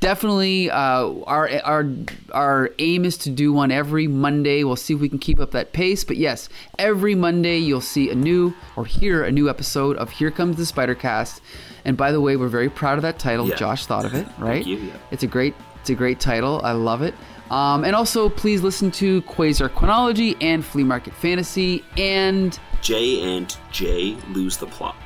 definitely 0.00 0.70
uh, 0.70 1.14
our 1.24 1.48
our 1.64 1.88
our 2.32 2.70
aim 2.78 3.04
is 3.04 3.16
to 3.18 3.30
do 3.30 3.52
one 3.52 3.70
every 3.70 4.06
Monday. 4.06 4.62
We'll 4.64 4.76
see 4.76 4.94
if 4.94 5.00
we 5.00 5.08
can 5.08 5.18
keep 5.18 5.40
up 5.40 5.52
that 5.52 5.72
pace. 5.72 6.04
But 6.04 6.16
yes, 6.16 6.48
every 6.78 7.14
Monday 7.14 7.58
you'll 7.58 7.80
see 7.80 8.10
a 8.10 8.14
new 8.14 8.54
or 8.76 8.84
hear 8.84 9.24
a 9.24 9.32
new 9.32 9.48
episode 9.48 9.96
of 9.96 10.10
Here 10.10 10.30
Comes 10.30 10.56
the 10.56 10.66
Spider 10.66 10.94
Cast. 10.94 11.40
And 11.86 11.96
by 11.96 12.12
the 12.12 12.20
way, 12.20 12.36
we're 12.36 12.48
very 12.48 12.70
proud 12.70 12.98
of 12.98 13.02
that 13.02 13.18
title. 13.18 13.48
Yeah. 13.48 13.56
Josh 13.56 13.86
thought 13.86 14.04
of 14.04 14.14
it, 14.14 14.26
right? 14.38 14.64
you, 14.66 14.76
yeah. 14.76 14.92
It's 15.10 15.22
a 15.22 15.26
great 15.26 15.54
it's 15.80 15.90
a 15.90 15.94
great 15.94 16.20
title. 16.20 16.60
I 16.64 16.72
love 16.72 17.02
it. 17.02 17.14
Um, 17.50 17.84
and 17.84 17.94
also, 17.94 18.28
please 18.28 18.62
listen 18.62 18.90
to 18.92 19.20
Quasar 19.22 19.72
Chronology 19.72 20.34
and 20.40 20.64
Flea 20.64 20.84
Market 20.84 21.14
Fantasy 21.14 21.84
and 21.96 22.58
J 22.80 23.20
and 23.36 23.54
J 23.70 24.16
lose 24.32 24.56
the 24.56 24.66
plot. 24.66 24.96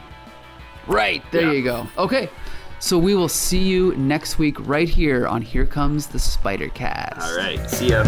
Right. 0.88 1.22
There 1.30 1.42
yeah. 1.42 1.52
you 1.52 1.62
go. 1.62 1.86
Okay. 1.96 2.30
So 2.80 2.96
we 2.96 3.14
will 3.14 3.28
see 3.28 3.62
you 3.62 3.94
next 3.96 4.38
week 4.38 4.56
right 4.66 4.88
here 4.88 5.26
on 5.26 5.42
Here 5.42 5.66
Comes 5.66 6.06
the 6.06 6.18
Spider 6.18 6.68
Cast. 6.68 7.20
All 7.20 7.36
right. 7.36 7.68
See 7.70 7.88
ya. 7.88 8.04